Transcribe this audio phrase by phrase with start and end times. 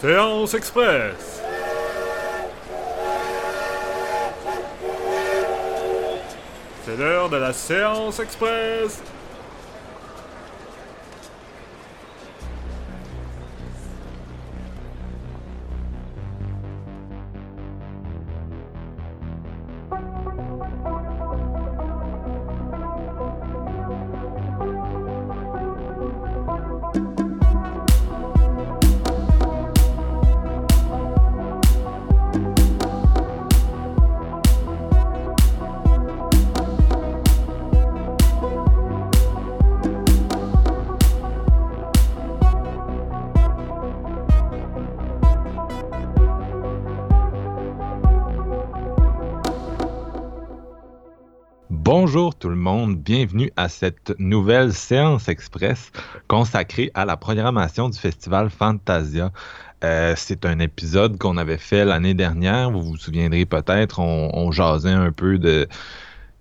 [0.00, 1.40] Séance Express.
[6.84, 9.02] C'est l'heure de la séance express.
[53.06, 55.92] Bienvenue à cette nouvelle séance express
[56.26, 59.30] consacrée à la programmation du festival Fantasia.
[59.84, 64.50] Euh, c'est un épisode qu'on avait fait l'année dernière, vous vous souviendrez peut-être, on, on
[64.50, 65.68] jasait un peu de,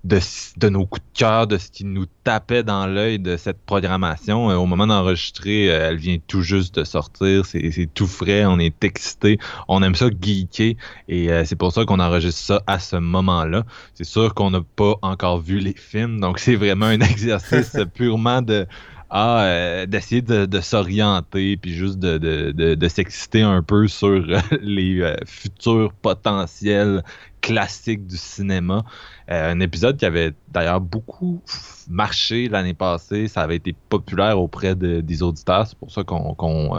[0.05, 4.51] de, nos coups de cœur, de ce qui nous tapait dans l'œil de cette programmation.
[4.51, 8.59] Euh, au moment d'enregistrer, euh, elle vient tout juste de sortir, c'est tout frais, on
[8.59, 10.75] est excité, on aime ça geeker.
[11.07, 13.63] Et euh, c'est pour ça qu'on enregistre ça à ce moment-là.
[13.95, 18.41] C'est sûr qu'on n'a pas encore vu les films, donc c'est vraiment un exercice purement
[18.41, 18.67] de
[19.11, 24.19] ah, d'essayer de, de s'orienter puis juste de, s'exciter un peu sur
[24.61, 27.03] les futurs potentiels
[27.45, 28.83] classiques du cinéma.
[29.29, 31.41] Euh, un épisode qui avait d'ailleurs beaucoup
[31.87, 33.27] marché l'année passée.
[33.27, 35.67] Ça avait été populaire auprès de, des auditeurs.
[35.67, 36.71] C'est pour ça qu'on qu'on,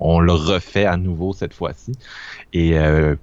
[0.00, 1.92] on le refait à nouveau cette fois-ci.
[2.52, 2.74] Et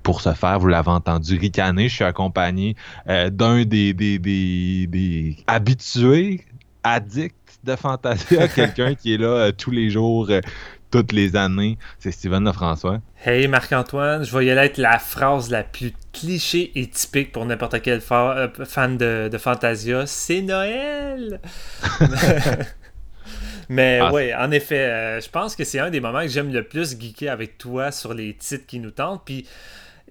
[0.04, 2.76] pour ce faire, vous l'avez entendu ricaner, je suis accompagné
[3.08, 6.46] d'un des, des, des, des habitués
[6.84, 10.42] addicts de Fantasia, quelqu'un qui est là euh, tous les jours, euh,
[10.92, 11.78] toutes les années.
[12.00, 13.02] C'est Steven Lefrançois.
[13.26, 17.46] Hey Marc-Antoine, je vais y aller être la phrase la plus cliché et typique pour
[17.46, 20.06] n'importe quel fa euh, fan de, de Fantasia.
[20.06, 21.42] C'est Noël!
[23.70, 26.54] Mais ah, oui, en effet, euh, je pense que c'est un des moments que j'aime
[26.54, 29.24] le plus geeker avec toi sur les titres qui nous tentent.
[29.26, 29.46] Puis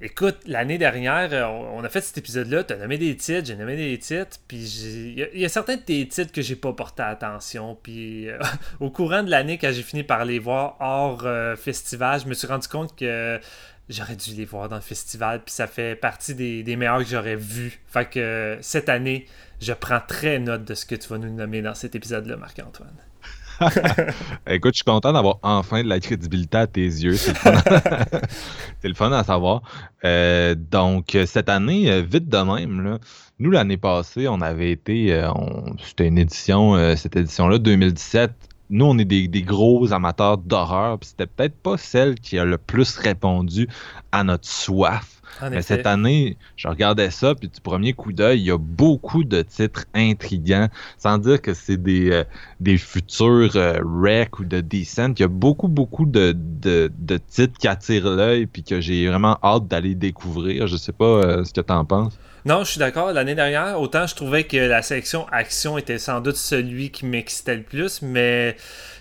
[0.03, 3.57] Écoute, l'année dernière, euh, on a fait cet épisode-là, tu as nommé des titres, j'ai
[3.57, 7.03] nommé des titres, puis il y, a certains de tes titres que j'ai pas porté
[7.03, 8.39] attention, puis euh,
[8.81, 12.35] au courant de l'année, quand j'ai fini par les voir hors euh, festival, je me
[12.35, 13.41] suis rendu compte que
[13.89, 17.09] j'aurais dû les voir dans le festival, puis ça fait partie des, des meilleurs que
[17.09, 17.81] j'aurais vus.
[17.87, 19.27] Fait que cette année,
[19.63, 22.99] je prends très note de ce que tu vas nous nommer dans cet épisode-là, Marc-Antoine.
[24.47, 27.15] Écoute, je suis content d'avoir enfin de la crédibilité à tes yeux.
[27.15, 27.53] C'est le fun,
[28.85, 29.63] le fun à savoir.
[30.05, 32.99] Euh, donc, cette année, euh, vite de même, là,
[33.39, 35.31] nous, l'année passée, on avait été, euh,
[35.85, 38.33] c'était une édition, euh, cette édition-là, 2017.
[38.71, 42.45] Nous, on est des, des gros amateurs d'horreur, puis c'était peut-être pas celle qui a
[42.45, 43.69] le plus répondu
[44.13, 45.17] à notre soif
[45.51, 49.25] mais cette année, je regardais ça, puis du premier coup d'œil, il y a beaucoup
[49.25, 50.69] de titres intrigants,
[50.99, 52.25] sans dire que c'est des, euh,
[52.61, 55.15] des futurs euh, ou de Decent.
[55.19, 59.09] Il y a beaucoup, beaucoup de, de, de titres qui attirent l'œil, puis que j'ai
[59.09, 60.67] vraiment hâte d'aller découvrir.
[60.67, 62.19] Je sais pas euh, ce que tu en penses.
[62.47, 63.13] Non, je suis d'accord.
[63.13, 67.57] L'année dernière, autant je trouvais que la sélection action était sans doute celui qui m'excitait
[67.57, 68.57] le plus, mais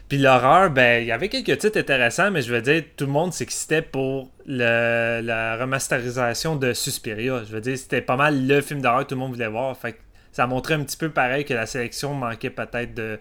[0.09, 3.11] puis l'horreur, ben, il y avait quelques titres intéressants, mais je veux dire, tout le
[3.11, 7.43] monde s'excitait pour la remasterisation de Suspiria.
[7.43, 9.77] Je veux dire, c'était pas mal le film d'horreur que tout le monde voulait voir.
[9.77, 9.99] Fait que
[10.31, 13.19] ça montrait un petit peu pareil que la sélection manquait peut-être de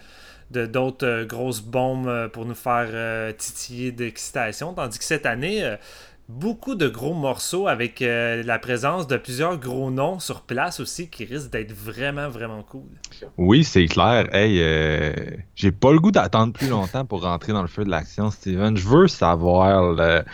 [0.50, 4.72] d'autres euh, grosses bombes euh, pour nous faire euh, titiller d'excitation.
[4.72, 5.76] Tandis que cette année,
[6.28, 11.08] beaucoup de gros morceaux avec euh, la présence de plusieurs gros noms sur place aussi
[11.08, 12.88] qui risquent d'être vraiment, vraiment cool.
[13.36, 14.34] Oui, c'est clair.
[14.34, 15.12] Hey, euh,
[15.54, 18.76] j'ai pas le goût d'attendre plus longtemps pour rentrer dans le feu de l'action, Steven.
[18.76, 19.92] Je veux savoir.
[19.92, 20.24] Le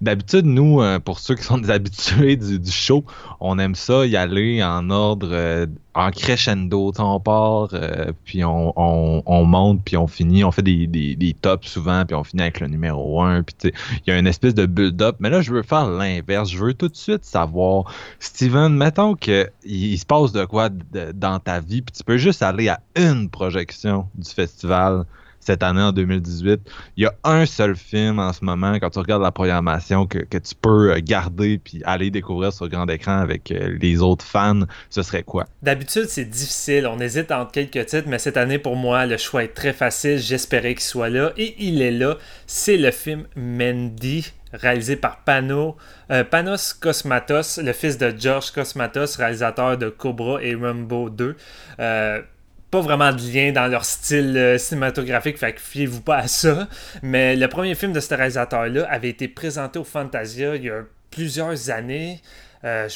[0.00, 3.04] D'habitude, nous, euh, pour ceux qui sont des habitués du, show,
[3.40, 6.92] on aime ça y aller en ordre, euh, en crescendo.
[6.98, 10.44] On part, euh, puis on, on, on, monte, puis on finit.
[10.44, 13.42] On fait des, des, tops souvent, puis on finit avec le numéro 1.
[13.42, 13.72] Puis
[14.06, 15.16] il y a une espèce de build-up.
[15.18, 16.48] Mais là, je veux faire l'inverse.
[16.48, 21.40] Je veux tout de suite savoir, Steven, mettons qu'il il se passe de quoi dans
[21.40, 25.06] ta vie, puis tu peux juste aller à une projection du festival
[25.48, 26.60] cette année en 2018.
[26.98, 30.18] Il y a un seul film en ce moment, quand tu regardes la programmation, que,
[30.18, 34.60] tu peux euh, garder puis aller découvrir sur grand écran avec euh, les autres fans.
[34.90, 35.46] Ce serait quoi?
[35.62, 36.86] D'habitude, c'est difficile.
[36.86, 40.18] On hésite entre quelques titres, mais cette année, pour moi, le choix est très facile.
[40.18, 41.32] J'espérais qu'il soit là.
[41.38, 42.18] Et il est là.
[42.46, 45.76] C'est le film Mandy réalisé par Pano,
[46.10, 51.36] euh, Panos Cosmatos, le fils de George Cosmatos, réalisateur de Cobra et Rambo 2.
[51.80, 52.22] Euh,
[52.70, 56.68] pas vraiment de lien dans leur style euh, cinématographique, fait que fiez-vous pas à ça.
[57.02, 60.82] Mais le premier film de ce réalisateur-là avait été présenté au Fantasia il y a
[61.10, 62.20] plusieurs années.
[62.64, 62.88] Euh,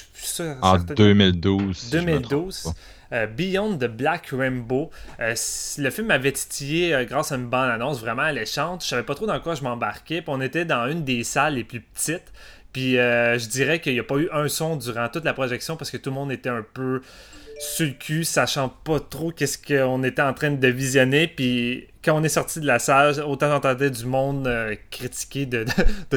[0.60, 1.90] en 2012.
[1.90, 2.74] 2012.
[3.12, 4.90] Euh, Beyond the Black Rainbow.
[5.18, 8.82] le film m'avait titillé grâce à une bande annonce vraiment alléchante.
[8.82, 10.22] Je savais pas trop dans quoi je m'embarquais.
[10.26, 12.32] on était dans une des salles les plus petites.
[12.72, 15.90] Puis je dirais qu'il n'y a pas eu un son durant toute la projection parce
[15.90, 17.02] que tout le monde était un peu
[17.58, 21.28] sur le cul, sachant pas trop qu'est-ce qu'on était en train de visionner.
[21.28, 25.64] Puis quand on est sorti de la salle, autant j'entendais du monde euh, critiquer de,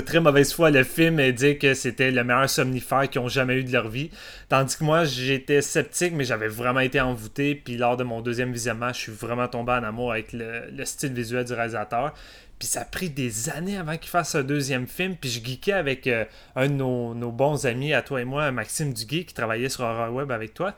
[0.01, 3.55] très mauvaise foi le film et dire que c'était le meilleur somnifère qu'ils ont jamais
[3.55, 4.09] eu de leur vie.
[4.49, 7.55] Tandis que moi, j'étais sceptique, mais j'avais vraiment été envoûté.
[7.55, 11.13] Puis lors de mon deuxième visionnement, je suis vraiment tombé en amour avec le, style
[11.13, 12.13] visuel du réalisateur.
[12.57, 15.15] Puis ça a pris des années avant qu'il fasse un deuxième film.
[15.15, 18.93] Puis je geekais avec euh, un de nos, bons amis, à toi et moi, Maxime
[18.93, 20.73] Duguay, qui travaillait sur Horror Web avec toi.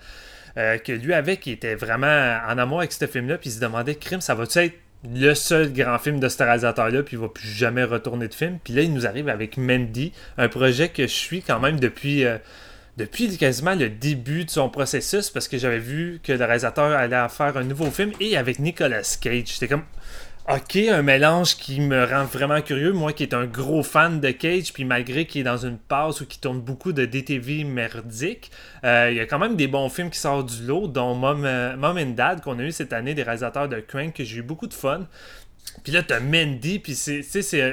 [0.57, 3.59] Euh, que lui avait, qui était vraiment en amour avec ce film-là, puis il se
[3.59, 4.75] demandait, crime, ça va-tu être
[5.07, 8.57] le seul grand film de ce réalisateur-là, puis il va plus jamais retourner de film.
[8.63, 12.25] Puis là, il nous arrive avec Mandy, un projet que je suis quand même depuis,
[12.25, 12.39] euh,
[12.97, 17.29] depuis quasiment le début de son processus, parce que j'avais vu que le réalisateur allait
[17.29, 19.43] faire un nouveau film, et avec Nicolas Cage.
[19.45, 19.83] J'étais comme,
[20.49, 22.93] Ok, un mélange qui me rend vraiment curieux.
[22.93, 26.21] Moi qui est un gros fan de Cage, puis malgré qu'il est dans une passe
[26.21, 28.49] où il tourne beaucoup de DTV merdique,
[28.85, 31.43] euh, il y a quand même des bons films qui sortent du lot, dont Mom,
[31.43, 34.37] euh, Mom and Dad qu'on a eu cette année, des réalisateurs de Crank, que j'ai
[34.37, 35.05] eu beaucoup de fun.
[35.83, 37.21] Puis là, t'as Mandy, puis c'est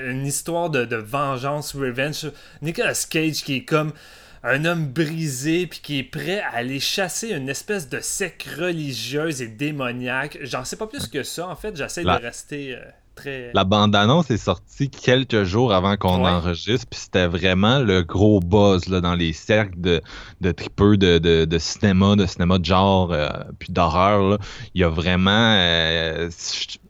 [0.09, 2.27] une histoire de, de vengeance, revenge.
[2.61, 3.93] Nicolas Cage qui est comme
[4.45, 9.41] un homme brisé puis qui est prêt à aller chasser une espèce de secte religieuse
[9.41, 10.39] et démoniaque.
[10.43, 11.49] J'en sais pas plus que ça.
[11.49, 12.75] En fait, j'essaie de rester.
[12.75, 12.85] Euh,
[13.27, 18.89] la bande-annonce est sortie quelques jours avant qu'on enregistre, puis c'était vraiment le gros buzz
[18.89, 20.03] là, dans les cercles de,
[20.41, 23.29] de tripeux de, de, cinéma, de cinéma de genre, euh,
[23.59, 24.39] puis d'horreur.
[24.75, 26.29] Il y a vraiment euh,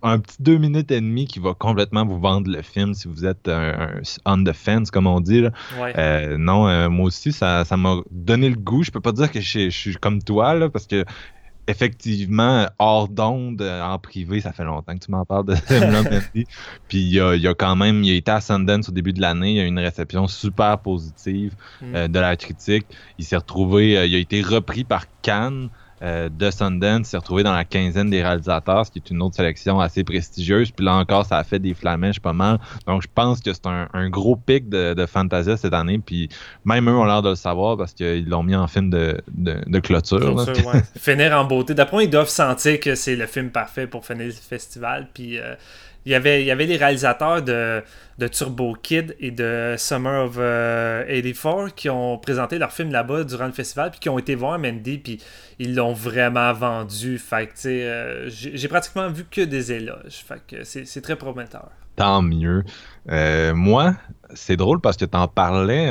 [0.03, 3.25] un petit deux minutes et demie qui va complètement vous vendre le film si vous
[3.25, 5.45] êtes un, on the fence, comme on dit.
[5.79, 8.83] Euh, non, moi aussi, ça m'a donné le goût.
[8.83, 11.05] Je peux pas dire que je, je suis comme toi, là, parce que
[11.67, 15.55] effectivement, hors d'onde, euh, en privé, ça fait longtemps que tu m'en parles de
[16.89, 19.13] Puis il y a, y a, quand même, il a été à Sundance au début
[19.13, 21.95] de l'année, il y a eu une réception super positive mm.
[21.95, 22.87] euh, de la critique.
[23.19, 25.71] Il s'est retrouvé, euh, il a été repris par Cannes.
[26.03, 29.37] Euh, de Sundance s'est retrouvé dans la quinzaine des réalisateurs, ce qui est une autre
[29.37, 30.71] sélection assez prestigieuse.
[30.71, 32.59] Puis là encore, ça a fait des flamèches pas mal.
[32.87, 35.99] Donc je pense que c'est un, gros pic de, de, Fantasia cette année.
[35.99, 36.29] Puis
[36.65, 39.79] même eux ont l'air de le savoir parce qu'ils l'ont mis en film de, de,
[39.79, 40.45] clôture.
[40.97, 41.75] finir en beauté.
[41.75, 45.09] D'après moi, ils doivent sentir que c'est le film parfait pour finir le festival.
[45.15, 45.55] Puis euh,
[46.07, 47.83] il y avait, il y avait les réalisateurs de,
[48.19, 53.25] de Turbo Kid et de Summer of 84 euh, qui ont présenté leur film là-bas
[53.25, 55.21] durant le festival puis qui ont été voir Mandy puis
[55.59, 57.19] ils l'ont vraiment vendu.
[57.19, 60.25] Fait que, euh, j'ai pratiquement vu que des éloges.
[60.27, 61.71] Fait que c'est très prometteur.
[61.97, 62.65] Tant mieux.
[63.09, 63.95] Euh, moi,
[64.35, 65.91] c'est drôle parce que tu en parlais,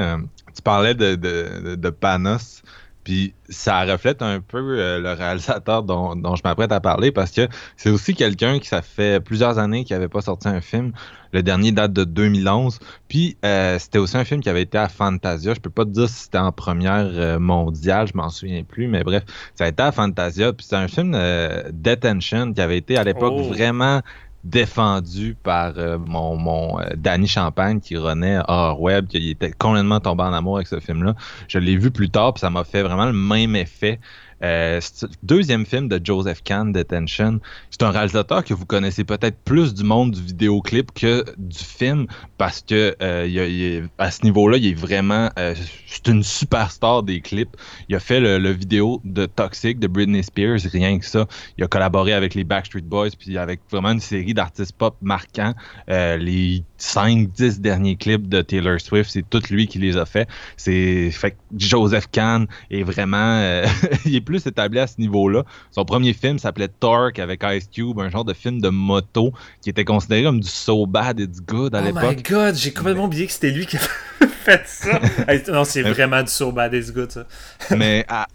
[0.55, 2.61] tu parlais de, de, de Panos
[3.03, 7.47] puis ça reflète un peu euh, le réalisateur dont, je m'apprête à parler parce que
[7.75, 10.93] c'est aussi quelqu'un qui ça fait plusieurs années qu'il n'avait pas sorti un film.
[11.33, 12.77] Le dernier date de 2011.
[13.07, 15.55] Puis euh, c'était aussi un film qui avait été à Fantasia.
[15.55, 18.87] Je peux pas te dire si c'était en première euh, mondiale, je m'en souviens plus,
[18.87, 19.23] mais bref,
[19.55, 20.53] ça a été à Fantasia.
[20.53, 21.17] Puis c'est un film
[21.71, 23.43] Detention qui avait été à l'époque oh.
[23.43, 24.01] vraiment
[24.43, 29.99] défendu par euh, mon, mon euh, Danny Champagne qui renaît hors web, qui était complètement
[29.99, 31.15] tombé en amour avec ce film-là.
[31.47, 33.99] Je l'ai vu plus tard, puis ça m'a fait vraiment le même effet.
[34.43, 34.81] Euh,
[35.21, 37.39] deuxième film de Joseph Kahn, Detention.
[37.73, 42.05] C'est un réalisateur que vous connaissez peut-être plus du monde du vidéoclip que du film
[42.37, 45.55] parce que euh, à ce niveau-là, il est vraiment euh,
[45.87, 47.57] c'est une superstar des clips.
[47.89, 51.25] Il a fait le, vidéo de Toxic de Britney Spears, rien que ça.
[51.57, 55.55] Il a collaboré avec les Backstreet Boys puis avec vraiment une série d'artistes pop marquants.
[55.87, 60.29] les 5-10 derniers clips de Taylor Swift, c'est tout lui qui les a fait.
[60.57, 63.63] C'est fait Joseph Kahn est vraiment
[64.05, 65.43] il est plus établi à ce niveau-là.
[65.71, 69.69] Son premier film s'appelait Torque avec Ice Cube, un genre de film de moto qui
[69.69, 72.03] était considéré comme du so bad it's good à l'époque.
[72.03, 73.79] Oh my god, j'ai complètement oublié que c'était lui qui a
[74.27, 74.99] fait ça.
[75.51, 77.25] non, c'est vraiment du so bad it's good ça.
[77.75, 78.27] mais ah,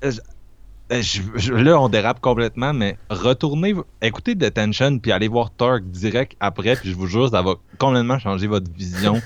[0.90, 6.90] là, on dérape complètement, mais retournez, écoutez Detention puis allez voir Torque direct après, puis
[6.90, 9.20] je vous jure, ça va complètement changer votre vision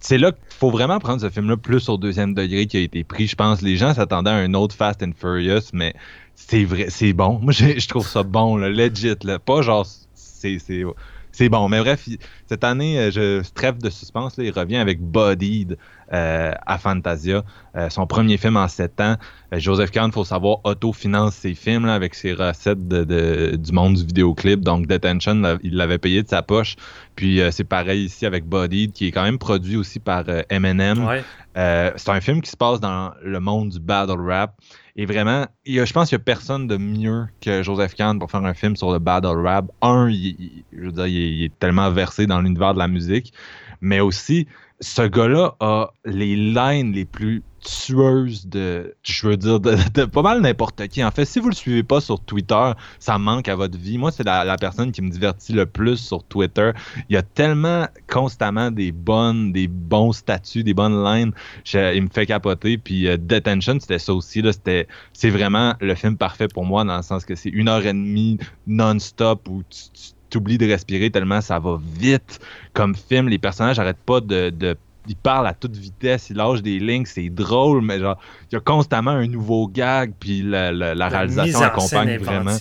[0.00, 3.04] c'est là qu'il faut vraiment prendre ce film-là plus au deuxième degré qui a été
[3.04, 3.26] pris.
[3.26, 5.94] Je pense les gens s'attendaient à un autre Fast and Furious, mais
[6.38, 7.38] c'est vrai, c'est bon.
[7.42, 9.38] Moi, je trouve ça bon, là, legit, là.
[9.38, 11.68] Pas genre, c'est, c'est, bon.
[11.68, 12.08] Mais bref,
[12.48, 15.76] cette année, euh, je trêve de suspense, là, il revient avec Bodied
[16.10, 17.42] à Fantasia.
[17.88, 19.16] son premier film en sept ans.
[19.52, 24.60] Joseph Kahn, faut savoir, autofinance ses films avec ses recettes de, du monde du vidéoclip.
[24.60, 26.76] Donc Detention, il l'avait payé de sa poche.
[27.16, 31.06] Puis c'est pareil ici avec Bodied, qui est quand même produit aussi par Eminem.
[31.54, 34.54] c'est un film qui se passe dans le monde du battle rap.
[35.00, 38.44] Et vraiment, je pense qu'il n'y a personne de mieux que Joseph Kahn pour faire
[38.44, 39.66] un film sur le battle rap.
[39.80, 43.32] Un, il, je veux dire, il, est tellement versé dans l'univers de la musique,
[43.80, 44.48] mais aussi,
[44.80, 50.40] ce gars-là a les lines les plus tueuse de, je veux dire, de, pas mal
[50.40, 51.02] n'importe qui.
[51.02, 53.98] En fait, si vous le suivez pas sur Twitter, ça manque à votre vie.
[53.98, 56.70] Moi, c'est la, personne qui me divertit le plus sur Twitter.
[57.08, 61.32] Il y a tellement constamment des bonnes, des bons statuts, des bonnes lines.
[61.74, 62.78] il me fait capoter.
[62.78, 64.42] Puis euh, Detention, c'était ça aussi.
[64.42, 67.68] Là, c'était, c'est vraiment le film parfait pour moi dans le sens que c'est une
[67.68, 72.40] heure et demie non-stop où tu, oublies de respirer tellement ça va vite
[72.72, 73.28] comme film.
[73.28, 74.76] Les personnages n'arrêtent pas de, de
[75.08, 78.18] il parle à toute vitesse, il lâche des lignes, c'est drôle, mais genre,
[78.50, 82.52] il y a constamment un nouveau gag, puis la, réalisation accompagne vraiment.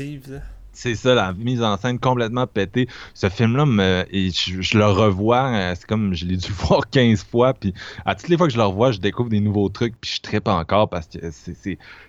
[0.78, 2.88] C'est ça, la mise en scène complètement pétée.
[3.16, 3.66] Ce film-là,
[4.12, 7.74] je, le revois, euh, c'est comme je l'ai dû voir 15 fois, puis
[8.06, 10.22] à toutes les fois que je le revois, je découvre des nouveaux trucs, puis je
[10.22, 11.18] trippe encore parce que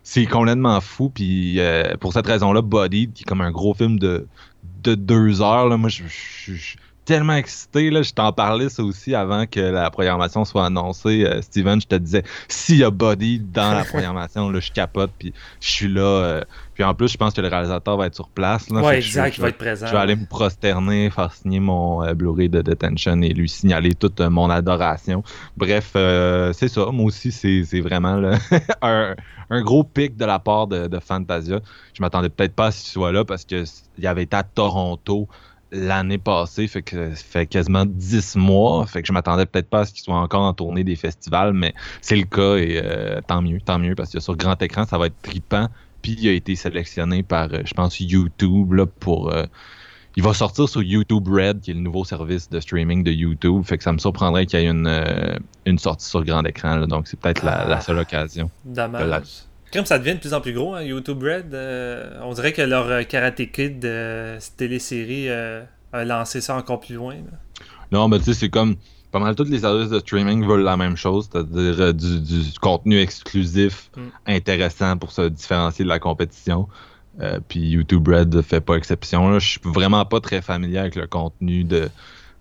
[0.03, 1.09] c'est complètement fou.
[1.09, 4.27] Puis euh, pour cette raison-là, Body, qui est comme un gros film de,
[4.63, 6.77] de deux heures, là, moi, je, je
[7.09, 7.89] tellement excité.
[7.89, 11.25] Là, je t'en parlais ça aussi avant que la programmation soit annoncée.
[11.25, 15.11] Euh, Steven, je te disais, s'il y a Body dans la programmation, là, je capote,
[15.19, 16.03] puis je suis là.
[16.03, 18.69] Euh, puis en plus, je pense que le réalisateur va être sur place.
[18.69, 19.87] Là, ouais, exact, il va être présent.
[19.87, 23.95] Je vais aller me prosterner, faire signer mon euh, Blu-ray de Detention et lui signaler
[23.95, 25.25] toute mon adoration.
[25.57, 26.91] Bref, c'est ça.
[26.93, 28.21] Moi aussi, c'est vraiment
[28.83, 29.17] un,
[29.49, 31.61] un, gros pic de la part de, de Fantasia.
[31.95, 33.67] Je m'attendais peut-être pas à ce qu'il soit là parce qu'il
[34.07, 35.27] avait été à Toronto
[35.71, 39.85] l'année passée, fait que fait quasiment 10 mois, fait que je m'attendais peut-être pas à
[39.85, 43.43] ce qu'il soit encore en tournée des festivals, mais c'est le cas et euh, tant
[43.43, 45.69] mieux, tant mieux, parce que sur grand écran, ça va être tripant.
[46.01, 49.33] Puis il a été sélectionné par, euh, je pense, YouTube là, pour.
[49.33, 49.45] Euh,
[50.17, 53.63] il va sortir sur YouTube Red, qui est le nouveau service de streaming de YouTube.
[53.65, 56.89] Fait que ça me surprendrait qu'il y ait une, une sortie sur grand écran.
[56.89, 58.51] donc c'est peut-être la, seule occasion.
[58.65, 59.48] Dommage.
[59.73, 62.63] Comme ça devient de plus en plus gros, hein, YouTube Red, euh, on dirait que
[62.63, 67.17] leur euh, Karate Kid euh, télésérie a lancé ça encore plus loin.
[67.93, 68.77] Non, mais tu sais, c'est comme
[69.13, 73.91] pas mal tous les services de streaming veulent la même chose, c'est-à-dire du, contenu exclusif
[73.97, 74.01] mm.
[74.27, 76.69] intéressant pour se différencier de la compétition.
[77.49, 79.39] puis YouTube Red fait pas exception.
[79.39, 81.89] Je suis vraiment pas très familier avec le contenu de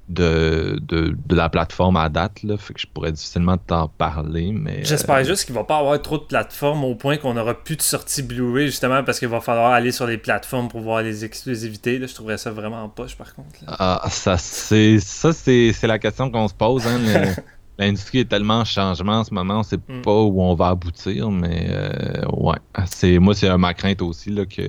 [0.10, 4.84] de, de, la plateforme à date, là, fait que je pourrais difficilement t'en parler, mais...
[4.84, 7.76] J'espère euh, juste qu'il va pas avoir trop de plateformes au point qu'on aura plus
[7.76, 11.26] de sortie Blu-ray, justement, parce qu'il va falloir aller sur les plateformes pour voir les
[11.26, 13.60] exclusivités, là, je trouverais ça vraiment en poche, par contre.
[13.68, 17.00] Ah, ça, c'est ça c'est la question qu'on se pose, hein,
[17.80, 20.02] L'industrie est tellement en changement en ce moment, on sait mm.
[20.02, 22.58] pas où on va aboutir, mais euh, ouais.
[22.88, 24.64] C'est, moi, c'est ma crainte aussi là, que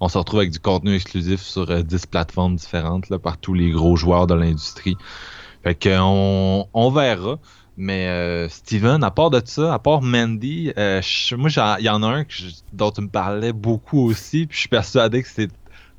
[0.00, 3.54] on se retrouve avec du contenu exclusif sur 10 euh, plateformes différentes là, par tous
[3.54, 4.96] les gros joueurs de l'industrie.
[5.62, 7.38] Fait qu'on on verra.
[7.76, 11.00] Mais euh, Steven, à part de ça, à part Mandy, euh,
[11.38, 12.24] moi il y en a un
[12.74, 15.50] dont tu me parlais beaucoup aussi, puis je suis persuadé que c'est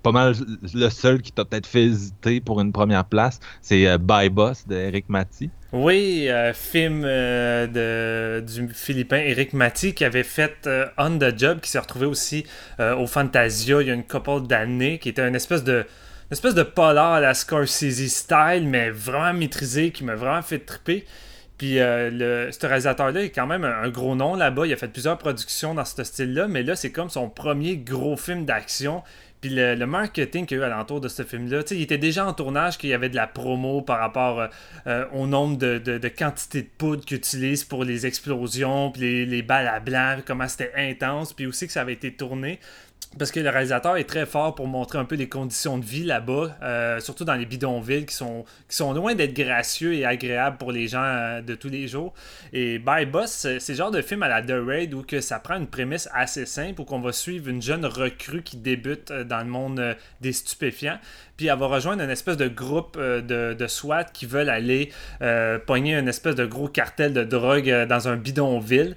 [0.02, 0.34] pas mal
[0.74, 4.68] le seul qui t'a peut-être fait hésiter pour une première place, c'est euh, By Boss
[4.68, 5.50] de Eric Matty.
[5.72, 10.68] Oui, euh, film euh, de, du Philippin Eric Matty qui avait fait
[10.98, 12.46] On the Job, qui s'est retrouvé aussi
[12.80, 15.86] au Fantasia il y a une couple d'années, qui était une espèce de
[16.30, 21.06] espèce de polar à la Scorsese style, mais vraiment maîtrisé, qui m'a vraiment fait triper.
[21.58, 24.66] Puis le, ce réalisateur-là est quand même un, gros nom là-bas.
[24.66, 28.18] Il a fait plusieurs productions dans ce style-là, mais là, c'est comme son premier gros
[28.18, 29.04] film d'action.
[29.42, 32.34] Puis le, marketing qu'il y a eu alentour de ce film-là, il était déjà en
[32.34, 34.48] tournage, qu'il y avait de la promo par rapport euh,
[34.86, 39.26] euh, au nombre de, de, quantités de poudre qu'ils utilisent pour les explosions, puis les,
[39.26, 42.60] les balles à blanc, comment c'était intense, puis aussi que ça avait été tourné
[43.18, 46.06] parce que le réalisateur est très fort pour montrer un peu les conditions de vie
[46.06, 48.46] là-bas, euh, surtout dans les bidonvilles qui sont,
[48.94, 52.14] loin d'être gracieux et agréables pour les gens euh, de tous les jours.
[52.54, 55.40] Et By Boss, c'est le genre de film à la The Raid où que ça
[55.40, 59.24] prend une prémisse assez simple où qu'on va suivre une jeune recrue qui débute euh,
[59.26, 61.00] dans le monde des stupéfiants
[61.42, 64.92] puis elle va rejoindre une espèce de groupe euh, de, SWAT qui veulent aller
[65.24, 68.96] euh, pogner une espèce de gros cartel de drogue euh, dans un bidonville.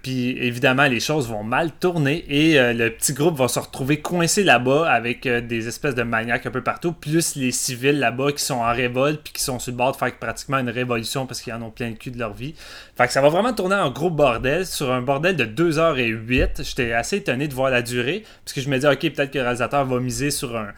[0.00, 4.44] puis évidemment, les choses vont mal tourner et le petit groupe va se retrouver coincé
[4.44, 8.54] là-bas avec des espèces de maniaques un peu partout, plus les civils là-bas qui sont
[8.54, 11.52] en révolte puis qui sont sur le bord de faire pratiquement une révolution parce qu'ils
[11.52, 12.54] en ont plein le cul de leur vie.
[12.96, 16.62] Fait que ça va vraiment tourner en gros bordel sur un bordel de 2h08.
[16.62, 19.38] J'étais assez étonné de voir la durée parce que je me dis, ok, peut-être que
[19.38, 20.68] le réalisateur va miser sur un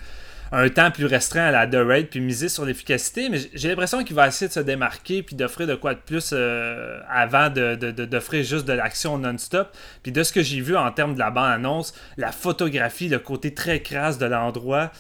[0.53, 4.03] un temps plus restreint à la The Raid puis miser sur l'efficacité, mais j'ai l'impression
[4.05, 8.41] qu'il va essayer de se démarquer puis d'offrir de quoi de plus euh, avant d'offrir
[8.41, 9.77] de, juste de l'action non-stop.
[10.03, 13.55] Puis de ce que j'ai vu en termes de la bande-annonce, la photographie, le côté
[13.55, 14.91] très crasse de l'endroit,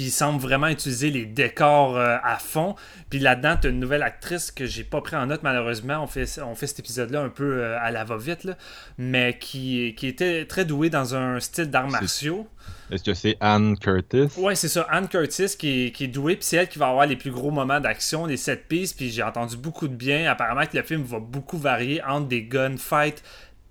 [0.00, 2.74] puis il semble vraiment utiliser les décors euh, à fond.
[3.10, 6.02] Puis là-dedans, tu as une nouvelle actrice que j'ai pas pris en note malheureusement.
[6.02, 8.48] On fait, on fait cet épisode-là un peu euh, à la va-vite,
[8.96, 12.48] mais qui, qui était très douée dans un style d'arts martiaux.
[12.90, 14.28] Est-ce que c'est Anne Curtis?
[14.38, 16.88] Ouais, c'est ça, Anne Curtis qui est, qui est douée, puis c'est elle qui va
[16.88, 20.30] avoir les plus gros moments d'action, les sept pistes, puis j'ai entendu beaucoup de bien.
[20.30, 23.22] Apparemment que le film va beaucoup varier entre des gunfights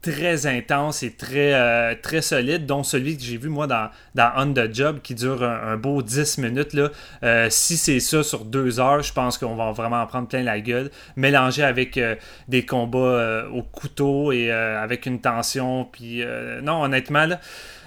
[0.01, 4.32] très intense et très, euh, très solide, dont celui que j'ai vu moi dans, dans
[4.38, 6.74] On the Job qui dure un, beau 10 minutes.
[6.74, 6.89] Là.
[7.24, 10.41] Euh, si c'est ça sur deux heures, je pense qu'on va vraiment en prendre plein
[10.41, 10.89] la gueule.
[11.18, 12.15] Mélangé avec euh,
[12.48, 15.86] des combats au couteau et avec une tension.
[15.86, 16.24] Puis
[16.63, 17.39] non, honnêtement, là,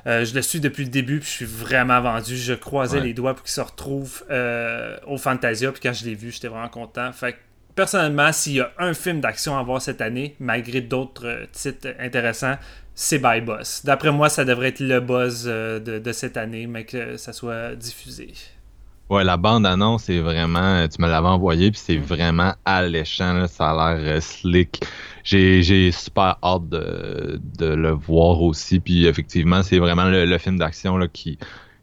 [0.06, 2.36] je le suis depuis le début, puis je suis vraiment vendu.
[2.36, 4.24] Je croisais les doigts pour qu'il se retrouve
[5.06, 7.12] au Fantasia, puis quand je l'ai vu, j'étais vraiment content.
[7.12, 7.36] Fait
[7.74, 11.88] personnellement, s'il y a un film d'action à voir cette année, malgré d'autres euh, titres
[11.98, 12.56] intéressants,
[12.94, 13.82] c'est By Boss.
[13.84, 17.74] D'après moi, ça devrait être le buzz euh, de, cette année, mais que ça soit
[17.74, 18.32] diffusé.
[19.08, 20.86] Ouais, la bande-annonce est vraiment.
[20.88, 22.02] Tu me l'avais envoyé, puis c'est mm.
[22.02, 23.46] vraiment alléchant.
[23.46, 24.82] Ça a l'air euh, slick.
[25.24, 28.80] J'ai super hâte de, le voir aussi.
[28.80, 31.38] Puis effectivement, c'est vraiment le, film d'action qui,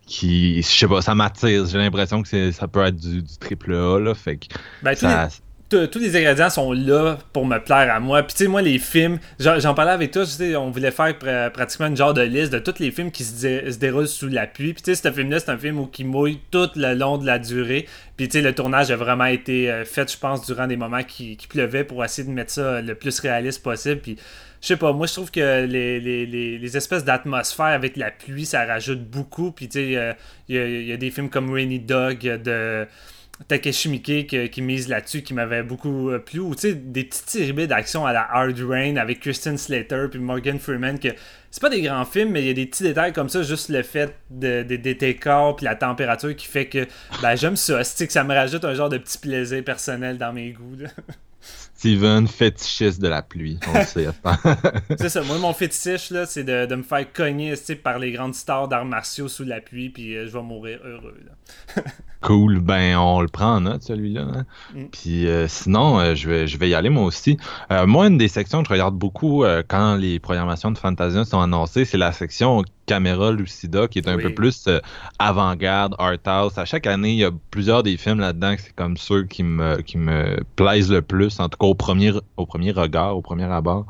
[0.05, 0.61] qui.
[0.61, 1.65] Je sais pas, ça m'attire.
[1.65, 3.99] J'ai l'impression que ça peut être du, triple A.
[3.99, 4.47] Là, fait que
[4.81, 5.29] ben, ça,
[5.69, 8.23] tous les ingrédients sont là pour me plaire à moi.
[8.23, 10.23] Puis tu sais, moi, les films, j'en parlais avec toi,
[10.57, 11.17] on voulait faire
[11.51, 14.73] pratiquement une genre de liste de tous les films qui se, déroulent sous la pluie.
[14.73, 17.25] Puis tu sais, ce film-là, c'est un film où qui mouille tout le long de
[17.25, 17.87] la durée.
[18.17, 21.03] Puis tu sais, le tournage a vraiment été euh, fait, je pense, durant des moments
[21.03, 24.01] qui, qui pleuvaient pour essayer de mettre ça le plus réaliste possible.
[24.01, 24.17] Puis
[24.61, 28.65] je sais pas, moi je trouve que les, les, espèces d'atmosphère avec la pluie, ça
[28.65, 29.51] rajoute beaucoup.
[29.51, 30.13] Puis tu sais, euh,
[30.49, 32.85] il y, y, a des films comme Rainy Dog de
[33.47, 36.39] Takeshi Miike qui, mise là-dessus, qui m'avait beaucoup euh, plu.
[36.39, 40.19] Ou tu sais, des petites séries d'action à la Hard Rain avec Kristen Slater puis
[40.19, 40.99] Morgan Freeman.
[40.99, 41.09] que
[41.49, 43.69] C'est pas des grands films, mais il y a des petits détails comme ça, juste
[43.69, 46.85] le fait de, des décors puis la température qui fait que
[47.21, 47.83] ben, j'aime ça.
[47.83, 50.75] C'est que ça me rajoute un genre de petit plaisir personnel dans mes goûts.
[51.41, 54.07] Steven, fétichiste de la pluie, on sait.
[54.97, 58.67] c'est ça, moi mon fétiche, là, c'est de, me faire cogner par les grandes stars
[58.67, 61.17] d'arts martiaux sous la pluie, puis euh, je vais mourir heureux.
[62.21, 64.21] cool, ben on le prend en note celui-là.
[64.21, 64.45] Hein.
[64.73, 64.85] Mm.
[64.91, 67.37] Puis euh, sinon, euh, je, vais, je vais y aller moi aussi.
[67.69, 71.85] moi, une des sections que je regarde beaucoup quand les programmations de Fantasia sont annoncées,
[71.85, 74.79] c'est la section caméra lucida qui est un peu plus euh,
[75.19, 76.57] avant-garde, art house.
[76.57, 79.79] À chaque année, il y a plusieurs des films là-dedans c'est comme ceux qui me,
[79.81, 83.43] qui me plaisent le plus, en tout cas au premier, au premier regard, au premier
[83.43, 83.85] abord.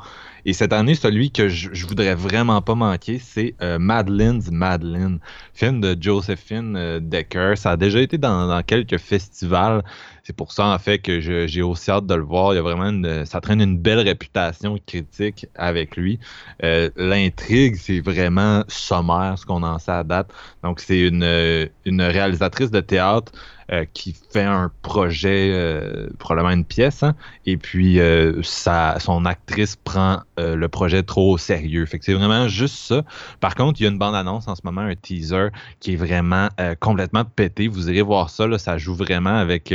[0.46, 5.20] Et cette année, celui que je, voudrais vraiment pas manquer, c'est euh, Madeline's Madeline,
[5.54, 7.58] film de Josephine euh, Decker.
[7.58, 9.84] Ça a déjà été dans, dans quelques festivals.
[10.24, 12.54] C'est pour ça, en fait, que j'ai aussi hâte de le voir.
[12.54, 12.90] Il y a vraiment
[13.26, 16.20] ça traîne une belle réputation critique avec lui.
[16.64, 20.32] Euh, l'intrigue, c'est vraiment sommaire, ce qu'on en sait à date.
[20.64, 23.59] Donc, c'est une, une réalisatrice de théâtre euh,
[23.94, 28.00] qui fait un projet, euh, probablement une pièce, hein, et puis
[28.44, 31.86] sa, son actrice prend le projet trop au sérieux.
[31.86, 33.04] Fait que c'est vraiment juste ça.
[33.40, 36.50] Par contre, il y a une bande-annonce en ce moment, un teaser, qui est vraiment
[36.80, 37.68] complètement pété.
[37.68, 39.74] Vous irez voir ça, là, ça joue vraiment avec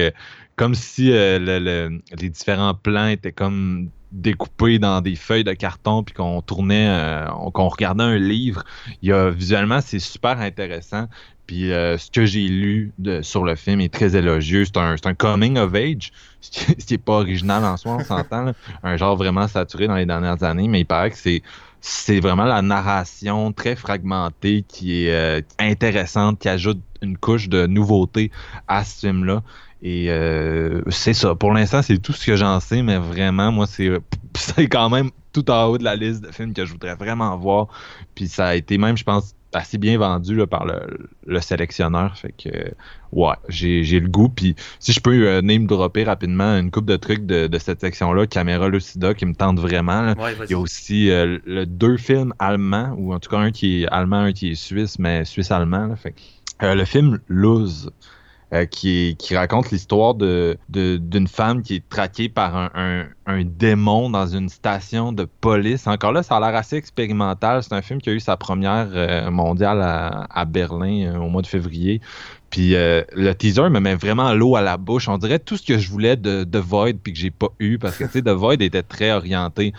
[0.56, 6.14] comme si euh, les différents plans étaient comme découpés dans des feuilles de carton puis
[6.14, 8.62] qu'on tournait euh, qu'on regardait un livre
[9.02, 11.08] il y a visuellement c'est super intéressant
[11.46, 15.14] puis euh, ce que j'ai lu sur le film est très élogieux c'est un, un
[15.14, 18.52] coming of age ce qui n'est pas original en soi on s'entend
[18.82, 21.42] un genre vraiment saturé dans les dernières années mais il paraît que c'est
[21.86, 28.30] c'est vraiment la narration très fragmentée qui est intéressante, qui ajoute une couche de nouveauté
[28.68, 29.42] à ce film-là.
[29.84, 31.34] Et euh, c'est ça.
[31.34, 34.00] Pour l'instant, c'est tout ce que j'en sais, mais vraiment, moi, c'est
[34.70, 37.68] quand même tout en haut de la liste de films que je voudrais vraiment voir.
[38.14, 42.16] Puis ça a été même, je pense, assez bien vendu là, par le, sélectionneur.
[42.16, 42.48] Fait que,
[43.12, 44.28] ouais, j'ai, le goût.
[44.28, 48.26] Puis si je peux euh, name dropper rapidement une coupe de trucs de, cette section-là,
[48.26, 50.14] Caméra Lucida, qui me tente vraiment.
[50.44, 53.82] Il y a aussi euh, le deux films allemands, ou en tout cas un qui
[53.82, 55.94] est allemand, un qui est suisse, mais suisse-allemand.
[55.96, 56.14] Fait
[56.60, 57.90] le film Lose
[58.52, 63.06] euh, qui, raconte l'histoire d'une femme qui est traquée par un,
[63.44, 65.86] démon dans une station de police.
[65.86, 67.62] Encore là, ça a l'air assez expérimental.
[67.62, 71.42] C'est un film qui a eu sa première euh, mondiale à, Berlin euh, au mois
[71.42, 72.00] de février.
[72.50, 75.08] Puis le teaser me met vraiment l'eau à la bouche.
[75.08, 77.96] On dirait tout ce que je voulais de, Void puis que j'ai pas eu parce
[77.96, 79.72] que The Void était très orienté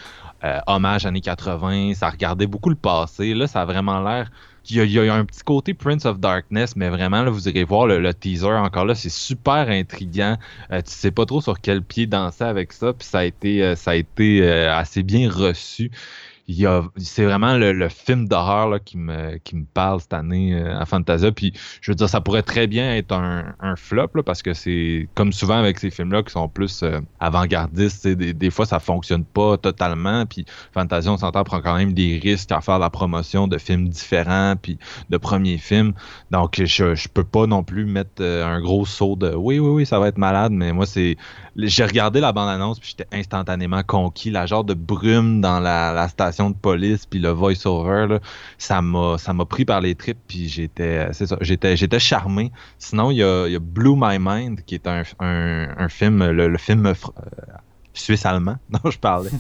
[0.68, 1.94] hommage années 80.
[1.94, 3.34] Ça regardait beaucoup le passé.
[3.34, 4.30] Là, ça a vraiment l'air
[4.70, 7.88] il y, a, un petit côté Prince of Darkness, mais vraiment, là, vous irez voir
[7.88, 10.38] le, teaser encore là, c'est super intriguant.
[10.72, 13.64] Euh, tu sais pas trop sur quel pied danser avec ça, puis ça a été,
[13.64, 15.92] euh, ça a été euh, assez bien reçu
[16.98, 21.32] c'est vraiment le, film d'horreur qui me, qui me parle cette année euh, à Fantasia.
[21.32, 25.34] Puis je veux dire, ça pourrait très bien être un, flop parce que c'est comme
[25.34, 28.08] souvent avec ces films-là qui sont plus euh, avant-gardistes.
[28.08, 30.26] Des, des fois, ça fonctionne pas totalement.
[30.26, 33.90] Puis Fantasia, on s'entend, prend quand même des risques à faire la promotion de films
[33.90, 34.78] différents puis
[35.10, 35.94] de premiers films.
[36.32, 39.70] Donc je, je peux pas non plus mettre euh, un gros saut de oui, oui,
[39.70, 40.52] oui, ça va être malade.
[40.52, 41.18] Mais moi, c'est
[41.58, 44.32] j'ai regardé la bande-annonce puis j'étais instantanément conquis.
[44.32, 48.20] La genre de brume dans la, station de police puis le voice-over,
[48.58, 52.52] ça m'a ça m'a pris par les tripes puis j'étais c'est ça, j'étais j'étais charmé.
[52.78, 56.58] Sinon il y a, y a, Blue My Mind qui est un, un, film le,
[56.58, 56.94] film euh,
[57.94, 59.32] suisse-allemand dont je parlais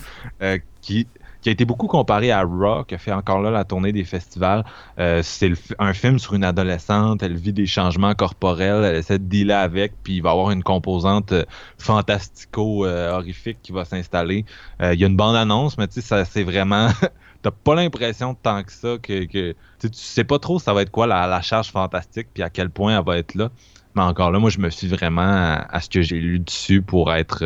[0.41, 1.07] euh, qui
[1.45, 4.03] qui a été beaucoup comparé à Raw, qui a fait encore là la tournée des
[4.03, 4.65] festivals.
[4.97, 9.25] Euh, c'est un film sur une adolescente, elle vit des changements corporels, elle essaie de
[9.25, 11.43] dealer avec, puis il va y avoir une composante euh,
[11.77, 14.43] fantastico-horrifique qui va s'installer.
[14.81, 16.89] Euh, il y a une bande-annonce, mais tu sais, c'est vraiment...
[17.43, 20.89] T'as pas l'impression tant que ça que, que tu sais pas trop ça va être
[20.89, 23.51] quoi la, charge fantastique puis à quel point elle va être là.
[23.93, 27.13] Mais encore là, moi, je me fie vraiment à, ce que j'ai lu dessus pour
[27.13, 27.45] être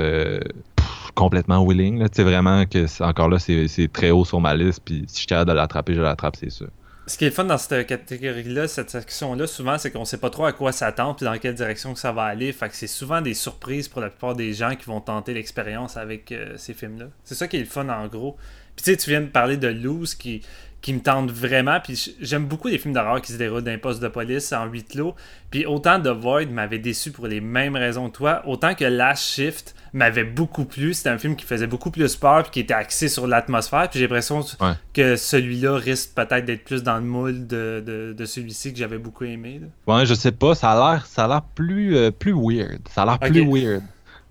[1.19, 2.08] complètement willing.
[2.13, 4.82] C'est vraiment que encore là, c'est très haut sur ma liste.
[4.86, 6.69] Puis si je suis capable de l'attraper, je l'attrape, c'est sûr.
[7.08, 10.45] Ce qui est fun dans cette catégorie-là, cette section-là, souvent, c'est qu'on sait pas trop
[10.45, 12.53] à quoi s'attendre puis dans quelle direction que ça va aller.
[12.53, 15.97] Fait que c'est souvent des surprises pour la plupart des gens qui vont tenter l'expérience
[15.97, 17.08] avec euh, ces films-là.
[17.23, 18.38] C'est ça qui est le fun en gros.
[18.79, 20.41] Puis tu sais, tu viens de parler de Loose qui,
[20.79, 21.81] qui me tente vraiment.
[21.83, 24.95] Puis j'aime beaucoup les films d'horreur qui se déroulent d'un poste de police en huit
[24.95, 25.15] lots.
[25.51, 29.33] Puis autant The Void m'avait déçu pour les mêmes raisons que toi, autant que Last
[29.33, 30.93] Shift m'avait beaucoup plu.
[30.93, 33.89] C'était un film qui faisait beaucoup plus peur puis qui était axé sur l'atmosphère.
[33.89, 34.45] Puis j'ai l'impression
[34.93, 37.83] que celui-là risque peut-être d'être plus dans le moule de,
[38.15, 39.59] de, celui-ci que j'avais beaucoup aimé.
[39.87, 40.55] Ouais, je sais pas.
[40.55, 42.79] Ça a l'air, ça a l'air plus, euh, plus weird.
[42.89, 43.83] Ça a l'air plus weird.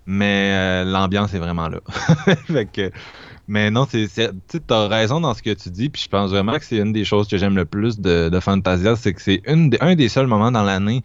[0.07, 1.81] Mais euh, l'ambiance est vraiment là.
[2.47, 2.91] fait que
[3.49, 6.53] mais non, c'est, tu as raison dans ce que tu dis, puis je pense vraiment
[6.53, 9.41] que c'est une des choses que j'aime le plus de, de Fantasia, c'est que c'est
[9.47, 11.03] un des seuls moments dans l'année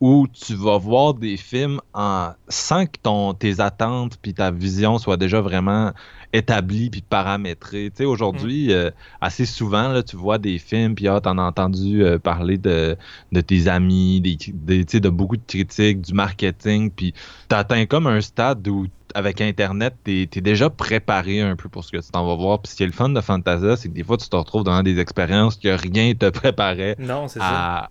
[0.00, 5.16] où tu vas voir des films en, sans que tes attentes puis ta vision soient
[5.16, 5.92] déjà vraiment
[6.36, 7.90] établie puis paramétrée.
[7.90, 8.70] Tu sais, aujourd'hui, mm.
[8.70, 12.58] euh, assez souvent, là, tu vois des films puis ah, t'en as entendu euh, parler
[12.58, 12.96] de,
[13.32, 17.14] de tes amis, des, des de beaucoup de critiques, du marketing, puis
[17.48, 21.92] t'atteins comme un stade où avec Internet, t'es es déjà préparé un peu pour ce
[21.92, 22.60] que tu t'en vas voir.
[22.60, 24.64] Puis ce qui est le fun de Fantasia, c'est que des fois, tu te retrouves
[24.64, 26.96] dans des expériences que rien te préparait
[27.40, 27.88] à,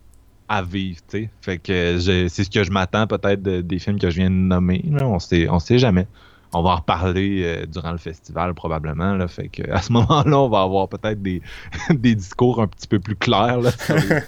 [0.48, 1.30] à vivre, tu sais.
[1.42, 4.84] Fait que c'est ce que je m'attends peut-être des films que je viens de nommer.
[5.02, 6.08] On sait, on sait jamais.
[6.58, 9.14] On va en reparler euh, durant le festival probablement.
[9.16, 11.42] Là, fait que à ce moment-là, on va avoir peut-être des,
[11.90, 13.60] des discours un petit peu plus clairs.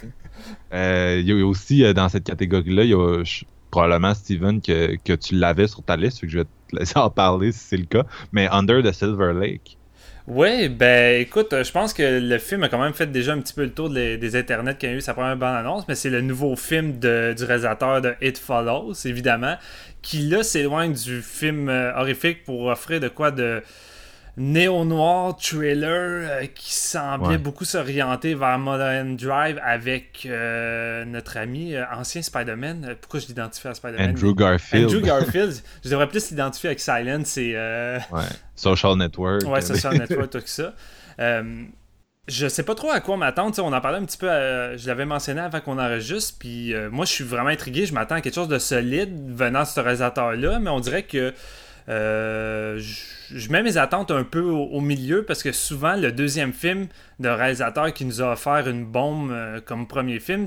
[0.72, 3.22] Euh, il y a aussi euh, dans cette catégorie-là, il y a
[3.70, 6.98] probablement Steven que, que tu l'avais sur ta liste, fait que je vais te laisser
[6.98, 8.04] en parler si c'est le cas.
[8.32, 9.77] Mais Under the Silver Lake.
[10.30, 13.54] Oui, ben écoute, je pense que le film a quand même fait déjà un petit
[13.54, 16.54] peu le tour des, internets qui a eu sa première bande-annonce, mais c'est le nouveau
[16.54, 19.56] film de, du réalisateur de It Follows, évidemment,
[20.02, 23.62] qui là s'éloigne du film euh, horrifique pour offrir de quoi de
[24.38, 31.84] néo-noir thriller euh, qui semblait beaucoup s'orienter vers Modern Drive avec euh, notre ami euh,
[31.92, 32.94] ancien Spider-Man.
[33.00, 34.10] Pourquoi je l'identifie à Spider-Man?
[34.10, 34.86] Andrew Garfield.
[34.86, 35.54] Andrew Garfield.
[35.84, 37.54] je devrais plus l'identifier avec Silence et.
[38.12, 38.22] Ouais.
[38.54, 39.42] Social Network.
[39.46, 40.72] Ouais, Social Network, tout ça.
[42.28, 43.54] je sais pas trop à quoi m'attendre.
[43.58, 46.36] On en parlait un petit peu, je l'avais mentionné avant qu'on enregistre.
[46.38, 47.86] Puis moi, je suis vraiment intrigué.
[47.86, 50.60] Je m'attends à quelque chose de solide venant de ce réalisateur-là.
[50.60, 51.34] Mais on dirait que
[51.88, 52.78] euh,
[53.30, 56.86] je mets mes attentes un peu au, milieu parce que souvent le deuxième film
[57.18, 60.46] de réalisateur qui nous a offert une bombe euh, comme premier film,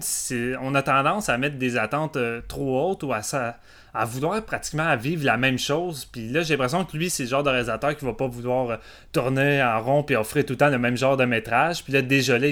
[0.61, 5.25] on a tendance à mettre des attentes euh, trop hautes ou à, vouloir pratiquement vivre
[5.25, 6.05] la même chose.
[6.05, 8.79] Puis là, j'ai l'impression que lui, c'est le genre de réalisateur qui va pas vouloir
[9.11, 11.83] tourner en rond et offrir tout le temps le même genre de métrage.
[11.83, 12.47] Puis là, déjà là,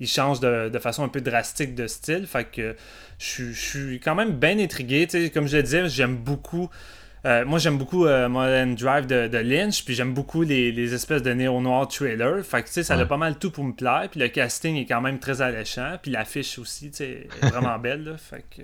[0.00, 2.26] il, change de, façon un peu drastique de style.
[2.26, 2.74] Fait que
[3.18, 5.06] je, suis quand même bien intrigué.
[5.32, 6.68] comme je le disais, j'aime beaucoup
[7.24, 11.32] euh, moi, j'aime beaucoup euh, Modern Drive de, Lynch, puis j'aime beaucoup les, espèces de
[11.32, 12.44] néo-noir trailer.
[12.44, 14.08] Fait que, tu sais, ça a pas mal tout pour me plaire.
[14.10, 15.96] Puis le casting est quand même très alléchant.
[16.02, 18.16] Puis l'affiche aussi, tu sais, est vraiment belle.
[18.18, 18.62] Fait que...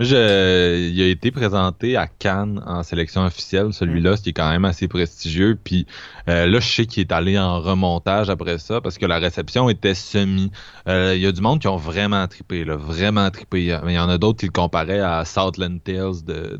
[0.00, 4.16] Je, il a été présenté à Cannes en sélection officielle, celui-là, mm.
[4.16, 5.56] ce qui est quand même assez prestigieux.
[5.62, 5.86] Puis
[6.28, 9.70] euh, là, je sais qu'il est allé en remontage après ça parce que la réception
[9.70, 10.50] était semi.
[10.88, 13.64] il y a du monde qui ont vraiment trippé, là, vraiment trippé.
[13.64, 16.58] Il y en a d'autres qui le comparaient à Southland Tales de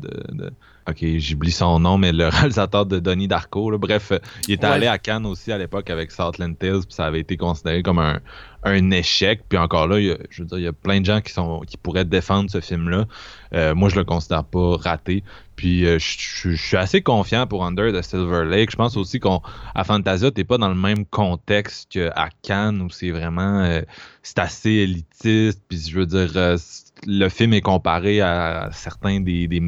[0.87, 3.77] ok, j'oublie son nom, mais le réalisateur de Donnie Darko.
[3.77, 4.11] Bref,
[4.47, 7.37] il était allé à Cannes aussi à l'époque avec Southland Tales, puis ça avait été
[7.37, 8.19] considéré comme un,
[8.65, 9.43] un échec.
[9.47, 11.77] Puis encore là, je veux dire, il y a plein de gens qui sont qui
[11.77, 13.05] pourraient défendre ce film-là.
[13.53, 15.23] Euh, moi, je le considère pas raté.
[15.55, 18.71] Puis euh, je, suis assez confiant pour Under the Silver Lake.
[18.71, 23.11] Je pense aussi qu'à Fantasia, t'es pas dans le même contexte qu'à Cannes où c'est
[23.11, 23.81] vraiment euh,
[24.21, 25.61] c'est assez élitiste.
[25.69, 26.57] Puis je veux dire,
[27.05, 29.61] le film est comparé à certains des des,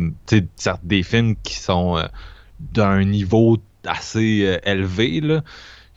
[0.84, 2.02] des films qui sont
[2.60, 5.42] d'un niveau assez élevé là.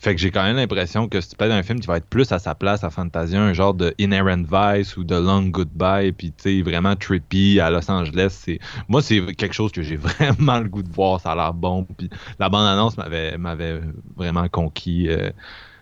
[0.01, 2.33] Fait que j'ai quand même l'impression que c'est peut-être un film qui va être plus
[2.33, 6.33] à sa place à Fantasia, un genre de Inherent Vice ou de Long Goodbye, puis
[6.33, 8.29] tu vraiment trippy à Los Angeles.
[8.31, 8.61] C'est...
[8.89, 11.87] Moi, c'est quelque chose que j'ai vraiment le goût de voir, ça a l'air bon.
[11.99, 13.83] Puis la bande-annonce m'avait, m'avait
[14.17, 15.11] vraiment conquis.
[15.11, 15.31] Euh,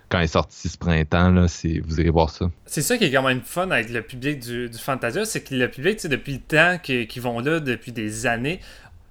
[0.09, 1.47] quand il est sorti ce printemps, là,
[1.85, 2.51] vous irez voir ça.
[2.67, 5.55] C'est ça qui est quand même fun avec le public du, du Fantasia, c'est que
[5.55, 8.61] le public, depuis le temps qu'ils vont là, depuis des années,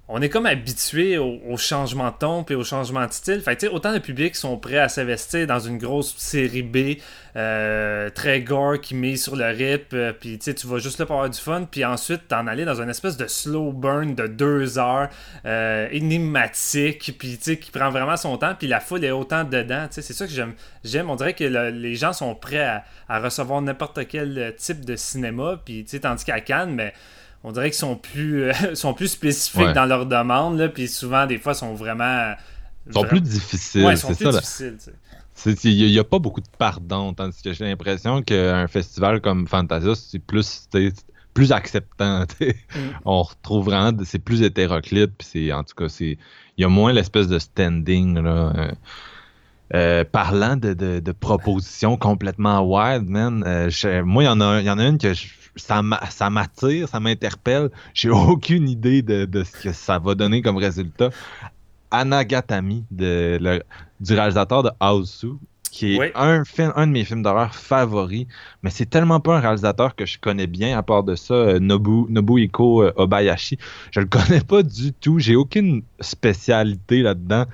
[0.10, 3.42] on est comme habitué au, changement de ton et au changement de style.
[3.42, 7.00] Fait que, autant le public sont prêts à s'investir dans une grosse série B
[7.36, 11.18] euh, très gore qui met sur le rip, euh, puis tu vas juste là pour
[11.18, 14.80] avoir du fun, puis ensuite t'en aller dans une espèce de slow burn de deux
[14.80, 15.10] heures,
[15.46, 19.88] euh, énigmatique, puis qui prend vraiment son temps, puis la foule est autant dedans.
[19.90, 20.54] C'est ça que j'aime.
[20.86, 21.10] J'aime.
[21.10, 25.86] On dirait que les gens sont prêts à, recevoir n'importe quel type de cinéma, puis
[26.02, 26.94] tandis qu'à Cannes, mais
[27.44, 31.26] on dirait qu'ils sont plus, euh, sont plus spécifiques dans leurs demandes, là, puis souvent,
[31.26, 32.34] des fois, sont vraiment.
[32.88, 33.86] Ils sont plus difficiles.
[33.86, 34.78] Ouais, ils sont plus difficiles,
[35.64, 39.94] il n'y a, pas beaucoup de pardon, tandis que j'ai l'impression qu'un festival comme Fantasia,
[39.96, 40.68] c'est plus,
[41.34, 42.26] plus acceptant.
[42.76, 42.80] Mm.
[43.06, 46.18] On retrouve vraiment, c'est plus hétéroclite, puis c'est, en tout cas, c'est,
[46.58, 48.54] il y a moins l'espèce de standing, là.
[48.56, 48.72] Euh,
[49.74, 53.40] euh, parlant de, de, propositions complètement wild, man,
[54.06, 55.82] moi, il y, en a, y en a une que je, ça
[56.30, 57.70] m'attire, ça m'interpelle.
[57.94, 61.10] J'ai aucune idée de, ce que ça va donner comme résultat.
[61.90, 63.62] Anagatami, de,
[64.00, 65.26] du réalisateur de House
[65.72, 68.26] qui est un, film, un de mes films d'horreur favoris,
[68.64, 71.60] mais c'est tellement pas un réalisateur que je connais bien, à part de ça, euh,
[71.60, 73.58] Nobu, Nobuhiko euh, Obayashi.
[73.92, 77.46] Je le connais pas du tout, j'ai aucune spécialité là-dedans.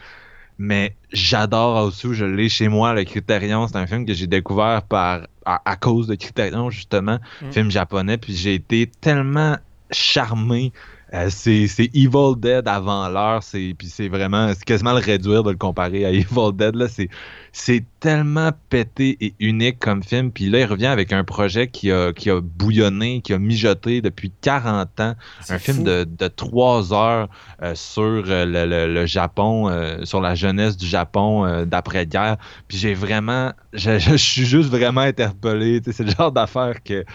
[0.60, 3.68] Mais j'adore Osu, je l'ai chez moi, le Criterion.
[3.68, 7.52] C'est un film que j'ai découvert par à, cause de Criterion, justement, mm.
[7.52, 8.18] film japonais.
[8.18, 9.58] Puis j'ai été tellement
[9.92, 10.72] charmé.
[11.14, 13.42] Euh, c'est, Evil Dead avant l'heure.
[13.52, 16.76] Puis c'est vraiment, c'est quasiment le réduire de le comparer à Evil Dead.
[16.76, 16.88] Là.
[16.88, 17.10] C'est,
[17.52, 20.32] c'est tellement pété et unique comme film.
[20.32, 24.02] Puis là, il revient avec un projet qui a, qui a bouillonné, qui a mijoté
[24.02, 25.16] depuis 40 ans.
[25.50, 27.30] Un film de, de 3 heures
[27.62, 32.38] euh, sur euh, le, Japon, euh, sur la jeunesse du Japon d'après-guerre.
[32.68, 35.80] Puis j'ai vraiment, je, je, suis juste vraiment interpellé.
[35.92, 37.06] C'est le genre d'affaire que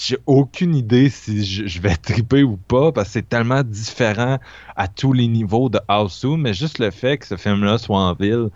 [0.00, 4.38] j'ai aucune idée si je, vais triper ou pas parce que c'est tellement différent
[4.76, 8.14] à tous les niveaux de House mais juste le fait que ce film-là soit en
[8.14, 8.48] ville,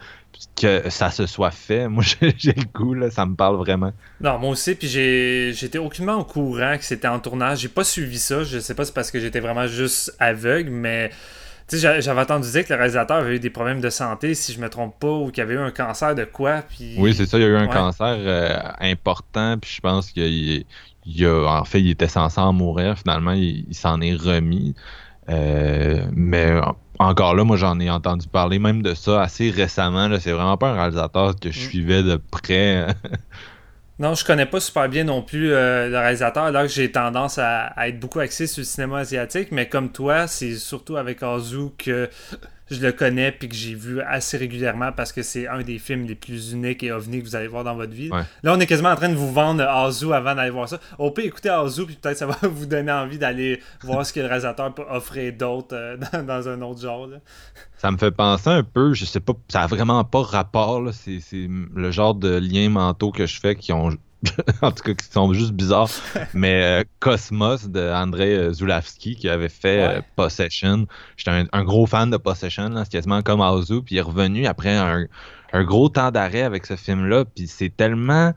[0.60, 3.92] que ça se soit fait, moi j'ai le goût, là, ça me parle vraiment.
[4.20, 7.60] Non, moi aussi, puis j'étais aucunement au courant que c'était en tournage.
[7.60, 10.70] J'ai pas suivi ça, je sais pas si c'est parce que j'étais vraiment juste aveugle,
[10.70, 11.10] mais
[11.70, 14.68] j'avais entendu dire que le réalisateur avait eu des problèmes de santé, si je me
[14.68, 16.62] trompe pas, ou qu'il avait eu un cancer de quoi.
[16.62, 16.96] Puis...
[16.98, 20.64] Oui, c'est ça, il y a eu un cancer euh, important, puis je pense qu'il
[21.06, 22.98] en fait, il était censé en mourir.
[22.98, 24.74] Finalement, il, s'en est remis.
[25.28, 26.60] Euh, mais
[26.98, 30.08] encore là, moi, j'en ai entendu parler même de ça assez récemment.
[30.20, 31.68] C'est vraiment pas un réalisateur que je mm.
[31.68, 32.86] suivais de près.
[33.98, 37.38] non, je connais pas super bien non plus euh, le réalisateur, alors que j'ai tendance
[37.38, 41.22] à, à, être beaucoup axé sur le cinéma asiatique, mais comme toi, c'est surtout avec
[41.22, 42.08] Azu que
[42.74, 46.06] je le connais puis que j'ai vu assez régulièrement parce que c'est un des films
[46.06, 48.10] les plus uniques et ovnis que vous allez voir dans votre vie.
[48.42, 50.78] Là, on est quasiment en train de vous vendre Azu avant d'aller voir ça.
[50.98, 54.20] On peut écouter Azu puis peut-être ça va vous donner envie d'aller voir ce que
[54.20, 57.08] le réalisateur peut offrir d'autre euh, dans, un autre genre.
[57.76, 60.82] Ça me fait penser un peu, je sais pas, ça a vraiment pas rapport.
[60.92, 63.90] C'est le genre de liens mentaux que je fais qui ont
[64.62, 65.90] en tout cas qui sont juste bizarres.
[66.34, 70.86] Mais euh, Cosmos de André euh, Zulavski qui avait fait euh, Possession.
[71.16, 73.82] J'étais un, gros fan de Possession, c'est quasiment comme Azu.
[73.82, 75.06] Puis il est revenu après un,
[75.64, 77.24] gros temps d'arrêt avec ce film-là.
[77.24, 78.32] Puis c'est tellement.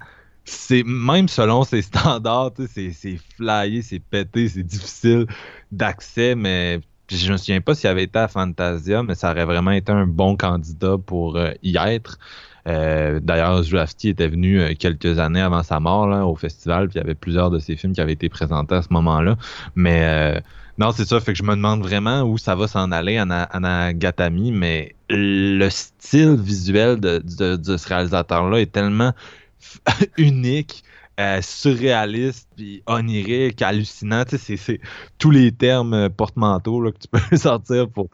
[0.47, 2.91] C'est même selon ses standards, c'est
[3.35, 5.25] flyé, c'est pété, c'est difficile
[5.71, 9.71] d'accès, mais je me souviens pas s'il avait été à Fantasia, mais ça aurait vraiment
[9.71, 12.19] été un bon candidat pour y être.
[12.67, 17.01] Euh, d'ailleurs, Zulafti était venu euh, quelques années avant sa mort au festival, puis il
[17.01, 19.37] y avait plusieurs de ses films qui avaient été présentés à ce moment-là.
[19.75, 20.39] Mais euh,
[20.77, 24.51] non, c'est ça, fait que je me demande vraiment où ça va s'en aller, Anagatami,
[24.51, 29.13] mais le style visuel de, ce réalisateur-là est tellement
[30.17, 30.83] unique
[31.41, 34.23] surréaliste, puis onirique, hallucinant.
[34.27, 34.81] C'est
[35.17, 38.09] tous les termes porte-manteau que tu peux sortir pour.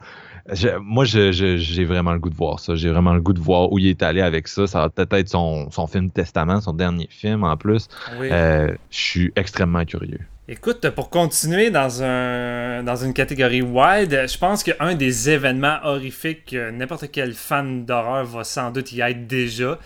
[0.80, 2.74] Moi, j'ai vraiment le goût de voir ça.
[2.74, 4.66] J'ai vraiment le goût de voir où il est allé avec ça.
[4.66, 7.88] Ça va peut-être être son, son, film Testament, son dernier film en plus.
[8.20, 10.20] je suis extrêmement curieux.
[10.48, 16.46] Écoute, pour continuer dans, un, dans une catégorie wide, je pense qu'un des événements horrifiques
[16.46, 19.78] que n'importe quel fan d'horreur va sans doute y être déjà,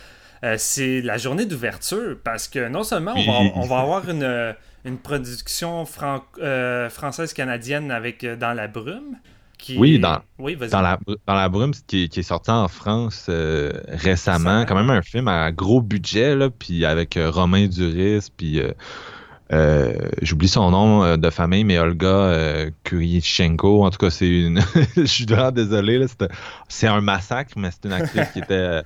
[0.44, 2.16] euh, c'est la journée d'ouverture.
[2.24, 3.14] Parce que non seulement
[3.54, 5.84] on va, avoir une, une production
[6.40, 9.18] euh, française-canadienne avec euh, Dans la brume.
[9.58, 9.78] Qui...
[9.78, 13.30] Oui, dans, dans, la, dans la brume, qui, qui est sorti en France
[13.88, 14.64] récemment.
[14.66, 18.60] Quand même un film à gros budget, là, puis avec Romain Duris, puis
[19.52, 19.92] euh,
[20.22, 23.84] j'oublie son nom euh, de famille, mais Olga euh, Kurychenko.
[23.84, 24.60] En tout cas, c'est une.
[24.96, 26.04] Je suis vraiment désolé.
[26.68, 28.82] C'est un massacre, mais c'est une actrice qui était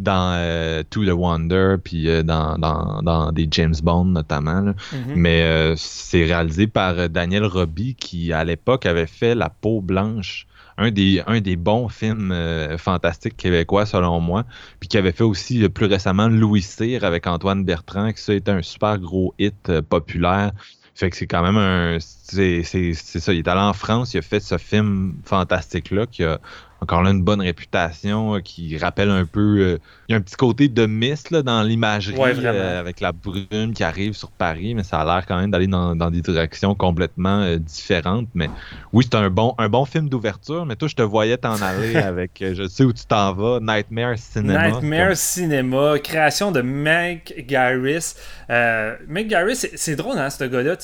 [0.00, 4.62] dans To the Wonder, puis dans, dans, dans, des James Bond notamment.
[4.62, 5.14] Mm-hmm.
[5.14, 10.46] Mais c'est réalisé par Daniel Roby, qui à l'époque avait fait La peau blanche
[10.80, 14.44] un des, un des bons films euh, fantastiques québécois, selon moi.
[14.80, 18.32] Puis qui avait fait aussi euh, plus récemment Louis Cyr avec Antoine Bertrand, qui ça
[18.32, 20.52] a été un super gros hit euh, populaire.
[20.94, 21.98] Fait que c'est quand même un.
[22.00, 23.32] C'est ça.
[23.32, 26.40] Il est allé en France, il a fait ce film fantastique-là qui a
[26.82, 29.58] encore là une bonne réputation, euh, qui rappelle un peu.
[29.60, 33.12] Euh, il y a un petit côté de mist là, dans l'imagerie euh, avec la
[33.12, 36.74] brume qui arrive sur Paris, mais ça a l'air quand même d'aller dans, des directions
[36.74, 38.28] complètement différentes.
[38.34, 38.50] Mais
[38.92, 41.96] oui, c'est un bon, un bon film d'ouverture, mais toi, je te voyais t'en aller
[41.96, 44.70] avec Je sais où tu t'en vas, Nightmare Cinema.
[44.70, 48.14] Nightmare Cinema, création de Meg Garris.
[48.48, 50.76] Meg Garris, c'est drôle, hein, ce gars-là.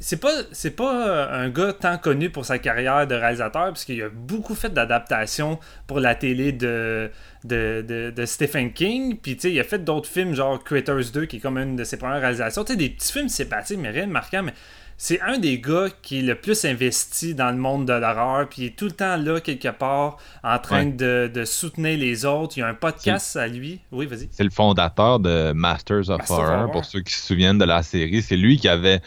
[0.00, 0.30] C'est pas,
[0.76, 4.72] pas un gars tant connu pour sa carrière de réalisateur, parce qu'il a beaucoup fait
[4.72, 5.39] d'adaptations
[5.86, 7.10] pour la télé de,
[7.44, 9.16] de, Stephen King.
[9.20, 11.76] Puis, tu sais, il a fait d'autres films, genre Critters 2, qui est comme une
[11.76, 12.64] de ses premières réalisations.
[12.64, 14.42] Tu sais, des petits films sympathiques, mais rien de marquant.
[14.42, 14.54] Mais
[14.96, 18.48] c'est un des gars qui est le plus investi dans le monde de l'horreur.
[18.48, 22.58] Puis, il est tout le temps là, quelque part, en train de, soutenir les autres.
[22.58, 23.80] Il y a un podcast à lui.
[23.92, 24.28] Oui, vas-y.
[24.30, 28.22] C'est le fondateur de Masters of Horror, pour ceux qui se souviennent de la série.
[28.22, 29.00] C'est lui qui avait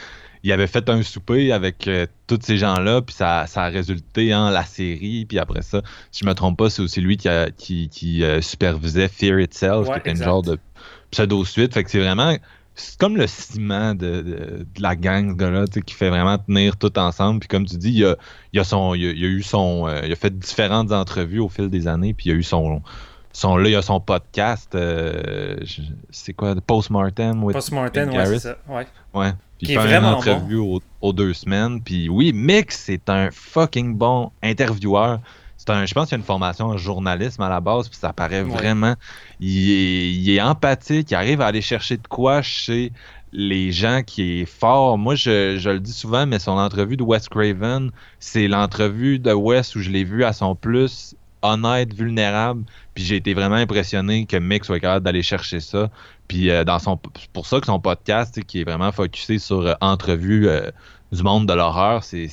[0.43, 4.36] il avait fait un souper avec euh, tous ces gens-là, puis ça, ça, a résulté
[4.36, 5.25] en la série.
[5.25, 8.23] Puis après ça, si je me trompe pas, c'est aussi lui qui, a, qui, qui
[8.23, 10.60] euh, supervisait Fear Itself, qui était une genre de
[11.12, 11.73] pseudo-suite.
[11.73, 12.36] Fait que c'est vraiment
[12.75, 16.97] c'est comme le ciment de, de, la gang, ce gars-là, qui fait vraiment tenir tout
[16.97, 17.39] ensemble.
[17.39, 18.15] Puis comme tu dis, il a,
[18.51, 19.88] il a, son, il a, eu son.
[19.88, 22.82] Euh, il a fait différentes entrevues au fil des années, puis il a eu son.
[23.34, 24.78] Son là, il a son podcast.
[26.12, 28.58] c'est quoi Postmortem Postmortem, ouais, c'est ça.
[28.69, 28.88] Ouais.
[29.13, 29.34] ouais
[29.69, 31.82] il fait une entrevue aux, deux semaines.
[31.82, 35.19] Puis oui, Mick, c'est un fucking bon intervieweur.
[35.58, 38.12] C'est un, je pense qu'il a une formation en journalisme à la base, puis ça
[38.12, 38.96] paraît vraiment.
[39.39, 42.91] Il est, empathique, il arrive à aller chercher de quoi chez
[43.32, 44.98] les gens qui est fort.
[44.98, 49.32] Moi, je, je le dis souvent, mais son entrevue de Wes Craven, c'est l'entrevue de
[49.32, 52.63] Wes où je l'ai vu à son plus honnête, vulnérable.
[52.95, 55.89] Puis j'ai été vraiment impressionné que Mick soit capable d'aller chercher ça.
[56.27, 56.97] Puis euh, dans son,
[57.34, 60.71] pour ça que son podcast, qui est vraiment focusé sur euh, entrevue euh,
[61.12, 62.27] du monde de l'horreur, c'est,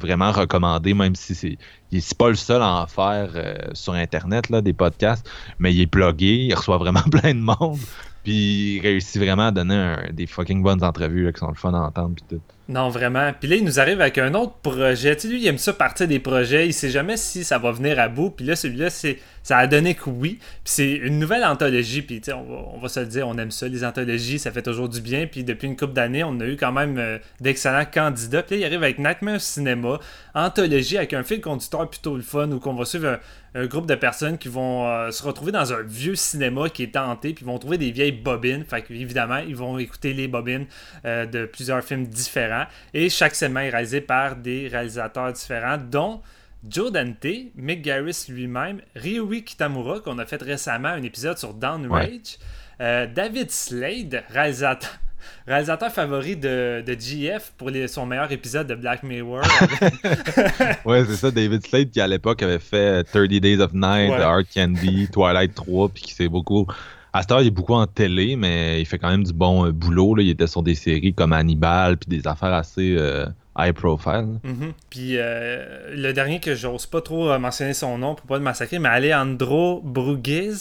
[0.00, 1.58] vraiment recommandé, même si c'est,
[1.92, 3.30] c'est pas le seul à en faire
[3.74, 5.30] sur Internet, là, des podcasts,
[5.60, 7.78] mais il est plugué, il reçoit vraiment plein de monde.
[8.24, 11.72] Puis il réussit vraiment à donner des fucking bonnes entrevues là, qui sont le fun
[11.74, 12.16] à entendre.
[12.16, 12.42] Puis tout.
[12.68, 13.32] Non, vraiment.
[13.32, 15.16] Puis là, il nous arrive avec un autre projet.
[15.16, 16.66] Tu sais, lui, il aime ça partir des projets.
[16.66, 18.28] Il sait jamais si ça va venir à bout.
[18.28, 20.38] Puis là, celui-là, c'est ça a donné que oui.
[20.38, 22.02] Puis c'est une nouvelle anthologie.
[22.02, 24.38] Puis, tu sais, on va, se le dire, on aime ça, les anthologies.
[24.38, 25.26] Ça fait toujours du bien.
[25.26, 28.42] Puis depuis une couple d'années, on a eu quand même euh, d'excellents candidats.
[28.42, 29.98] Puis là, il arrive avec Nightmare Cinéma,
[30.34, 33.18] anthologie avec un fil conducteur plutôt le fun où on va suivre un,
[33.66, 37.32] groupe de personnes qui vont euh, se retrouver dans un vieux cinéma qui est tenté.
[37.34, 38.64] Puis ils vont trouver des vieilles bobines.
[38.64, 40.66] Fait évidemment, ils vont écouter les bobines
[41.04, 42.66] euh, de plusieurs films différents.
[42.94, 46.20] Et chaque semaine est réalisé par des réalisateurs différents, dont
[46.68, 52.38] Joe Dante, Mick Garris lui-même, Ryui Kitamura, qu'on a fait récemment un épisode sur Downrage,
[52.80, 54.98] euh, David Slade, réalisateur.
[55.46, 59.42] Réalisateur favori de, de GF pour son meilleur épisode de Black Mirror.
[60.84, 64.42] ouais, c'est ça, David Slade qui à l'époque avait fait 30 Days of Night, Art
[64.54, 66.66] Candy, Twilight 3, puis qui s'est beaucoup
[67.12, 69.66] à cette heure, il est beaucoup en télé, mais il fait quand même du bon
[69.66, 70.14] euh, boulot.
[70.14, 70.22] Là.
[70.22, 73.26] Il était sur des séries comme Hannibal, puis des affaires assez euh,
[73.58, 74.38] high profile.
[74.44, 74.72] Mm-hmm.
[74.90, 78.78] Puis euh, le dernier que j'ose pas trop mentionner son nom pour pas le massacrer,
[78.78, 80.54] mais Alejandro Bruguez.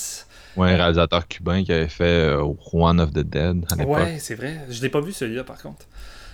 [0.57, 2.35] Ouais, un réalisateur cubain qui avait fait
[2.73, 3.97] One of the Dead à l'époque.
[3.97, 4.61] Ouais, c'est vrai.
[4.69, 5.85] Je l'ai pas vu celui-là par contre.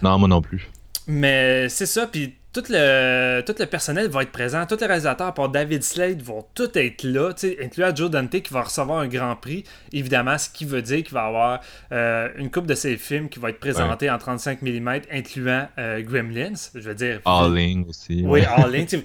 [0.01, 0.69] Non, moi non plus.
[1.07, 5.33] Mais c'est ça, puis tout le, tout le personnel va être présent, tous les réalisateurs,
[5.33, 7.31] par David Slade, vont tous être là,
[7.61, 11.13] incluant Joe Dante qui va recevoir un grand prix, évidemment, ce qui veut dire qu'il
[11.13, 11.59] va avoir
[11.91, 16.01] euh, une coupe de ses films qui va être présentée en 35 mm, incluant euh,
[16.01, 17.19] Gremlins, je veux dire.
[17.25, 18.23] Alling aussi.
[18.25, 19.01] Oui, Alling.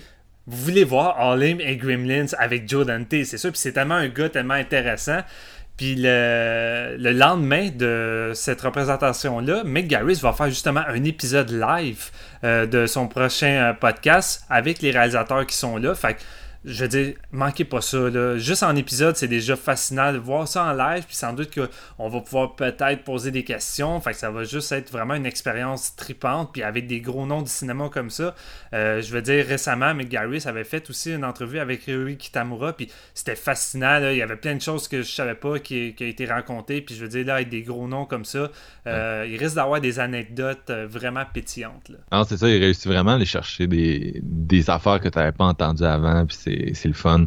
[0.48, 4.08] Vous voulez voir Alling et Gremlins avec Joe Dante, c'est sûr, puis c'est tellement un
[4.08, 5.20] gars tellement intéressant.
[5.76, 12.10] Puis le, le, lendemain de cette représentation-là, Mick Garris va faire justement un épisode live
[12.42, 15.94] euh, de son prochain euh, podcast avec les réalisateurs qui sont là.
[15.94, 16.20] Fait que
[16.64, 17.98] je veux dire, manquez pas ça.
[18.10, 18.36] Là.
[18.36, 21.04] Juste en épisode, c'est déjà fascinant de voir ça en live.
[21.06, 24.00] Puis sans doute qu'on va pouvoir peut-être poser des questions.
[24.00, 26.52] Fait que ça va juste être vraiment une expérience tripante.
[26.52, 28.34] Puis avec des gros noms du cinéma comme ça.
[28.74, 32.72] Euh, je veux dire, récemment, Mick Garris avait fait aussi une entrevue avec Rui Kitamura.
[32.72, 34.10] Puis c'était fascinant.
[34.10, 36.80] Il y avait plein de choses que je savais pas qui, qui a été racontées.
[36.80, 38.50] Puis je veux dire, là, avec des gros noms comme ça,
[38.88, 41.92] euh, il risque d'avoir des anecdotes euh, vraiment pétillantes.
[42.10, 42.48] Non, c'est ça.
[42.48, 46.26] Il réussit vraiment à aller chercher des, des affaires que tu n'avais pas entendues avant.
[46.26, 46.36] Puis
[46.74, 47.26] c'est le fun.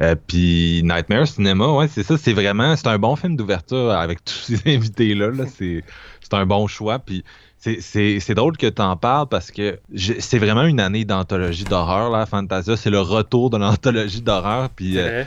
[0.00, 4.24] Euh, puis Nightmare Cinema, ouais, c'est ça, c'est vraiment, c'est un bon film d'ouverture avec
[4.24, 5.30] tous ces invités-là.
[5.46, 5.84] c'est
[6.32, 6.98] un bon choix.
[6.98, 7.24] Puis
[7.58, 12.26] c'est drôle que tu en parles parce que c'est vraiment une année d'anthologie d'horreur, là,
[12.26, 12.76] Fantasia.
[12.76, 14.70] C'est le retour de l'anthologie d'horreur.
[14.70, 15.24] Puis euh,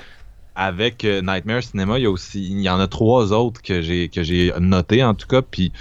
[0.56, 3.82] avec euh, Nightmare Cinema, il y a aussi, il y en a trois autres que
[3.82, 5.42] j'ai que j'ai noté en tout cas.
[5.42, 5.72] Puis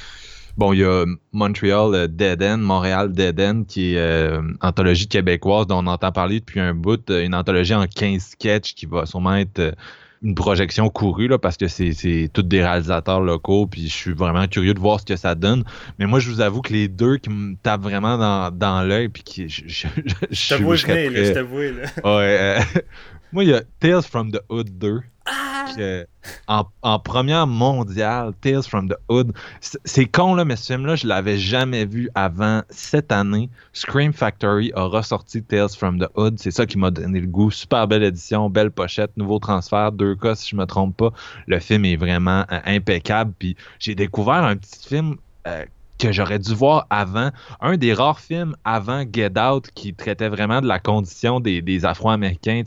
[0.57, 5.09] Bon, il y a Montreal euh, Dead End, Montréal Dead End, qui est euh, anthologie
[5.09, 8.87] québécoise dont on entend parler depuis un bout, euh, une anthologie en 15 sketchs qui
[8.87, 9.75] va sûrement être
[10.23, 14.47] une projection courue là, parce que c'est tous des réalisateurs locaux, puis je suis vraiment
[14.47, 15.65] curieux de voir ce que ça donne.
[15.99, 19.09] Mais moi, je vous avoue que les deux qui me tapent vraiment dans, dans l'œil,
[19.09, 22.17] puis qui je, je, je, je, je t'avoue, là.
[22.17, 22.59] Ouais,
[23.33, 25.01] moi, il y a Tales from the Hood 2.
[26.83, 29.33] En, première mondiale, Tales from the Hood.
[29.61, 33.49] C'est con, là, mais ce film-là, je l'avais jamais vu avant cette année.
[33.72, 36.39] Scream Factory a ressorti Tales from the Hood.
[36.39, 37.51] C'est ça qui m'a donné le goût.
[37.51, 41.11] Super belle édition, belle pochette, nouveau transfert, deux cas si je me trompe pas.
[41.47, 43.33] Le film est vraiment euh, impeccable.
[43.39, 45.16] Puis j'ai découvert un petit film
[45.47, 45.64] euh,
[45.99, 47.31] que j'aurais dû voir avant.
[47.61, 51.85] Un des rares films avant Get Out qui traitait vraiment de la condition des, des
[51.85, 52.62] Afro-Américains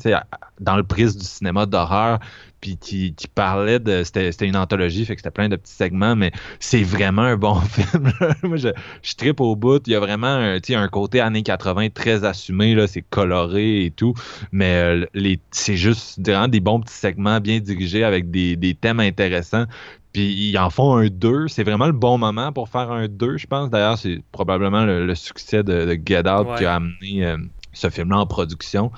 [0.60, 2.20] dans le prisme du cinéma d'horreur,
[2.62, 4.04] puis qui, parlait de...
[4.04, 7.56] C'était une anthologie, fait que c'était plein de petits segments, mais c'est vraiment un bon
[7.62, 8.12] film.
[8.44, 8.70] Moi, je,
[9.04, 9.82] je tripe au bout.
[9.88, 13.92] Il y a vraiment un, un côté années 80 très assumé, là, c'est coloré et
[13.92, 14.14] tout,
[14.52, 18.74] mais euh, les c'est juste vraiment des bons petits segments bien dirigés avec des, des
[18.76, 19.66] thèmes intéressants.
[20.14, 21.48] Puis ils en font un 2.
[21.48, 23.70] C'est vraiment le bon moment pour faire un 2, je pense.
[23.70, 27.38] D'ailleurs, c'est probablement le, succès de, Get Out qui a amené euh,
[27.74, 28.92] ce film-là en production.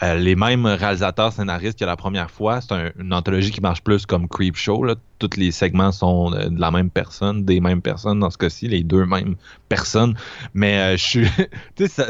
[0.00, 2.60] Euh, les mêmes réalisateurs scénaristes que la première fois.
[2.60, 4.84] C'est une anthologie qui marche plus comme Creep Show.
[4.84, 4.94] Là.
[5.18, 8.68] Tous les segments sont euh, de la même personne, des mêmes personnes dans ce cas-ci,
[8.68, 9.34] les deux mêmes
[9.68, 10.14] personnes.
[10.54, 11.26] Mais euh, je suis.
[11.74, 12.04] tu sais,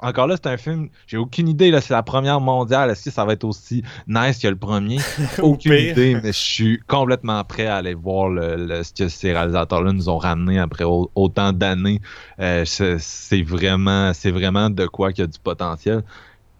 [0.00, 0.88] encore là, c'est un film.
[1.06, 1.70] J'ai aucune idée.
[1.70, 2.88] Là, c'est la première mondiale.
[2.88, 4.96] Est-ce que ça va être aussi nice que le premier?
[5.42, 9.92] Aucune idée, mais je suis complètement prêt à aller voir le, ce que ces réalisateurs-là
[9.92, 12.00] nous ont ramené après autant d'années.
[12.38, 16.02] c'est vraiment, c'est vraiment de quoi qu'il y a du potentiel.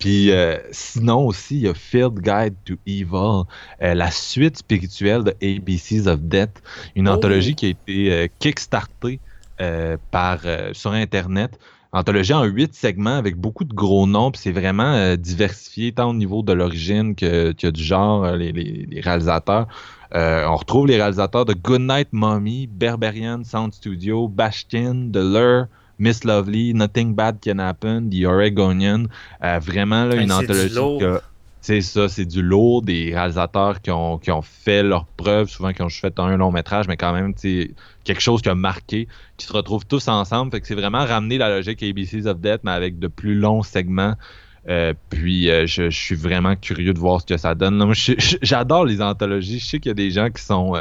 [0.04, 3.44] Puis euh, sinon aussi, il y a Field Guide to Evil,
[3.80, 6.62] euh, la suite spirituelle de ABCs of Death,
[6.94, 7.12] une oh.
[7.12, 9.18] anthologie qui a été euh, kickstartée
[10.10, 10.40] par
[10.72, 11.58] sur Internet.
[11.92, 16.14] Anthologie en huit segments avec beaucoup de gros noms, puis c'est vraiment diversifié tant au
[16.14, 19.68] niveau de l'origine que, que, du genre, les, les, réalisateurs.
[20.12, 25.66] on retrouve les réalisateurs de Goodnight Mommy, Berberian Sound Studio, Bastion, The Lure,
[25.98, 29.04] Miss Lovely, Nothing Bad Can Happen, The Oregonian.
[29.42, 30.76] Euh, vraiment, là, une anthologie.
[31.60, 35.72] C'est ça, c'est du lourd, des réalisateurs qui ont, qui ont fait leurs preuves, souvent
[35.72, 37.32] qui ont fait un long métrage, mais quand même,
[38.04, 40.50] quelque chose qui a marqué, qui se retrouvent tous ensemble.
[40.50, 43.62] Fait que c'est vraiment ramener la logique ABCs of Death, mais avec de plus longs
[43.62, 44.14] segments.
[44.68, 47.82] Euh, puis euh, je, suis vraiment curieux de voir ce que ça donne.
[48.42, 49.58] J'adore les anthologies.
[49.58, 50.74] Je sais qu'il y a des gens qui sont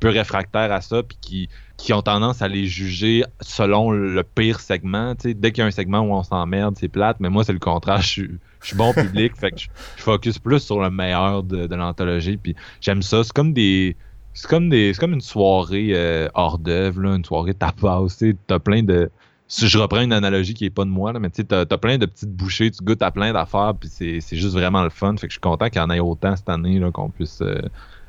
[0.00, 4.60] peu réfractaires à ça, puis qui qui ont tendance à les juger selon le pire
[4.60, 5.14] segment.
[5.22, 7.58] dès qu'il y a un segment où on s'emmerde, c'est plate, mais moi, c'est le
[7.58, 8.00] contraire.
[8.00, 8.30] Je suis,
[8.62, 9.68] je suis bon public, fait que je,
[9.98, 12.36] focus plus sur le meilleur de, l'anthologie.
[12.36, 13.22] Puis j'aime ça.
[13.24, 13.96] C'est comme des.
[14.32, 14.92] C'est comme des.
[14.94, 18.06] C'est comme une soirée euh, hors d'œuvre, une soirée tapas.
[18.46, 19.10] T'as plein de.
[19.48, 21.78] Si je reprends une analogie qui est pas de moi, là, mais tu as, as,
[21.78, 25.14] plein de petites bouchées, tu goûtes à plein d'affaires, puis c'est juste vraiment le fun.
[25.16, 27.60] Fait que je suis content qu'il y en ait autant cette année qu'on puisse euh,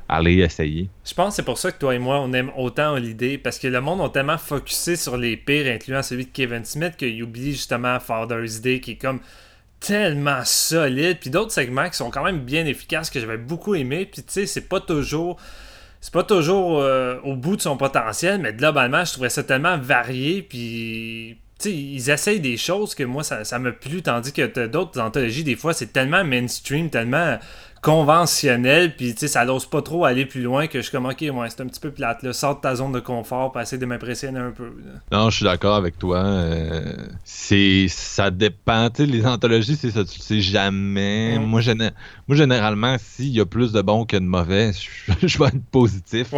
[0.08, 0.88] aller essayer.
[1.04, 3.58] Je pense que c'est pour ça que toi et moi, on aime autant l'idée parce
[3.58, 7.22] que le monde a tellement focusé sur les pires, incluant celui de Kevin Smith, qu'il
[7.22, 9.20] oublie justement Father's Day, qui est comme
[9.80, 14.08] tellement solide, puis d'autres segments qui sont quand même bien efficaces, que j'avais beaucoup aimé,
[14.10, 15.38] puis tu sais, c'est pas toujours...
[16.00, 19.76] C'est pas toujours euh, au bout de son potentiel, mais globalement, je trouvais ça tellement
[19.78, 25.00] varié, puis ils essayent des choses que moi, ça, ça me plu, tandis que d'autres
[25.00, 27.38] anthologies, des fois, c'est tellement mainstream, tellement
[27.82, 31.06] conventionnel, puis tu sais, ça n'ose pas trop aller plus loin que je suis comme,
[31.06, 33.60] ok, ouais, c'est un petit peu plate, là, sors de ta zone de confort pour
[33.60, 34.70] essayer de m'impressionner un peu.
[35.12, 36.18] Non, je suis d'accord avec toi.
[36.18, 41.38] Euh, c'est Ça dépend, tu sais, les anthologies, c'est ça, tu sais jamais.
[41.38, 41.42] Mm.
[41.44, 41.60] Moi,
[42.26, 44.72] moi, généralement, s'il y a plus de bons que de mauvais,
[45.22, 46.34] je, vais être positif.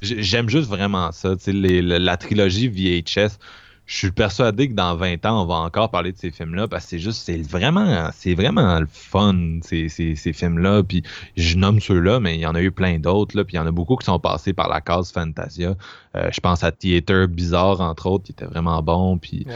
[0.00, 3.38] J'aime juste vraiment ça, tu sais, la trilogie VHS
[3.86, 6.84] je suis persuadé que dans 20 ans, on va encore parler de ces films-là parce
[6.84, 10.82] que c'est juste, c'est vraiment, c'est vraiment le fun, ces, ces, films-là.
[10.82, 11.02] Puis
[11.36, 13.36] je nomme ceux-là, mais il y en a eu plein d'autres.
[13.36, 15.74] Là, puis il y en a beaucoup qui sont passés par la case Fantasia.
[16.16, 19.18] Euh, je pense à Theater Bizarre, entre autres, qui était vraiment bon.
[19.18, 19.46] Puis,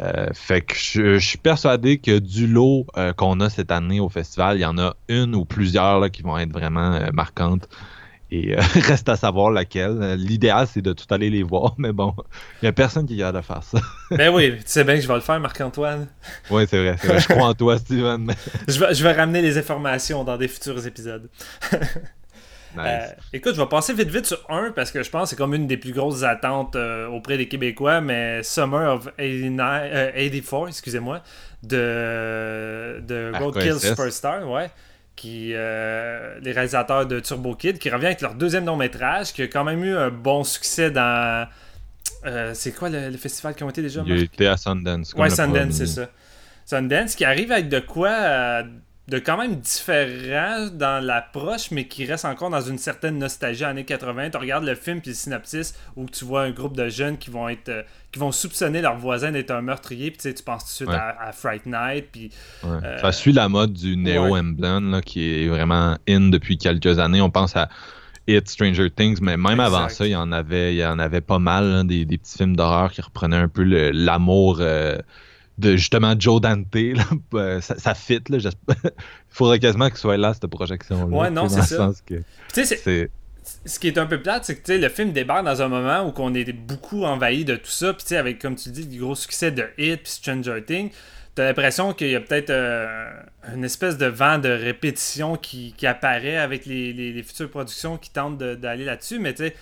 [0.00, 4.08] euh, fait que je, suis persuadé que du lot euh, qu'on a cette année au
[4.08, 7.68] festival, il y en a une ou plusieurs là, qui vont être vraiment marquantes.
[8.30, 10.14] Et euh, reste à savoir laquelle.
[10.14, 12.14] L'idéal, c'est de tout aller les voir, mais bon,
[12.60, 13.78] il n'y a personne qui a de faire ça.
[14.10, 16.08] ben oui, tu sais bien que je vais le faire, Marc-Antoine.
[16.50, 18.32] Oui, c'est vrai, Je crois en toi, Steven.
[18.68, 21.28] je, vais, je vais ramener les informations dans des futurs épisodes.
[22.76, 25.36] Euh, écoute, je vais passer vite vite sur un parce que je pense que c'est
[25.36, 30.68] comme une des plus grosses attentes euh, auprès des Québécois, mais Summer of 89, 84,
[30.68, 31.22] excusez-moi,
[31.62, 34.70] de, de Roadkill Superstar, ouais
[35.18, 39.42] qui euh, les réalisateurs de Turbo Kid, qui revient avec leur deuxième long métrage, qui
[39.42, 41.48] a quand même eu un bon succès dans.
[42.24, 45.14] Euh, c'est quoi le, festival qui ont été déjà Il été à Sundance.
[45.14, 46.08] Ouais, Sundance, c'est ça.
[46.64, 48.62] Sundance, qui arrive avec de quoi euh,
[49.08, 53.86] de quand même différent dans l'approche, mais qui reste encore dans une certaine nostalgie années
[53.86, 54.30] 80.
[54.30, 57.30] Tu regardes le film puis le synopsis où tu vois un groupe de jeunes qui
[57.30, 60.90] vont être qui vont soupçonner leur voisin d'être un meurtrier, puis tu penses tout de
[60.90, 62.06] suite à, Fright Night.
[62.12, 62.30] Puis,
[62.64, 65.00] euh, Ça suit la mode du Neo ouais.
[65.04, 67.20] qui est vraiment in depuis quelques années.
[67.20, 67.68] On pense à
[68.26, 71.20] It, Stranger Things, mais même avant ça, il y en avait, il y en avait
[71.20, 74.58] pas mal, des, petits films d'horreur qui reprenaient un peu l'amour.
[74.60, 74.98] Euh,
[75.58, 76.66] de justement Joe Dante,
[77.34, 78.20] euh, ça, fit.
[78.28, 78.50] Là, il
[79.28, 81.16] faudrait quasiment qu'il soit là, cette projection-là.
[81.16, 81.90] Ouais, non, c'est ça.
[82.06, 83.10] Tu sais, c'est
[83.64, 86.12] ce qui est un peu plate, c'est que le film débarque dans un moment où
[86.18, 87.94] on est beaucoup envahi de tout ça.
[87.94, 90.90] Puis avec, comme tu dis, le gros succès de Hit puis Stranger Things,
[91.34, 93.08] t'as l'impression qu'il y a peut-être euh,
[93.54, 98.38] une espèce de vent de répétition qui, apparaît avec les, les, futures productions qui tentent
[98.38, 99.18] d'aller là-dessus.
[99.18, 99.56] Mais tu sais,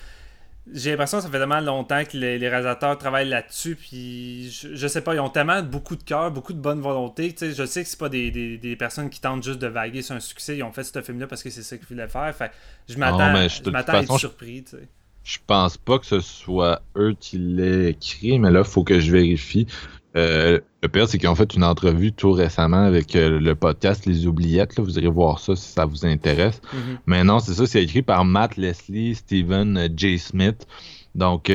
[0.73, 5.01] j'ai l'impression que ça fait tellement longtemps que les, réalisateurs travaillent là-dessus, puis je, sais
[5.01, 7.31] pas, ils ont tellement beaucoup de cœur, beaucoup de bonne volonté.
[7.33, 10.15] Tu sais, je sais que c'est pas des, personnes qui tentent juste de vaguer sur
[10.15, 12.33] un succès, ils ont fait ce film-là parce que c'est ça qu'ils voulaient faire.
[12.35, 12.51] Fait
[12.87, 14.63] je m'attends à être surpris.
[14.63, 14.87] Tu sais.
[15.27, 19.01] Je pense pas que ce soit eux qui l'aient écrit, mais là, il faut que
[19.01, 19.67] je vérifie.
[20.15, 24.05] Euh, le pire, c'est qu'ils ont fait une entrevue tout récemment avec euh, le podcast
[24.05, 24.79] Les Oubliettes.
[24.79, 26.61] Vous irez voir ça si ça vous intéresse.
[26.73, 26.97] Mm-hmm.
[27.07, 30.17] Mais non, c'est ça, c'est écrit par Matt Leslie, Steven euh, J.
[30.17, 30.65] Smith.
[31.13, 31.51] Donc,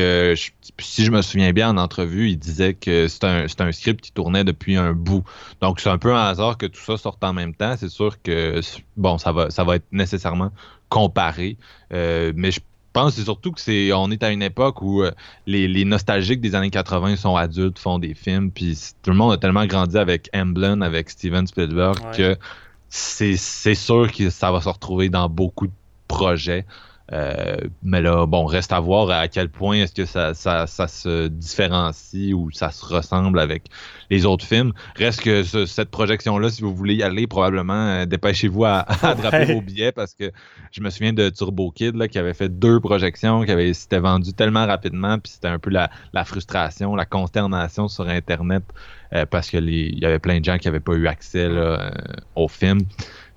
[0.78, 4.10] si je me souviens bien en entrevue, il disait que c'est un, un, script qui
[4.10, 5.22] tournait depuis un bout.
[5.60, 7.76] Donc, c'est un peu un hasard que tout ça sorte en même temps.
[7.78, 8.60] C'est sûr que,
[8.96, 10.50] bon, ça va, ça va être nécessairement
[10.88, 11.56] comparé.
[11.92, 12.58] mais je
[12.92, 15.10] pense c'est surtout que c'est on est à une époque où euh,
[15.46, 19.36] les, nostalgiques des années 80 sont adultes, font des films, puis tout le monde a
[19.36, 22.36] tellement grandi avec Emblem, avec Steven Spielberg que
[22.88, 25.72] c'est sûr que ça va se retrouver dans beaucoup de
[26.08, 26.66] projets.
[27.12, 31.28] Euh, mais là, bon, reste à voir à quel point est-ce que ça, ça, se
[31.28, 33.64] différencie ou ça se ressemble avec
[34.08, 34.72] les autres films.
[34.96, 39.60] Reste que cette projection-là, si vous voulez y aller, probablement, euh, dépêchez-vous à, à vos
[39.60, 40.30] billets parce que
[40.70, 43.98] je me souviens de Turbo Kid là, qui avait fait deux projections, qui avait s'était
[43.98, 45.90] vendu tellement rapidement, puis c'était un peu la,
[46.24, 48.62] frustration, la consternation sur Internet
[49.12, 51.48] euh, parce que il y avait plein de gens qui n'avaient pas eu accès
[52.36, 52.80] au film.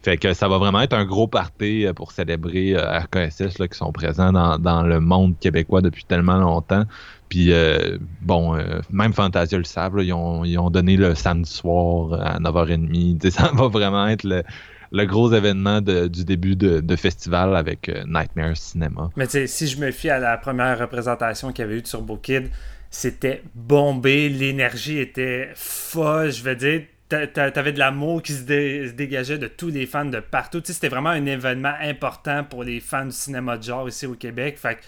[0.06, 3.68] Fait que ça va vraiment être un gros party euh, pour célébrer euh, RKSS là,
[3.68, 6.84] qui sont présents dans, le monde québécois depuis tellement longtemps.
[7.28, 8.56] Puis euh, bon,
[8.92, 13.30] même Fantasia le savent, ils, ont, donné le samedi soir à 9h30.
[13.32, 19.10] ça va vraiment être le, gros événement du début de, festival avec Nightmare Cinema.
[19.16, 22.52] Mais si je me fie à la première représentation qu'il y avait eu sur Kid,
[22.92, 29.48] c'était bombé, l'énergie était folle, je veux dire T'avais de l'amour qui se, dégageait de
[29.48, 30.62] tous les fans de partout.
[30.64, 34.58] C'était vraiment un événement important pour les fans du cinéma de genre ici au Québec.
[34.58, 34.80] Fait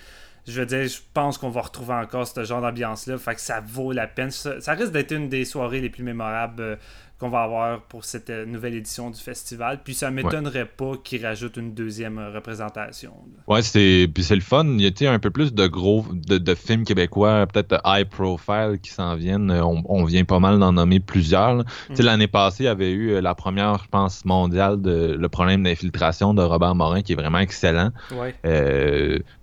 [0.48, 3.18] je veux dire, je pense qu'on va retrouver encore ce genre d'ambiance-là.
[3.18, 4.32] Fait que ça vaut la peine.
[4.32, 6.76] Ça, risque d'être une des soirées les plus mémorables euh,
[7.20, 9.82] qu'on va avoir pour cette euh, nouvelle édition du festival.
[9.84, 13.12] Puis ça m'étonnerait pas qu'ils rajoutent une deuxième euh, représentation.
[13.48, 14.66] Ouais, c'est puis c'est le fun.
[14.66, 18.92] Il y a un peu plus de gros de, films québécois, peut-être high profile qui
[18.92, 19.52] s'en viennent.
[19.52, 21.64] On, vient pas mal d'en nommer plusieurs.
[21.96, 22.06] Tu mm.
[22.06, 26.34] l'année passée, il y avait eu la première, je pense, mondiale de le problème d'infiltration
[26.34, 27.92] de Robert Morin qui est vraiment excellent.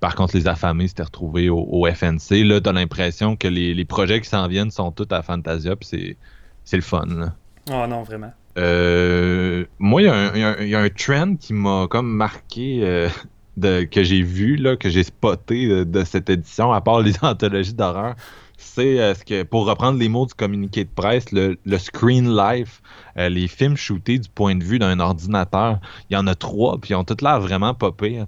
[0.01, 2.45] par contre, les affamés s'étaient retrouvés au, FNC.
[2.45, 6.17] Là, t'as l'impression que les, les projets qui s'en viennent sont tous à Fantasia, puis
[6.65, 7.07] c'est le fun.
[7.07, 7.35] Là.
[7.71, 8.33] Oh non, vraiment.
[8.57, 13.09] Euh, moi, il y, a un trend qui m'a comme marqué euh,
[13.57, 17.75] de, que j'ai vu, là, que j'ai spoté de, cette édition, à part les anthologies
[17.75, 18.15] d'horreur.
[18.57, 22.81] C'est euh, ce que, pour reprendre les mots du communiqué de presse, le, screen life,
[23.17, 25.81] les films shootés du point de vue d'un ordinateur.
[26.09, 28.23] Il y en a trois, puis ils ont toutes l'air vraiment popés.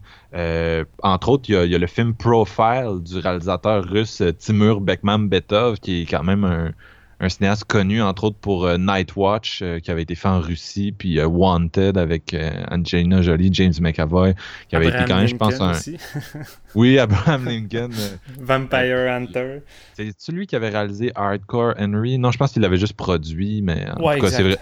[1.03, 6.07] entre autres, il y, a, le film Profile du réalisateur russe Timur Bekmambetov, qui est
[6.07, 6.73] quand même un,
[7.19, 10.41] un cinéaste connu, entre autres, pour euh, Night Watch, euh, qui avait été fait en
[10.41, 12.37] Russie, puis euh, Wanted avec
[12.71, 14.35] Angelina Jolie, James McAvoy,
[14.69, 15.73] qui avait été quand même, je pense, un...
[16.75, 17.91] oui, Abraham Lincoln.
[18.41, 19.63] Vampire Hunter.
[19.95, 22.19] C'est celui qui avait réalisé Hardcore Henry?
[22.19, 24.59] Non, je pense qu'il l'avait juste produit, mais en tout cas, c'est vrai.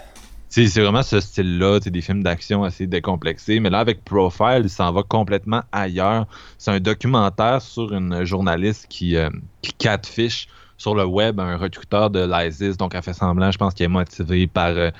[0.47, 3.59] C'est vraiment ce style-là, des films d'action assez décomplexés.
[3.59, 6.27] Mais là, avec Profile, il s'en va complètement ailleurs.
[6.57, 9.17] C'est un documentaire sur une journaliste qui,
[9.61, 10.47] qui catfish
[10.77, 13.89] sur le web un recruteur de l'ISIS, donc elle fait semblant, je pense qu'elle est
[13.89, 14.91] motivée par euh,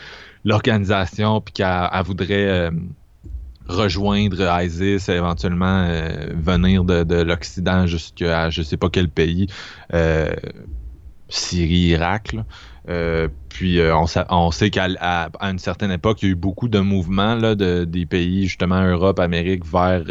[0.44, 2.72] l'organisation, puis qu'elle voudrait euh,
[3.68, 9.48] rejoindre ISIS, éventuellement euh, venir de, l'Occident jusqu'à je sais pas quel pays,
[11.28, 12.36] Syrie, Irak.
[13.50, 14.88] puis on, on, sait qu'à
[15.42, 18.82] une certaine époque, il y a eu beaucoup de mouvements là, de, des pays, justement
[18.82, 20.04] Europe, Amérique, vers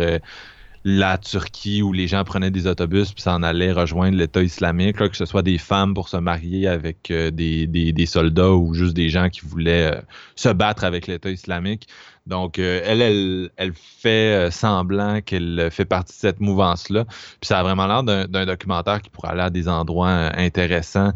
[0.85, 5.17] la Turquie où les gens prenaient des autobus puis s'en allaient rejoindre l'État islamique, que
[5.17, 9.09] ce soit des femmes pour se marier avec euh, des, des, soldats ou juste des
[9.09, 10.01] gens qui voulaient euh,
[10.37, 11.89] se battre avec l'État islamique.
[12.27, 17.05] Donc, euh, elle, elle, elle fait semblant qu'elle fait partie de cette mouvance-là.
[17.05, 21.13] Puis ça a vraiment l'air d'un documentaire qui pourrait aller à des endroits intéressants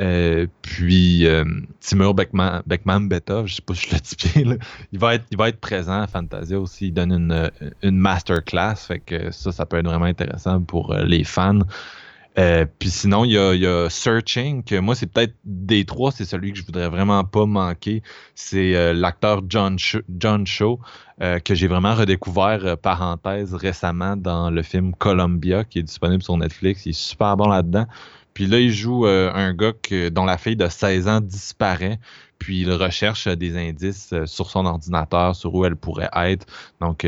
[0.00, 1.44] euh, puis euh,
[1.80, 4.56] Timur Beckman, Beckman Beta, je sais pas si je le dis bien,
[4.92, 6.86] il, va être, il va être présent à Fantasia aussi.
[6.86, 7.50] Il donne une, euh,
[7.82, 8.76] une masterclass.
[8.76, 11.60] Fait que ça, ça peut être vraiment intéressant pour les fans.
[12.78, 16.12] puis sinon, il y, a, il y, a, Searching, que moi, c'est peut-être des trois,
[16.12, 18.02] c'est celui que je voudrais vraiment pas manquer.
[18.34, 19.76] C'est l'acteur John,
[20.18, 20.80] John Shaw,
[21.44, 26.86] que j'ai vraiment redécouvert, parenthèse, récemment dans le film Columbia, qui est disponible sur Netflix.
[26.86, 27.86] Il est super bon là-dedans.
[28.34, 29.72] Puis là, il joue euh, un gars
[30.10, 31.98] dont la fille de 16 ans disparaît.
[32.38, 36.46] Puis il recherche euh, des indices euh, sur son ordinateur, sur où elle pourrait être.
[36.80, 37.06] Donc,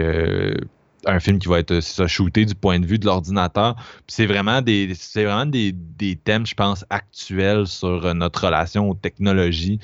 [1.04, 3.74] un film qui va être ça, shooté du point de vue de l'ordinateur.
[3.74, 8.88] Puis c'est vraiment des c'est vraiment des, des, thèmes, je pense, actuels sur notre relation
[8.88, 9.80] aux technologies.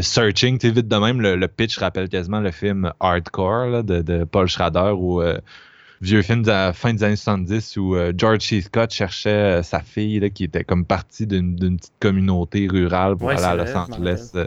[0.00, 4.48] searching, tu vite de même, le, pitch rappelle quasiment le film Hardcore de, de, Paul
[4.48, 5.22] Schrader où
[6.00, 8.60] vieux film de la fin des années 70 où euh, George C.
[8.62, 13.42] Scott cherchait euh, sa fille qui était comme partie d'une petite communauté rurale pour aller
[13.42, 14.46] à Los Angeles euh,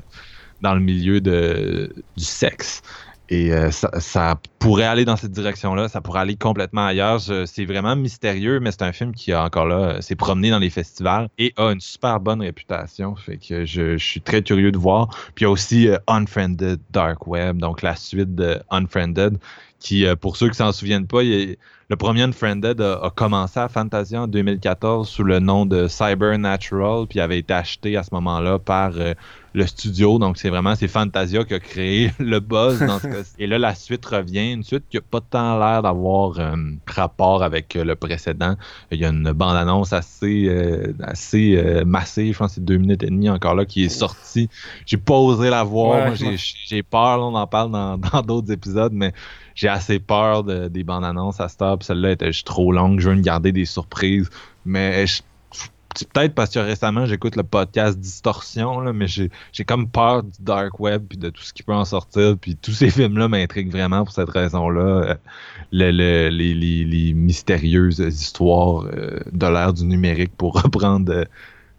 [0.61, 2.81] dans le milieu de, du sexe.
[3.29, 7.19] Et ça, pourrait aller dans cette direction-là, ça pourrait aller complètement ailleurs.
[7.19, 10.69] C'est vraiment mystérieux, mais c'est un film qui a encore là s'est promené dans les
[10.69, 13.15] festivals et a une super bonne réputation.
[13.15, 15.07] Fait que je, je suis très curieux de voir.
[15.33, 19.39] Puis il y a aussi Unfriended Dark Web, donc la suite de Unfriended,
[19.83, 21.21] qui, euh, pour ceux qui s'en souviennent pas,
[21.93, 27.05] le premier Unfriended a, a, commencé à Fantasia en 2014 sous le nom de Cybernatural,
[27.07, 29.13] puis avait été acheté à ce moment-là par euh,
[29.53, 30.17] le studio.
[30.17, 33.59] Donc, c'est vraiment c'est Fantasia qui a créé le buzz dans ce cas Et là,
[33.59, 34.53] la suite revient.
[34.53, 36.55] Une suite qui n'a pas tant l'air d'avoir euh,
[36.87, 38.55] rapport avec le précédent.
[38.89, 40.49] Il y a une bande-annonce assez,
[40.99, 44.49] assez massive, je pense que c'est deux minutes et demie encore là, qui est sortie.
[44.87, 46.15] J'ai pas osé la voir.
[46.15, 47.71] j'ai peur, on en parle
[48.11, 49.13] dans d'autres épisodes, mais
[49.55, 51.47] j'ai assez peur de, des bandes annonces à
[51.83, 52.99] Celle-là était juste trop longue?
[52.99, 54.29] Je veux me garder des surprises.
[54.65, 55.05] Mais
[55.93, 59.29] peut-être parce que récemment j'écoute le podcast Distorsion, là, mais j'ai
[59.65, 62.35] comme peur du dark web puis de tout ce qui peut en sortir.
[62.39, 64.81] Puis tous ces films-là m'intriguent vraiment pour cette raison-là.
[64.81, 65.15] Euh,
[65.71, 71.25] les, les, mystérieuses histoires euh, de l'ère du numérique pour reprendre euh,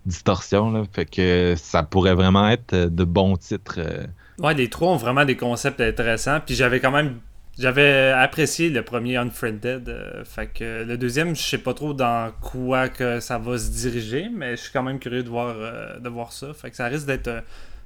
[0.07, 0.71] Distorsion.
[0.71, 0.83] Là.
[0.93, 3.81] Fait que ça pourrait vraiment être de bons titres.
[4.39, 6.41] Ouais, les trois ont vraiment des concepts intéressants.
[6.45, 7.21] Puis j'avais quand même
[7.59, 9.89] j'avais apprécié le premier Unfriended.
[9.89, 13.71] Euh, fait que le deuxième, je sais pas trop dans quoi que ça va se
[13.71, 16.53] diriger, mais je suis quand même curieux de voir, euh, de voir ça.
[16.53, 17.41] Fait que ça risque d'être euh,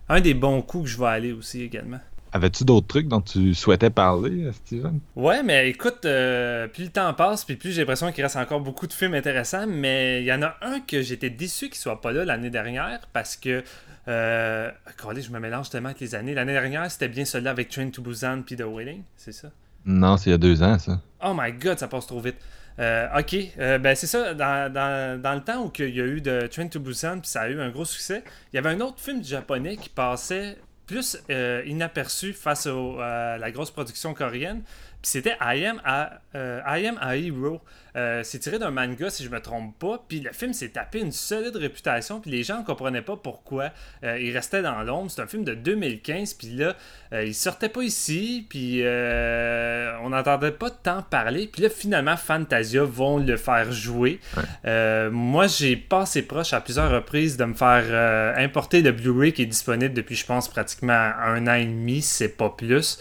[0.09, 2.01] un des bons coups que je vais aller aussi également.
[2.33, 5.01] Avais-tu d'autres trucs dont tu souhaitais parler, Steven?
[5.17, 8.87] Ouais, mais écoute, plus le temps passe, puis plus j'ai l'impression qu'il reste encore beaucoup
[8.87, 12.13] de films intéressants, mais il y en a un que j'étais déçu qu'il soit pas
[12.13, 13.63] là l'année dernière parce que.
[14.09, 14.71] Euh,
[15.17, 16.35] je me mélange tellement avec les années.
[16.35, 19.49] L'année dernière, c'était bien celui-là avec Train to Busan puis The Wailing, c'est ça?
[19.85, 21.01] Non, c'est il y a deux ans, ça.
[21.23, 22.37] Oh my god, ça passe trop vite.
[22.79, 26.07] Euh, ok, euh, ben c'est ça, dans, dans, dans, le temps où il y a
[26.07, 28.71] eu de Train to Busan, puis ça a eu un gros succès, il y avait
[28.71, 30.57] un autre film japonais qui passait
[30.89, 34.63] plus euh, inaperçu face à la grosse production coréenne.
[35.03, 37.61] Puis c'était I Am a, euh, I Am a Hero.
[37.99, 40.05] Euh, c'est tiré d'un manga, si je me trompe pas.
[40.09, 42.21] Puis le film s'est tapé une solide réputation.
[42.21, 43.71] Puis les gens ne comprenaient pas pourquoi
[44.03, 45.11] il restait dans l'ombre.
[45.11, 46.35] C'est un film de 2015.
[46.35, 46.77] Puis là,
[47.13, 48.47] il sortait pas ici.
[48.49, 51.49] Puis on n'entendait pas tant parler.
[51.53, 54.21] Puis là, finalement, Fantasia vont le faire jouer.
[54.65, 59.47] moi, j'ai passé proche à plusieurs reprises de me faire importer le Blu-ray qui est
[59.47, 62.99] disponible depuis, je pense, pratiquement un an et demi, c'est pas plus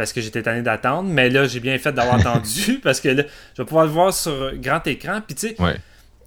[0.00, 1.10] parce que j'étais tanné d'attendre.
[1.10, 3.24] Mais là, j'ai bien fait d'avoir attendu parce que là,
[3.54, 5.20] je vais pouvoir le voir sur grand écran.
[5.20, 5.56] Puis tu sais,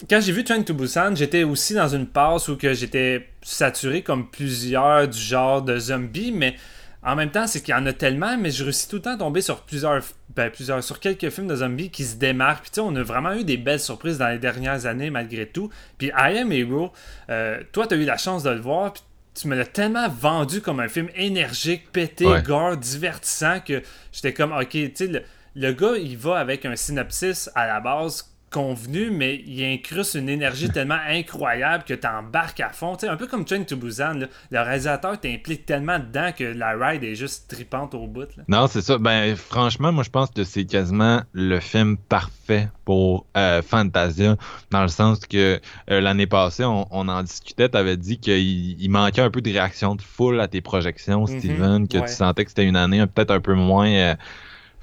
[0.08, 4.04] quand j'ai vu Train to Busan, j'étais aussi dans une passe où que j'étais saturé
[4.04, 6.56] comme plusieurs du genre de zombies, mais
[7.02, 9.16] en même temps, c'est qu'il y en a tellement, mais je réussis tout le temps
[9.16, 10.04] à tomber sur plusieurs,
[10.36, 12.62] ben, plusieurs, sur quelques films de zombies qui se démarquent.
[12.62, 15.48] Puis tu sais, on a vraiment eu des belles surprises dans les dernières années malgré
[15.48, 15.72] tout.
[15.98, 16.94] Puis I Am Hero,
[17.32, 19.02] euh, toi, tu as eu la chance de le voir, puis
[19.34, 23.82] tu me l'as tellement vendu comme un film énergique, pété, gore, divertissant que
[24.12, 25.24] j'étais comme, ok, tu sais, le,
[25.56, 30.30] le, gars, il va avec un synopsis à la base convenu, mais il incruste une
[30.30, 32.96] énergie tellement incroyable que tu embarques à fond.
[33.02, 37.16] un peu comme Train to Busan, le réalisateur t'implique tellement dedans que la ride est
[37.16, 38.30] juste tripante au bout.
[38.48, 38.98] Non, c'est ça.
[38.98, 44.36] Ben, franchement, moi, je pense que c'est quasiment le film parfait pour euh, Fantasia,
[44.70, 49.22] dans le sens que euh, l'année passée, on, en discutait, tu avais dit qu'il manquait
[49.22, 51.40] un peu de réaction de foule à tes projections, mm-hmm.
[51.40, 53.90] Steven, que tu sentais que c'était une année peut-être un peu moins...
[53.90, 54.16] Euh,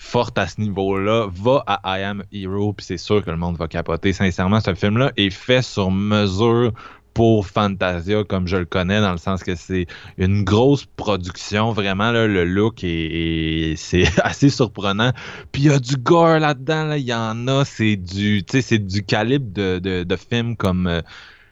[0.01, 3.59] forte à ce niveau-là, va à I Am Hero, puis c'est sûr que le monde
[3.59, 4.15] va capoter.
[4.15, 6.73] Sincèrement, ce film-là est fait sur mesure
[7.13, 9.87] pour Fantasia comme je le connais dans le sens que c'est
[10.17, 11.73] une grosse production.
[11.73, 15.13] Vraiment le look est, c'est assez surprenant.
[15.53, 19.53] Puis y a du gore là-dedans il y en a c'est du c'est du calibre
[19.53, 21.03] de, de, de comme euh,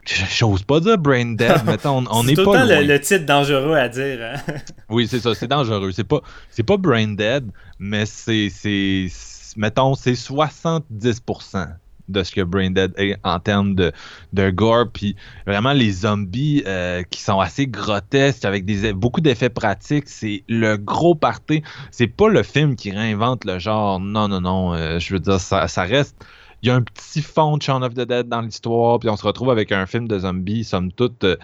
[0.31, 3.89] J'ose pas dire brain dead, mais on, on est, pas le, le, titre dangereux à
[3.89, 4.19] dire.
[4.23, 4.53] Hein.
[4.89, 5.93] oui, c'est ça, c'est dangereux.
[5.93, 7.45] C'est pas, c'est pas brain dead,
[7.79, 9.09] mais c'est, c'est,
[9.57, 11.69] mettons, c'est 70%
[12.09, 13.93] de ce que Brain Dead est en termes de,
[14.33, 14.87] de gore.
[14.93, 15.15] Puis
[15.47, 20.77] vraiment, les zombies euh, qui sont assez grotesques, avec des, beaucoup d'effets pratiques, c'est le
[20.77, 21.63] gros party.
[21.91, 24.01] C'est pas le film qui réinvente le genre.
[24.01, 24.73] Non, non, non.
[24.73, 26.17] Euh, je veux dire, ça, ça reste
[26.63, 29.17] il y a un petit fond de Shaun of the Dead dans l'histoire, puis on
[29.17, 31.37] se retrouve avec un film de zombies, somme toute, euh,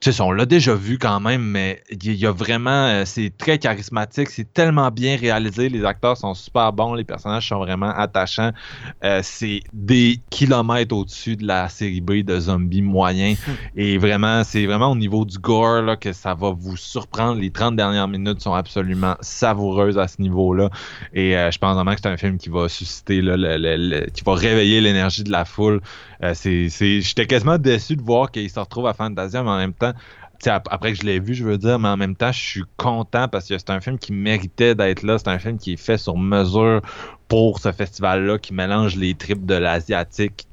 [0.00, 3.36] tu sais, on l'a déjà vu quand même, mais il y a vraiment, euh, c'est
[3.36, 7.90] très charismatique, c'est tellement bien réalisé, les acteurs sont super bons, les personnages sont vraiment
[7.90, 8.52] attachants.
[9.04, 13.38] Euh, c'est des kilomètres au-dessus de la série B de zombies moyens.
[13.76, 17.38] Et vraiment, c'est vraiment au niveau du gore là, que ça va vous surprendre.
[17.38, 20.70] Les 30 dernières minutes sont absolument savoureuses à ce niveau-là.
[21.12, 24.24] Et euh, je pense vraiment que c'est un film qui va susciter, là, le, qui
[24.24, 25.82] va réveiller l'énergie de la foule.
[26.22, 26.68] Euh, c'est,
[27.00, 29.92] j'étais quasiment déçu de voir qu'il se retrouve à Fantasia, mais en même temps,
[30.48, 33.28] après que je l'ai vu, je veux dire, mais en même temps, je suis content
[33.28, 35.18] parce que c'est un film qui méritait d'être là.
[35.18, 36.80] C'est un film qui est fait sur mesure
[37.28, 40.48] pour ce festival-là, qui mélange les tripes de l'asiatique,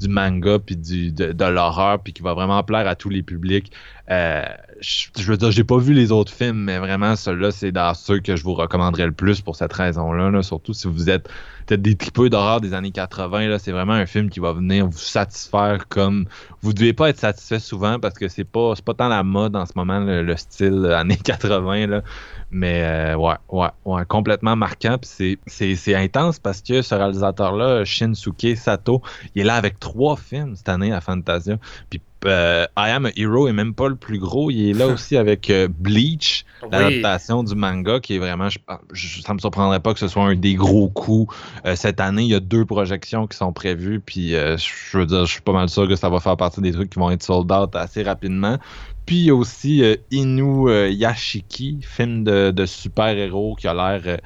[0.00, 3.72] du manga, puis du, de, l'horreur, puis qui va vraiment plaire à tous les publics.
[4.10, 4.44] Euh,
[4.82, 8.18] je, veux dire, j'ai pas vu les autres films, mais vraiment, celui-là, c'est dans ceux
[8.18, 10.30] que je vous recommanderais le plus pour cette raison-là.
[10.30, 10.42] Là.
[10.42, 11.28] Surtout si vous êtes
[11.66, 14.86] peut-être des tripeux d'horreur des années 80, là, c'est vraiment un film qui va venir
[14.86, 16.26] vous satisfaire comme
[16.62, 19.66] vous devez pas être satisfait souvent parce que c'est pas pas tant la mode en
[19.66, 22.02] ce moment le, style années 80 là,
[22.50, 27.84] mais euh, ouais ouais ouais complètement marquant c'est c'est intense parce que ce réalisateur là
[27.84, 29.02] Shinsuke Sato,
[29.34, 31.58] il est là avec trois films cette année à Fantasia
[31.90, 34.50] puis euh, I Am a Hero est même pas le plus gros.
[34.50, 38.48] Il est là aussi avec euh, Bleach, l'adaptation du manga, qui est vraiment.
[38.48, 41.34] Je, ça me surprendrait pas que ce soit un des gros coups.
[41.66, 44.00] Euh, cette année, il y a deux projections qui sont prévues.
[44.00, 46.72] Puis je veux dire, je suis pas mal sûr que ça va faire partie des
[46.72, 48.58] trucs qui vont être sold out assez rapidement.
[49.06, 54.18] Puis il y a aussi Inu Yashiki, film de, super-héros qui a l'air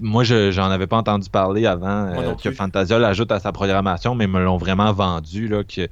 [0.00, 4.28] moi, je j'en avais pas entendu parler avant que Fantasia l'ajoute à sa programmation, mais
[4.28, 5.88] me l'ont vraiment vendu là que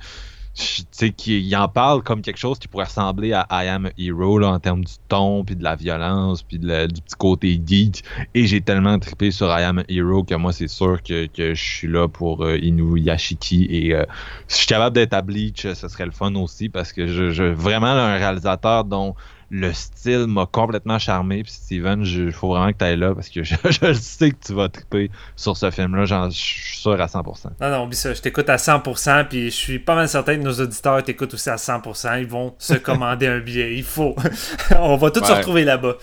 [0.56, 4.48] sais, qu'il en parle comme quelque chose qui pourrait ressembler à I Am Hero là,
[4.48, 8.04] en termes du ton, puis de la violence, puis du petit côté geek.
[8.34, 11.62] Et j'ai tellement trippé sur I Am Hero que moi, c'est sûr que, que je
[11.62, 13.66] suis là pour euh, Inu Yashiki.
[13.70, 14.04] Et euh,
[14.48, 17.30] si je suis capable d'être à Bleach, ce serait le fun aussi parce que je,
[17.30, 19.14] je vraiment un réalisateur dont
[19.50, 21.42] le style m'a complètement charmé.
[21.42, 24.36] Puis Steven, il faut vraiment que tu ailles là parce que je, je, sais que
[24.44, 26.04] tu vas triper sur ce film-là.
[26.04, 27.50] Je suis sûr à 100%.
[27.60, 28.12] Non, non, oublie ça.
[28.12, 29.28] Je t'écoute à 100%.
[29.28, 32.20] Puis je suis pas mal certain que nos auditeurs t'écoutent aussi à 100%.
[32.20, 33.76] Ils vont se commander un billet.
[33.76, 34.16] Il faut.
[34.78, 35.94] On va tous se retrouver là-bas.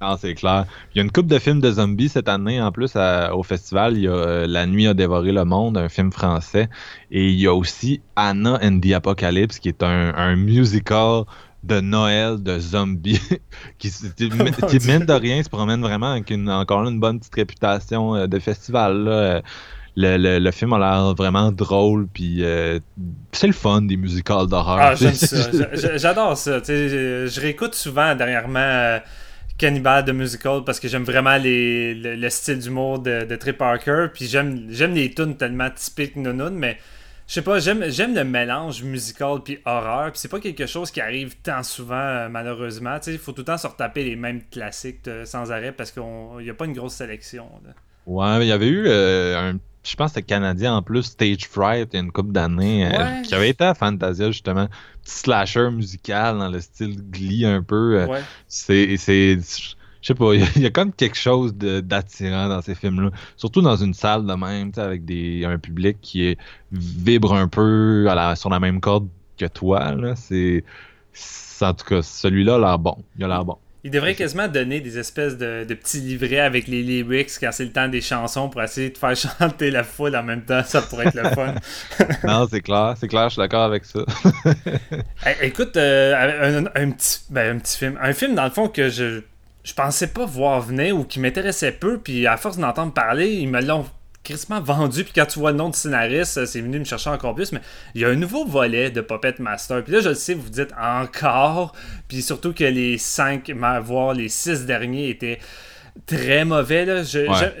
[0.00, 0.66] non, c'est clair.
[0.94, 2.60] Il y a une coupe de films de zombies cette année.
[2.60, 2.92] En plus,
[3.32, 6.68] au festival, il y a euh, La nuit a dévoré le monde, un film français.
[7.10, 11.24] Et il y a aussi Anna and the Apocalypse, qui est un, un musical
[11.66, 13.20] de Noël de zombies
[13.78, 18.14] qui, qui, mine de rien se promène vraiment avec une, encore une bonne petite réputation
[18.14, 19.04] euh, de festival.
[19.04, 19.42] Là.
[19.96, 22.80] Le, le, film a l'air vraiment drôle, puis euh,
[23.30, 24.78] c'est le fun des musicals d'horreur.
[24.80, 25.96] Ah, j'aime ça.
[25.96, 26.58] J'adore ça.
[26.66, 28.98] Je, je, réécoute souvent dernièrement euh,
[29.56, 34.06] Cannibal de Musical parce que j'aime vraiment les, le, style d'humour de, de Trey Parker,
[34.12, 36.76] puis j'aime les tunes tellement typiques nounoun, mais
[37.26, 40.10] je sais pas, j'aime, j'aime le mélange musical puis horreur.
[40.12, 42.98] Puis c'est pas quelque chose qui arrive tant souvent, euh, malheureusement.
[43.06, 46.02] Il faut tout le temps se retaper les mêmes classiques sans arrêt parce qu'il
[46.42, 47.48] n'y a pas une grosse sélection.
[48.06, 49.58] Ouais, il y avait eu euh, un.
[49.82, 52.86] Je pense que c'était canadien en plus, Stage Fright, il y a une couple d'années,
[52.86, 54.68] euh, qui avait été à Fantasia justement.
[55.02, 58.04] Petit slasher musical dans le style Glee un peu.
[58.06, 58.22] Ouais.
[58.48, 58.96] C'est.
[58.96, 59.38] c'est
[60.04, 63.08] je sais pas, il y, a quand même quelque chose d'attirant dans ces films-là.
[63.38, 66.38] Surtout dans une salle de même, avec des, un public qui est,
[66.72, 69.94] vibre un peu à la, sur la même corde que toi.
[70.14, 70.62] C'est,
[71.62, 72.98] en tout cas, celui-là a l'air bon.
[73.16, 73.56] Il a l'air bon.
[73.82, 77.72] Il devrait quasiment donner des espèces de, petits livrets avec les lyrics quand c'est le
[77.72, 80.62] temps des chansons pour essayer de faire chanter la foule en même temps.
[80.64, 81.54] Ça pourrait être le fun.
[82.28, 82.94] non, c'est clair.
[82.98, 84.00] C'est clair, je suis d'accord avec ça.
[85.40, 87.98] écoute, euh, un, petit, ben, un petit film.
[88.02, 89.22] Un film, dans le fond, que je
[89.64, 93.48] je pensais pas voir venir ou qui m'intéressait peu, puis à force d'entendre parler, ils
[93.48, 93.86] me l'ont
[94.22, 97.34] crissement vendu, puis quand tu vois le nom du scénariste, c'est venu me chercher encore
[97.34, 97.60] plus, mais
[97.94, 100.48] il y a un nouveau volet de Puppet Master, puis là je le sais, vous
[100.48, 101.74] dites encore,
[102.08, 103.50] puis surtout que les cinq,
[103.82, 105.40] voire les six derniers étaient
[106.06, 107.02] très mauvais, là.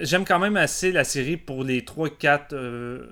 [0.00, 2.40] j'aime quand même assez la série pour les 3-4...
[2.52, 3.06] Euh,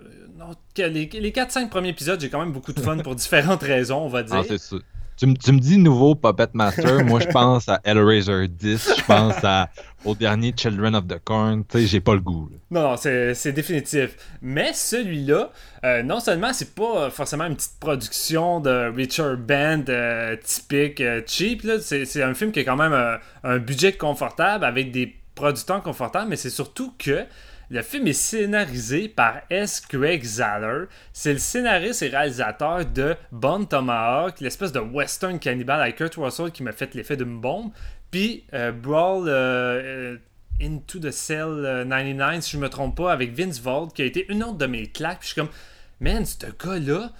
[0.78, 4.08] les, les 4-5 premiers épisodes, j'ai quand même beaucoup de fun pour différentes raisons, on
[4.08, 4.44] va ah, dire.
[4.48, 4.76] c'est ça.
[5.22, 9.68] Tu, me dis nouveau Puppet Master, moi je pense à Hellraiser 10, je pense à,
[10.04, 12.50] au dernier Children of the Corn, tu sais, j'ai pas le goût.
[12.72, 14.16] Non, non, c'est définitif.
[14.40, 15.52] Mais celui-là,
[15.84, 21.22] euh, non seulement c'est pas forcément une petite production de Richard Band euh, typique euh,
[21.24, 26.30] cheap, c'est un film qui a quand même un budget confortable avec des producteurs confortables,
[26.30, 27.24] mais c'est surtout que
[27.72, 29.82] le film est scénarisé par S.
[29.90, 30.84] Greg Zaller.
[31.14, 36.50] C'est le scénariste et réalisateur de Bon Tomahawk, l'espèce de western cannibale avec Kurt Russell
[36.50, 37.70] qui m'a fait l'effet d'une bombe.
[38.10, 40.16] Puis euh, Brawl euh, euh,
[40.60, 44.30] Into the Cell 99, si je me trompe pas, avec Vince Vaughn, qui a été
[44.30, 45.20] une autre de mes claques.
[45.20, 45.50] Puis je suis comme,
[46.00, 47.10] man, ce gars-là,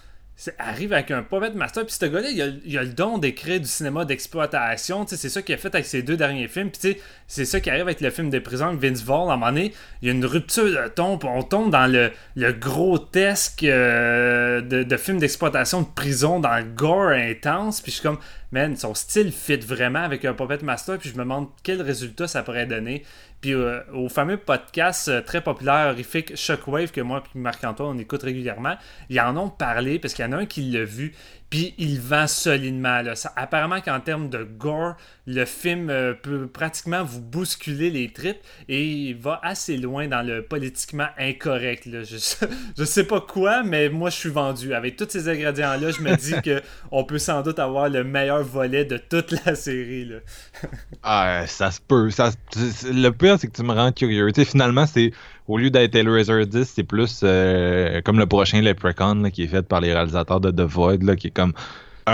[0.59, 1.85] arrive avec un puppet master.
[1.87, 5.07] Puis ce gars-là, il, a, le don d'écrire du cinéma d'exploitation.
[5.07, 6.71] C'est ça qu'il a fait avec ses deux derniers films.
[6.71, 9.31] Puis c'est ça qui arrive avec le film de prison Vince Vaughn.
[9.31, 11.19] À un moment donné, il y a une rupture de ton.
[11.23, 16.65] On tombe dans le, le grotesque euh, de, de film d'exploitation de prison, dans le
[16.65, 17.81] gore intense.
[17.81, 18.19] Puis je suis comme,
[18.51, 20.99] man, son style fit vraiment avec un puppet master.
[20.99, 23.05] Puis je me demande quel résultat ça pourrait donner.
[23.43, 27.99] Puis euh, au fameux podcast euh, très populaire, horrifique Shockwave, que moi et Marc-Antoine, on
[27.99, 28.77] écoute régulièrement,
[29.11, 31.13] ils en ont parlé parce qu'il y en a un qui l'a vu,
[31.53, 33.03] puis il vend solidement.
[33.03, 33.13] Là.
[33.37, 34.95] Apparemment qu'en termes de gore,
[35.27, 38.41] le film euh, peut pratiquement vous bousculer les tripes
[38.71, 41.85] et il va assez loin dans le politiquement incorrect.
[41.85, 42.05] Là.
[42.05, 42.17] Je,
[42.79, 44.73] je sais pas quoi, mais moi je suis vendu.
[44.73, 48.43] Avec tous ces ingrédients-là, je me dis que on peut sans doute avoir le meilleur
[48.43, 50.07] volet de toute la série.
[50.07, 50.17] Là.
[51.03, 52.09] ah, ça se peut.
[52.09, 54.33] Ça, le pire, c'est que tu me rends curieux.
[54.47, 55.13] finalement, c'est
[55.49, 59.63] au lieu d'être Hellraiser 10, c'est plus euh, comme le prochain Leprechaun qui est fait
[59.63, 61.53] par les réalisateurs de The Void, là, qui est comme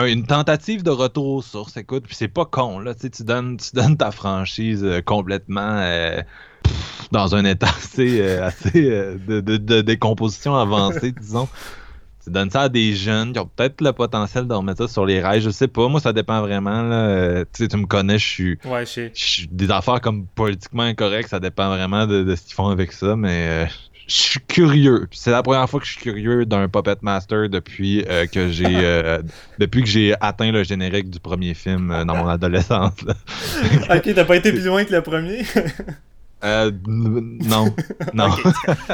[0.07, 1.77] une tentative de retour aux sources.
[1.77, 6.23] Écoute, c'est pas con, là, tu donnes, tu donnes ta franchise euh, complètement euh,
[7.13, 11.49] dans un état assez, de, de, décomposition avancée, disons
[12.29, 15.07] tu donnes ça à des jeunes qui ont peut-être le potentiel de remettre ça sur
[15.07, 15.41] les rails.
[15.41, 15.89] Je sais pas.
[15.89, 16.83] Moi, ça dépend vraiment.
[16.83, 17.45] Là.
[17.45, 18.59] Tu sais, tu me connais, je suis.
[18.65, 22.93] Ouais, je Des affaires comme politiquement incorrectes, ça dépend vraiment de, ce qu'ils font avec
[22.93, 23.17] ça.
[23.17, 23.67] Mais euh,
[24.07, 25.07] je suis curieux.
[25.11, 28.65] C'est la première fois que je suis curieux d'un Puppet Master depuis euh, que j'ai
[28.67, 29.21] euh,
[29.59, 32.95] depuis que j'ai atteint le générique du premier film dans mon adolescence.
[33.91, 35.45] ok, t'as pas été plus loin que le premier?
[36.45, 37.75] Euh, non,
[38.15, 38.31] non.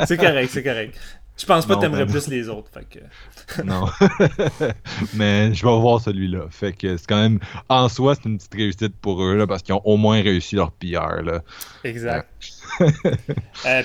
[0.06, 0.98] C'est correct, c'est correct.
[1.36, 2.70] Je pense pas que t'aimerais ben plus les autres.
[2.72, 3.62] Fait que...
[3.64, 3.86] non.
[5.14, 6.46] mais je vais voir celui-là.
[6.50, 7.40] Fait que c'est quand même.
[7.68, 10.54] En soi, c'est une petite réussite pour eux là, parce qu'ils ont au moins réussi
[10.54, 11.22] leur PR.
[11.22, 11.42] Là.
[11.82, 12.28] Exact.
[12.40, 12.46] Euh,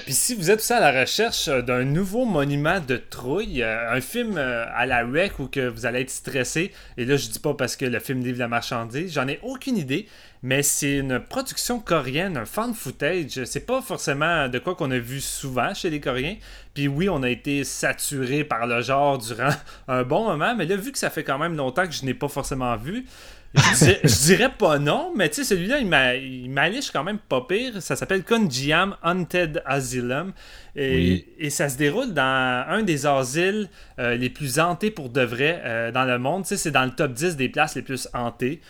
[0.04, 3.92] puis si vous êtes aussi à la recherche euh, d'un nouveau monument de trouille, euh,
[3.92, 7.40] un film à la rec où que vous allez être stressé, et là je dis
[7.40, 10.08] pas parce que le film livre la marchandise, j'en ai aucune idée,
[10.42, 13.44] mais c'est une production coréenne, un fan footage.
[13.44, 16.38] C'est pas forcément de quoi qu'on a vu souvent chez les Coréens.
[16.74, 19.50] Puis oui, on a été saturé par le genre durant
[19.88, 22.14] un bon moment, mais là vu que ça fait quand même longtemps que je n'ai
[22.14, 23.06] pas forcément vu,
[23.56, 27.82] je, dirais, pas non, mais tu sais, celui-là, il m'alliche quand même pas pire.
[27.82, 30.34] Ça s'appelle Konjiam Haunted Asylum.
[30.76, 35.22] Et, et, ça se déroule dans un des asiles euh, les plus hantés pour de
[35.22, 36.43] vrai euh, dans le monde.
[36.43, 38.62] Tu sais, c'est dans le top 10 des places les plus hantées.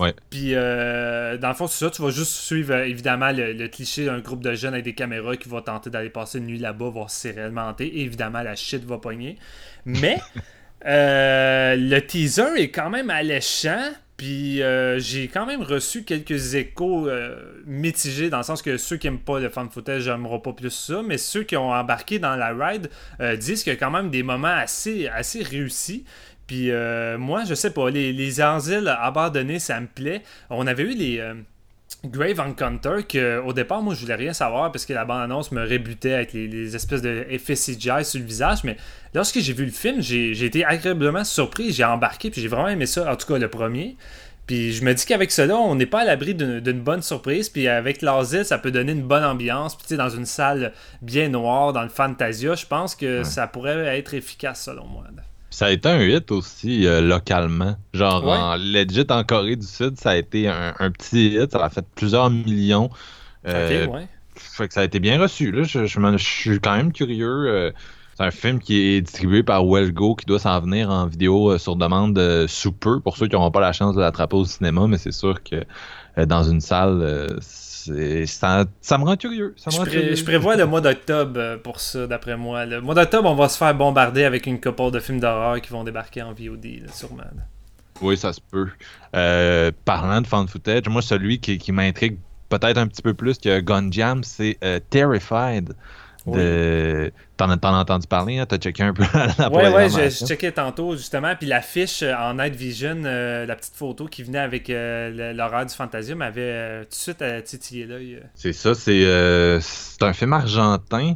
[0.00, 0.12] Ouais.
[0.30, 1.90] Puis, euh, dans le fond, c'est ça.
[1.90, 5.48] Tu vas juste suivre, évidemment, le, cliché d'un groupe de jeunes avec des caméras qui
[5.48, 7.86] vont tenter d'aller passer une nuit là-bas, voir si c'est réellement hanté.
[7.86, 9.38] Et évidemment, la shit va pogner.
[9.84, 10.18] Mais,
[10.84, 13.92] le teaser est quand même alléchant.
[14.16, 17.36] Puis euh, j'ai quand même reçu quelques échos euh,
[17.66, 20.70] mitigés dans le sens que ceux qui n'aiment pas le fan footage n'aimeront pas plus
[20.70, 22.90] ça, mais ceux qui ont embarqué dans la ride
[23.20, 26.04] euh, disent qu'il y a quand même des moments assez, assez réussis.
[26.46, 26.70] Puis
[27.18, 30.22] moi, je sais pas, les, les abandonnés, ça me plaît.
[30.50, 31.18] On avait eu les
[32.04, 35.62] Grave Encounter, que au départ, moi, je voulais rien savoir parce que la bande-annonce me
[35.62, 38.64] rébutait avec les, espèces de effets CGI sur le visage.
[38.64, 38.76] Mais
[39.14, 41.72] lorsque j'ai vu le film, j'ai été agréablement surpris.
[41.72, 43.96] J'ai embarqué, puis j'ai vraiment aimé ça, en tout cas le premier.
[44.46, 47.48] Puis je me dis qu'avec cela, on n'est pas à l'abri d'une bonne surprise.
[47.48, 49.74] Puis avec l'asile, ça peut donner une bonne ambiance.
[49.74, 53.46] Puis tu sais, dans une salle bien noire, dans le Fantasia, je pense que ça
[53.46, 55.04] pourrait être efficace selon moi.
[55.54, 57.76] Ça a été un hit aussi euh, localement.
[57.92, 61.52] Genre, en legit en Corée du Sud, ça a été un, petit hit.
[61.52, 62.90] Ça a fait plusieurs millions.
[63.46, 64.08] Euh, ouais.
[64.34, 65.52] Fait que ça a été bien reçu.
[65.52, 65.62] Là.
[65.62, 67.46] Je, suis quand même curieux.
[67.46, 67.70] Euh,
[68.16, 71.76] c'est un film qui est distribué par Wellgo qui doit s'en venir en vidéo sur
[71.76, 74.98] demande sous peu pour ceux qui n'auront pas la chance de l'attraper au cinéma, mais
[74.98, 75.64] c'est sûr que
[76.24, 77.38] dans une salle,
[78.26, 79.54] ça, ça, me rend curieux.
[79.56, 82.66] je, prévois le mois d'octobre euh, pour ça, d'après moi.
[82.66, 85.70] Le mois d'octobre, on va se faire bombarder avec une couple de films d'horreur qui
[85.70, 87.24] vont débarquer en VOD, sûrement.
[88.00, 88.68] Oui, ça se peut.
[89.14, 92.18] Euh, parlant de fan footage, moi, celui qui, m'intrigue
[92.48, 95.74] peut-être un petit peu plus que Gunjam, c'est euh, Terrified.
[96.26, 97.12] De...
[97.36, 98.46] T'en as, entendu parler, hein?
[98.46, 99.04] t'as checké un peu
[99.38, 101.34] la Ouais, ouais, j'ai checké tantôt justement.
[101.36, 105.66] Puis l'affiche euh, en Night Vision, euh, la petite photo qui venait avec euh, l'horreur
[105.66, 108.22] du Fantasia m'avait tout de suite titillé l'œil.
[108.34, 109.04] C'est ça, c'est
[110.00, 111.14] un film argentin.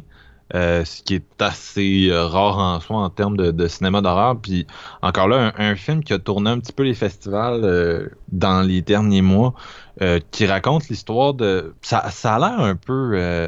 [0.53, 4.39] ce qui est assez rare en soi en termes de, cinéma d'horreur.
[4.39, 4.67] Puis
[5.01, 9.23] encore là, un, film qui a tourné un petit peu les festivals dans les derniers
[9.23, 9.55] mois,
[10.29, 11.73] qui raconte l'histoire de.
[11.81, 13.47] Ça, ça a l'air un peu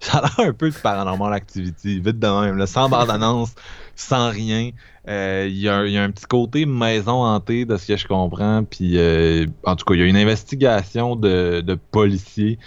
[0.00, 3.54] ça a l'air un peu de Paranormal Activity, vite de même, sans bande-annonce,
[3.96, 4.70] sans rien.
[5.08, 8.64] Euh, il y, a un petit côté maison hantée de ce que je comprends.
[8.64, 12.58] Puis, euh, en tout cas, il y a une investigation de, policiers.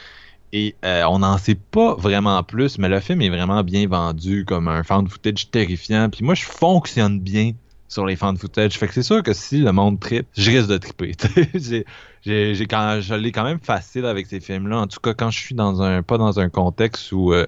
[0.53, 4.43] Et euh, on n'en sait pas vraiment plus, mais le film est vraiment bien vendu
[4.43, 6.09] comme un fan footage terrifiant.
[6.09, 7.53] Puis moi, je fonctionne bien
[7.91, 8.77] sur les fan footage.
[8.77, 11.11] Fait que c'est sûr que si le monde tripe, je risque de triper.
[11.53, 11.85] j'ai,
[12.55, 14.79] j'ai, quand, je l'ai quand même facile avec ces films-là.
[14.79, 17.47] En tout cas, quand je suis dans un, pas dans un contexte où euh,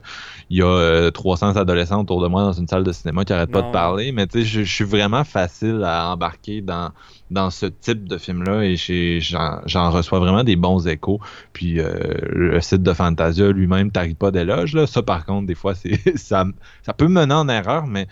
[0.49, 3.31] il y a 300 euh, adolescents autour de moi dans une salle de cinéma qui
[3.31, 6.91] arrêtent pas de parler, mais tu sais, je, suis vraiment facile à embarquer dans,
[7.31, 8.75] dans ce type de film-là et
[9.21, 11.21] j'en, j'en reçois vraiment des bons échos.
[11.53, 11.93] Puis euh,
[12.29, 14.73] le site de Fantasia lui-même t'arrive pas d'éloge.
[14.73, 14.87] Là.
[14.87, 16.43] Ça, par contre, des fois, c'est ça,
[16.81, 18.07] ça peut mener en erreur, mais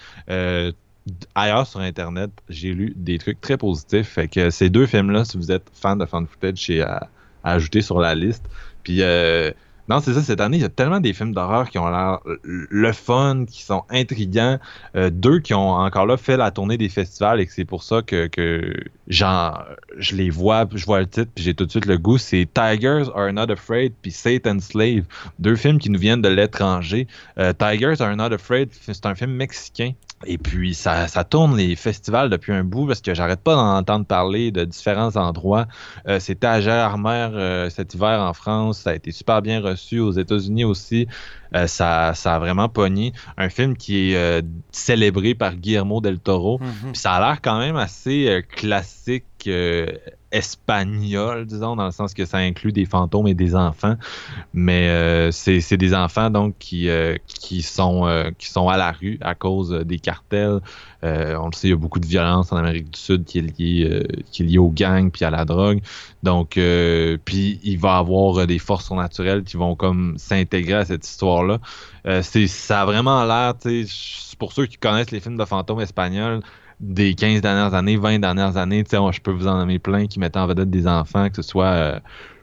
[1.35, 4.07] ailleurs sur Internet, j'ai lu des trucs très positifs.
[4.07, 7.09] Fait que ces deux films-là, si vous êtes fan de fan footage, c'est à,
[7.43, 8.43] ajouter sur la liste.
[8.83, 9.51] Puis, euh,
[9.89, 12.19] non, c'est ça, cette année, il y a tellement des films d'horreur qui ont l'air
[12.43, 14.59] le fun, qui sont intrigants.
[14.95, 17.83] Euh, deux qui ont encore là fait la tournée des festivals et que c'est pour
[17.83, 18.73] ça que, que
[19.07, 22.17] je les vois, je vois le titre, puis j'ai tout de suite le goût.
[22.17, 25.03] C'est Tigers Are Not Afraid, puis Satan's Slave.
[25.39, 27.07] Deux films qui nous viennent de l'étranger.
[27.39, 29.93] Euh, Tigers Are Not Afraid, c'est un film mexicain
[30.26, 33.78] et puis, ça, ça, tourne les festivals depuis un bout parce que j'arrête pas d'en
[33.78, 35.67] entendre parler de différents endroits.
[36.07, 38.80] Euh, C'était à Gérardmer euh, cet hiver en France.
[38.80, 41.07] Ça a été super bien reçu aux États-Unis aussi.
[41.55, 43.13] Euh, ça, ça a vraiment pogné.
[43.38, 44.41] Un film qui est euh,
[44.72, 46.59] célébré par Guillermo del Toro.
[46.59, 46.95] Mm-hmm.
[46.95, 49.49] ça a l'air quand même assez classique
[50.32, 53.95] espagnol, disons, dans le sens que ça inclut des fantômes et des enfants.
[54.53, 58.91] Mais euh, c'est des enfants donc qui, euh, qui, sont, euh, qui sont à la
[58.91, 60.59] rue à cause des cartels.
[61.03, 63.59] on le sait, il y a beaucoup de violence en Amérique du Sud qui est
[63.59, 65.82] liée, qui est liée aux gangs puis à la drogue.
[66.23, 71.59] Donc, puis il va avoir des forces surnaturelles qui vont comme s'intégrer à cette histoire-là.
[72.21, 73.53] ça a vraiment l'air,
[74.39, 76.41] pour ceux qui connaissent les films de fantômes espagnols,
[76.82, 80.38] des 15 dernières années, 20 dernières années, je peux vous en nommer plein qui mettent
[80.38, 81.99] en vedette des enfants, que ce soit euh,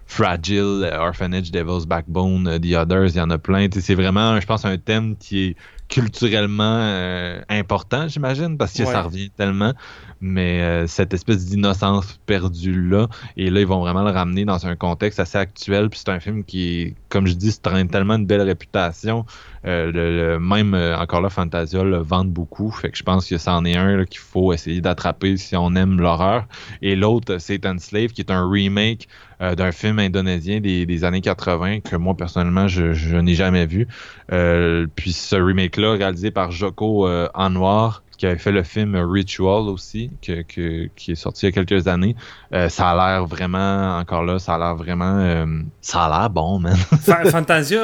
[0.06, 3.68] Fragile, Orphanage, Devil's Backbone, The Others, il y en a plein.
[3.70, 5.56] C'est vraiment, je pense, un thème qui est
[5.88, 9.74] culturellement euh, important, j'imagine, parce que ça revient tellement.
[10.20, 14.76] Mais euh, cette espèce d'innocence perdue-là, et là, ils vont vraiment le ramener dans un
[14.76, 15.90] contexte assez actuel.
[15.90, 19.24] Puis c'est un film qui, comme je dis, se traîne tellement une belle réputation.
[19.64, 22.70] Euh, le, même, encore là, Fantasia le vend beaucoup.
[22.70, 26.00] Fait que je pense que c'en est un qu'il faut essayer d'attraper si on aime
[26.00, 26.46] l'horreur.
[26.82, 29.08] Et l'autre, Satan Slave, qui est un remake
[29.40, 33.86] d'un film indonésien des, années 80 que moi, personnellement, je, je n'ai jamais vu.
[34.28, 40.10] puis ce remake réalisé par Joko euh, Anwar, qui avait fait le film Ritual aussi,
[40.20, 42.16] qui est sorti il y a quelques années.
[42.52, 45.18] Euh, ça a l'air vraiment, encore là, ça a l'air vraiment.
[45.20, 45.46] Euh,
[45.80, 46.76] ça a l'air bon, man.
[47.30, 47.80] Fantasia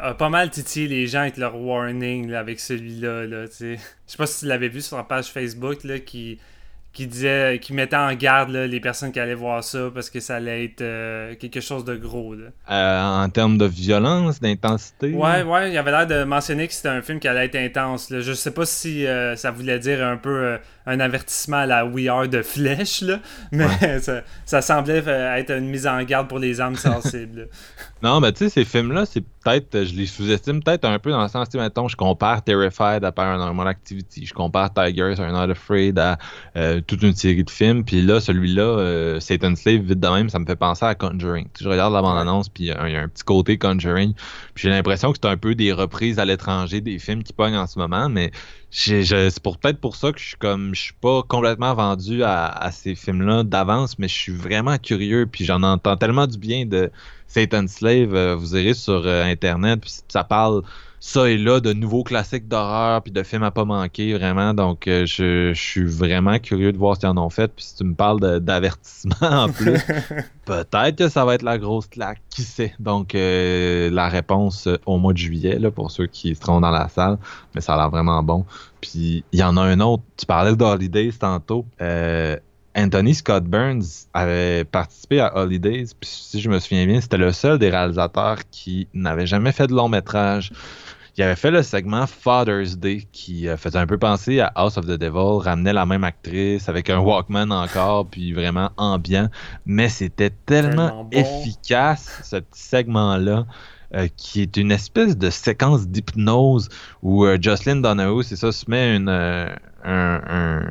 [0.00, 3.26] a pas mal titillé les gens avec leur warning avec celui-là.
[3.26, 6.38] Là, Je sais pas si tu l'avais vu sur la page Facebook là, qui
[6.94, 10.36] qui disait, qui mettait en garde les personnes qui allaient voir ça parce que ça
[10.36, 12.34] allait être euh, quelque chose de gros.
[12.34, 15.12] Euh, en termes de violence, d'intensité?
[15.12, 18.10] Ouais, ouais, il avait l'air de mentionner que c'était un film qui allait être intense.
[18.10, 18.20] Là.
[18.20, 20.56] Je sais pas si euh, ça voulait dire un peu
[20.86, 23.20] un avertissement à la We Are de Flèche, là,
[23.52, 23.66] mais
[24.44, 25.04] ça, semblait
[25.38, 27.48] être une mise en garde pour les âmes sensibles.
[28.02, 31.22] non, mais tu sais, ces films-là, c'est peut-être, je les sous-estime peut-être un peu dans
[31.22, 35.52] le sens, tu mettons, je compare Terrified à Paranormal Activity, je compare Tigers à Not
[35.52, 36.18] Afraid à
[36.86, 37.84] toute une série de films.
[37.84, 41.48] Puis là, celui-là, euh, Satan's Slave, vite de même, ça me fait penser à Conjuring.
[41.60, 44.14] je regarde la bande-annonce, puis il y a un petit côté Conjuring.
[44.54, 47.56] Puis j'ai l'impression que c'est un peu des reprises à l'étranger des films qui pognent
[47.56, 48.30] en ce moment, mais
[48.74, 52.70] c'est pour peut-être pour ça que je suis comme je suis pas complètement vendu à,
[52.72, 55.26] ces films-là d'avance, mais je suis vraiment curieux.
[55.30, 56.90] Puis j'en entends tellement du bien de
[57.28, 58.14] Satan's Slave.
[58.14, 60.62] Euh, vous irez sur euh, internet, puis ça parle
[61.06, 64.54] ça et là de nouveaux classiques d'horreur puis de films à pas manquer vraiment.
[64.54, 67.48] Donc euh, je, suis vraiment curieux de voir ce qu'ils en ont fait.
[67.48, 69.78] Puis si tu me parles d'avertissement en plus
[70.46, 72.74] peut-être que ça va être la grosse claque qui sait?
[72.78, 76.70] Donc euh, la réponse euh, au mois de juillet là pour ceux qui seront dans
[76.70, 77.18] la salle.
[77.54, 78.46] Mais ça a l'air vraiment bon.
[78.80, 80.02] Puis il y en a un autre.
[80.16, 81.66] Tu parlais d'Holidays tantôt.
[82.76, 87.30] Anthony Scott Burns avait participé à Holidays, puis si je me souviens bien, c'était le
[87.30, 90.50] seul des réalisateurs qui n'avait jamais fait de long métrage.
[91.16, 94.76] Il avait fait le segment Father's Day qui euh, faisait un peu penser à House
[94.76, 99.28] of the Devil, ramenait la même actrice avec un Walkman encore, puis vraiment ambiant.
[99.64, 103.46] Mais c'était tellement, efficace, ce petit segment-là.
[103.94, 106.68] Euh, qui est une espèce de séquence d'hypnose
[107.02, 110.62] où euh, Jocelyn Donahue, c'est ça, se met une, un,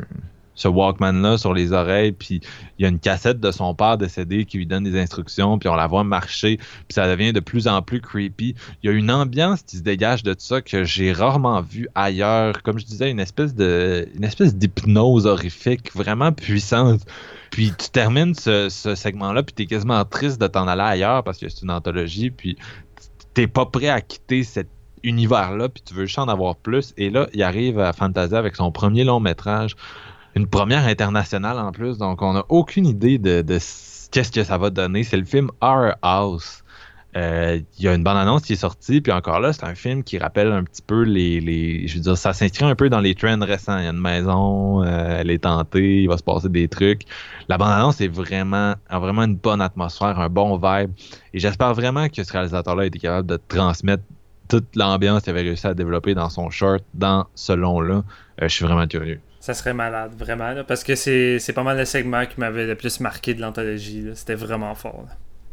[0.55, 2.41] ce Walkman-là sur les oreilles, puis
[2.77, 5.69] il y a une cassette de son père décédé qui lui donne des instructions, puis
[5.69, 8.55] on la voit marcher, puis ça devient de plus en plus creepy.
[8.81, 12.61] Il y a une ambiance qui se dégage de ça que j'ai rarement vu ailleurs.
[12.63, 17.01] Comme je disais, une espèce de une espèce d'hypnose horrifique vraiment puissante.
[17.49, 21.49] Puis tu termines ce, segment-là, puis t'es quasiment triste de t'en aller ailleurs parce que
[21.49, 22.57] c'est une anthologie, puis
[23.35, 24.67] t'es pas prêt à quitter cet
[25.03, 26.93] univers-là, puis tu veux juste en avoir plus.
[26.97, 29.75] Et là, il arrive à Fantasia avec son premier long métrage
[30.35, 33.43] une première internationale en plus, donc on n'a aucune idée de,
[34.11, 35.03] qu'est-ce que ça va donner.
[35.03, 36.63] C'est le film Our House.
[37.15, 39.75] Euh, il y a une bande annonce qui est sortie, puis encore là, c'est un
[39.75, 43.01] film qui rappelle un petit peu les, je veux dire, ça s'inscrit un peu dans
[43.01, 43.77] les trends récents.
[43.77, 47.03] Il y a une maison, euh, elle est tentée, il va se passer des trucs.
[47.49, 50.91] La bande annonce est vraiment, a vraiment une bonne atmosphère, un bon vibe,
[51.35, 54.03] et j'espère vraiment que ce réalisateur-là a été capable de transmettre
[54.47, 58.03] toute l'ambiance qu'il avait réussi à développer dans son short, dans ce long-là.
[58.41, 59.19] Euh, je suis vraiment curieux.
[59.43, 63.01] Ça serait malade, vraiment, parce que c'est pas mal le segment qui m'avait le plus
[63.01, 64.05] marqué de l'anthologie.
[64.13, 65.05] C'était vraiment fort.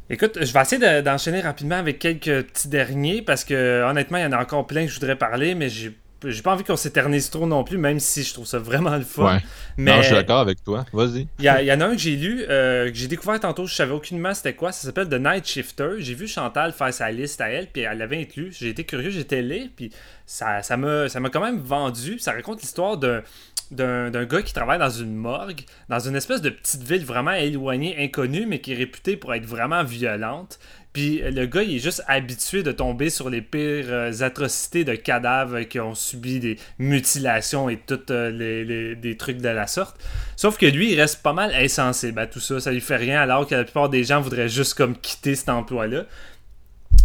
[0.08, 4.26] Écoute, je vais essayer d'enchaîner rapidement avec quelques petits derniers, parce que honnêtement, il y
[4.26, 5.92] en a encore plein que je voudrais parler, mais j'ai
[6.28, 9.04] j'ai pas envie qu'on s'éternise trop non plus, même si je trouve ça vraiment le
[9.04, 9.36] fun.
[9.36, 9.42] Ouais.
[9.76, 10.84] Mais non, je suis d'accord avec toi.
[10.92, 11.26] Vas-y.
[11.38, 13.92] Il y, en a un que j'ai lu, euh, que j'ai découvert tantôt, je savais
[13.92, 14.72] aucunement c'était quoi.
[14.72, 15.92] Ça s'appelle The Night Shifter.
[15.98, 18.52] J'ai vu Chantal faire sa liste à elle, puis elle l'avait inclus.
[18.58, 19.90] J'ai été curieux, j'étais là, puis
[20.26, 22.18] ça, ça m'a quand même vendu.
[22.18, 23.22] Ça raconte l'histoire d'un
[23.70, 27.96] d'un gars qui travaille dans une morgue, dans une espèce de petite ville vraiment éloignée,
[27.98, 30.58] inconnue, mais qui est réputée pour être vraiment violente.
[30.92, 34.96] Puis le gars, il est juste habitué de tomber sur les pires euh, atrocités de
[34.96, 40.00] cadavres qui ont subi des mutilations et toutes euh, les, des trucs de la sorte.
[40.34, 42.58] Sauf que lui, il reste pas mal insensible à tout ça.
[42.58, 45.48] Ça lui fait rien alors que la plupart des gens voudraient juste comme quitter cet
[45.48, 46.06] emploi-là.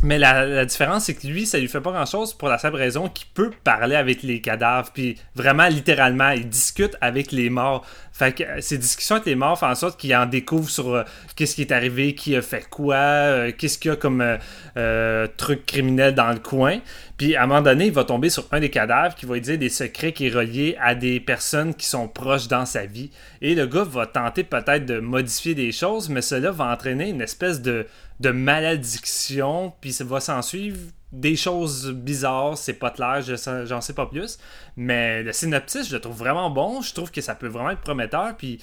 [0.05, 3.09] Mais la, différence, c'est que lui, ça lui fait pas grand-chose pour la simple raison
[3.09, 4.91] qu'il peut parler avec les cadavres.
[4.93, 7.83] Puis vraiment, littéralement, il discute avec les morts.
[8.11, 10.93] Fait que euh, ces discussions avec les morts font en sorte qu'il en découvre sur
[10.93, 11.03] euh,
[11.35, 14.23] qu'est-ce qui est arrivé, qui a fait quoi, euh, qu'est-ce qu'il y a comme
[15.37, 16.79] truc criminel dans le coin.
[17.17, 19.41] Puis à un moment donné, il va tomber sur un des cadavres qui va lui
[19.41, 23.09] dire des secrets qui est relié à des personnes qui sont proches dans sa vie.
[23.41, 27.21] Et le gars va tenter peut-être de modifier des choses, mais cela va entraîner une
[27.21, 27.87] espèce de,
[28.19, 30.77] de malédiction, puis ça va s'en suivre
[31.11, 33.21] des choses bizarres, c'est pas clair,
[33.65, 34.37] j'en sais pas plus.
[34.75, 36.81] Mais le synopsis, je le trouve vraiment bon.
[36.81, 38.35] Je trouve que ça peut vraiment être prometteur.
[38.37, 38.59] Puis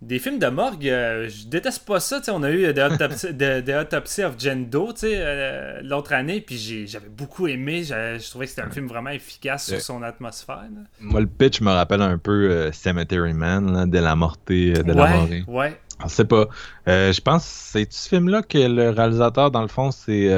[0.00, 2.20] des films de morgue, euh, je déteste pas ça.
[2.28, 7.84] on a eu The Autopsy, of Jane Doe euh, l'autre année, puis j'avais beaucoup aimé.
[7.84, 10.64] Je trouvais que c'était un film vraiment efficace sur son atmosphère.
[11.00, 15.06] Moi, le pitch me rappelle un peu euh, Cemetery Man, de la mortée de la
[15.06, 15.28] mort.
[15.46, 15.78] Ouais.
[16.04, 16.46] Je sais pas.
[16.86, 20.28] je pense c'est ce film-là que le réalisateur, dans le fond, c'est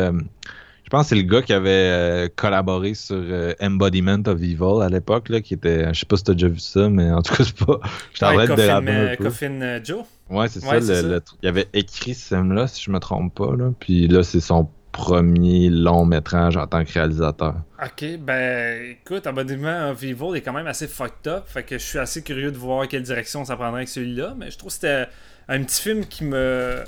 [0.84, 4.82] je pense que c'est le gars qui avait euh, collaboré sur euh, Embodiment of Evil
[4.82, 5.92] à l'époque, là, qui était.
[5.94, 7.80] Je sais pas si t'as déjà vu ça, mais en tout cas, c'est pas.
[8.12, 10.04] Je t'arrête de déraper Coffin euh, Joe?
[10.28, 13.72] Ouais, c'est ça, le, Il avait écrit ce film-là, si je me trompe pas, là.
[13.80, 17.56] Puis là, c'est son premier long métrage en tant que réalisateur.
[17.82, 21.82] Ok, ben écoute, Embodiment of Evil est quand même assez fucked up, fait que je
[21.82, 24.74] suis assez curieux de voir quelle direction ça prendrait avec celui-là, mais je trouve que
[24.74, 25.08] c'était
[25.48, 26.84] un petit film qui me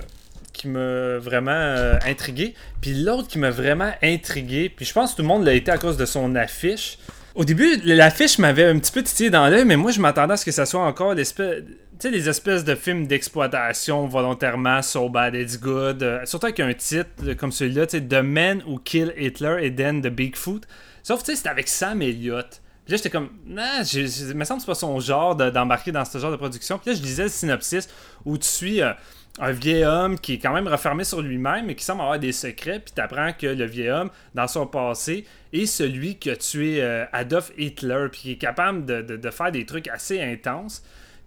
[0.57, 2.55] qui m'a vraiment euh, intrigué.
[2.81, 5.71] Puis l'autre qui m'a vraiment intrigué, puis je pense que tout le monde l'a été
[5.71, 6.99] à cause de son affiche.
[7.35, 10.37] Au début, l'affiche m'avait un petit peu titillé dans l'œil, mais moi je m'attendais à
[10.39, 11.63] ce que ça soit encore l'espèce.
[11.99, 16.03] Tu sais, les espèces de films d'exploitation volontairement, So Bad It's Good.
[16.03, 20.03] Euh, surtout avec un titre comme celui-là, tu The Man Who Kill Hitler et Then
[20.03, 20.67] The Bigfoot.
[21.03, 22.61] Sauf, tu sais, c'était avec Sam Elliott.
[22.87, 26.19] Puis là, j'étais comme, nah, il me semble que pas son genre d'embarquer dans ce
[26.19, 26.79] genre de production.
[26.79, 27.89] Puis là, je lisais le synopsis
[28.25, 28.81] où tu suis.
[28.81, 28.93] Euh,
[29.39, 32.33] un vieil homme qui est quand même refermé sur lui-même et qui semble avoir des
[32.33, 36.83] secrets, puis t'apprends que le vieil homme, dans son passé, est celui qui a tué
[36.83, 40.83] euh, Adolf Hitler, puis qui est capable de, faire des trucs assez intenses.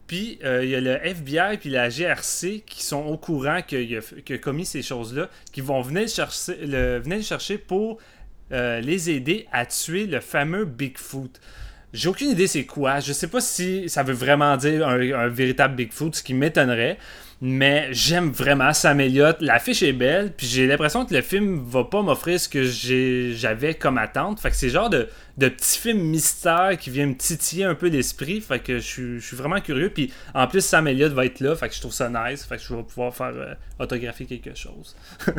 [0.07, 3.95] Puis euh, il y a le FBI puis la GRC qui sont au courant qu'il
[3.95, 7.99] a, commis ces choses-là, qui vont venir chercher, le, chercher pour
[8.51, 11.39] euh, les aider à tuer le fameux Bigfoot.
[11.93, 12.99] J'ai aucune idée c'est quoi.
[12.99, 16.97] Je sais pas si ça veut vraiment dire un, un véritable Bigfoot, ce qui m'étonnerait
[17.41, 19.37] mais j'aime vraiment Sam Elliott.
[19.39, 23.75] L'affiche est belle, puis j'ai l'impression que le film va pas m'offrir ce que j'avais
[23.75, 24.39] comme attente.
[24.39, 25.07] Fait que c'est genre de,
[25.37, 28.41] petit film mystère qui vient me titiller un peu l'esprit.
[28.41, 29.89] Fait que je suis, vraiment curieux.
[29.89, 32.43] Puis en plus, Sam Elliott va être là, fait que je trouve ça nice.
[32.43, 34.95] Fait que je vais pouvoir faire euh, autographier quelque chose.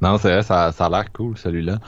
[0.00, 1.78] non, c'est vrai, ça a l'air cool celui-là.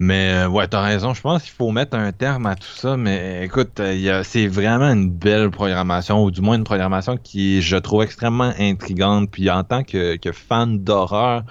[0.00, 1.12] Mais euh, ouais, t'as raison.
[1.12, 2.96] Je pense qu'il faut mettre un terme à tout ça.
[2.96, 7.76] Mais écoute, euh, c'est vraiment une belle programmation, ou du moins une programmation qui, je
[7.76, 9.30] trouve, extrêmement intrigante.
[9.30, 11.44] Puis en tant que, que fan d'horreur,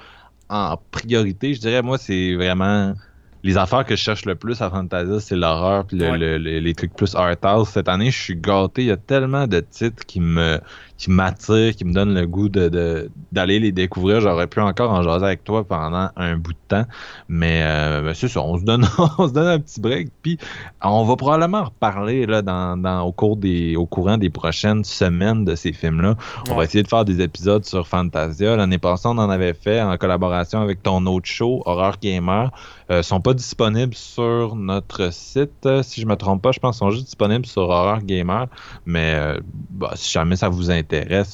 [0.49, 2.95] en priorité, je dirais, moi, c'est vraiment
[3.43, 7.15] les affaires que je cherche le plus à Fantasia, c'est l'horreur puis les trucs plus
[7.15, 7.69] art house.
[7.69, 8.81] Cette année, je suis gâté.
[8.81, 10.59] Il y a tellement de titres qui me
[10.99, 14.19] qui m'attirent, qui me donnent le goût de d'aller les découvrir.
[14.19, 16.85] J'aurais pu encore en jaser avec toi pendant un bout de temps,
[17.29, 18.41] mais euh, ben, c'est ça.
[18.41, 18.85] On se donne
[19.17, 20.09] on se donne un petit break.
[20.21, 20.37] Puis
[20.83, 25.45] on va probablement reparler là dans, dans au cours des au courant des prochaines semaines
[25.45, 26.15] de ces films là.
[26.49, 28.57] On va essayer de faire des épisodes sur Fantasia.
[28.57, 32.51] L'année passée, on en avait fait en collaboration avec ton autre show Horror Gamer.
[32.91, 35.65] Euh, sont pas disponibles sur notre site.
[35.67, 38.47] Euh, si je me trompe pas, je pense qu'ils sont juste disponibles sur Horror Gamer.
[38.87, 39.39] Mais euh,
[39.69, 40.88] bah, si jamais ça vous intéresse,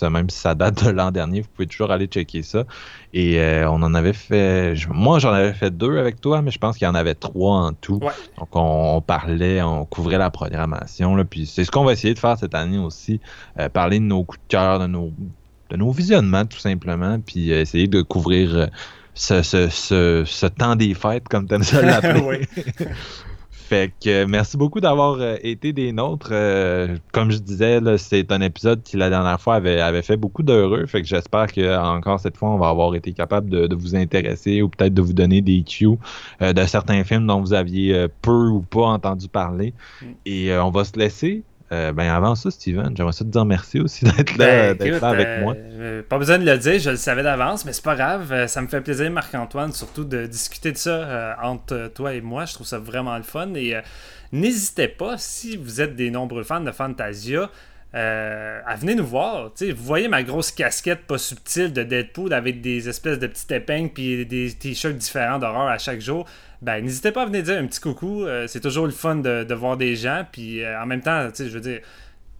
[0.10, 2.64] même si ça date de l'an dernier, vous pouvez toujours aller checker ça.
[3.14, 4.76] Et on en avait fait.
[4.90, 7.60] Moi, j'en avais fait deux avec toi, mais je pense qu'il y en avait trois
[7.62, 8.00] en tout.
[8.38, 11.16] Donc on, parlait, on couvrait la programmation.
[11.16, 13.20] Là, puis c'est ce qu'on va essayer de faire cette année aussi.
[13.74, 15.12] parler de nos coups de cœur, de nos
[15.72, 18.70] de nos visionnements tout simplement, puis essayer de couvrir
[19.16, 19.70] ce, ce,
[20.26, 22.48] ce, temps des fêtes, comme tu aimes ça l'appeler.
[23.68, 26.30] Fait que merci beaucoup d'avoir euh, été des nôtres.
[26.32, 30.44] Euh, comme je disais, c'est un épisode qui la dernière fois avait, avait fait beaucoup
[30.44, 30.86] d'heureux.
[30.86, 34.62] Fait que j'espère que encore cette fois, on va avoir été capable de, vous intéresser
[34.62, 35.98] ou peut-être de vous donner des cues
[36.44, 39.74] euh, de certains films dont vous aviez peu ou pas entendu parler.
[40.00, 40.06] Mm.
[40.28, 41.44] Et on va se laisser.
[41.72, 45.28] Euh, ben avant ça, Steven, j'aimerais ça te dire merci aussi d'être là, ben, avec
[45.28, 45.56] euh, moi.
[45.58, 48.46] Euh, pas besoin de le dire, je le savais d'avance, mais c'est pas grave.
[48.48, 52.46] ça me fait plaisir, Marc-Antoine, surtout de discuter de ça entre toi et moi.
[52.46, 53.54] Je trouve ça vraiment le fun.
[53.56, 53.76] Et
[54.32, 57.50] n'hésitez pas, si vous êtes des nombreux fans de Fantasia,
[57.96, 59.52] à venir nous voir.
[59.60, 63.92] vous voyez ma grosse casquette pas subtile de Deadpool avec des espèces de petites épingles
[63.94, 66.26] puis des t-shirts différents d'horreur à chaque jour
[66.62, 68.24] ben n'hésitez pas à venir dire un petit coucou.
[68.24, 70.26] Euh, c'est toujours le fun de, voir des gens.
[70.32, 71.80] Puis euh, en même temps, je veux dire,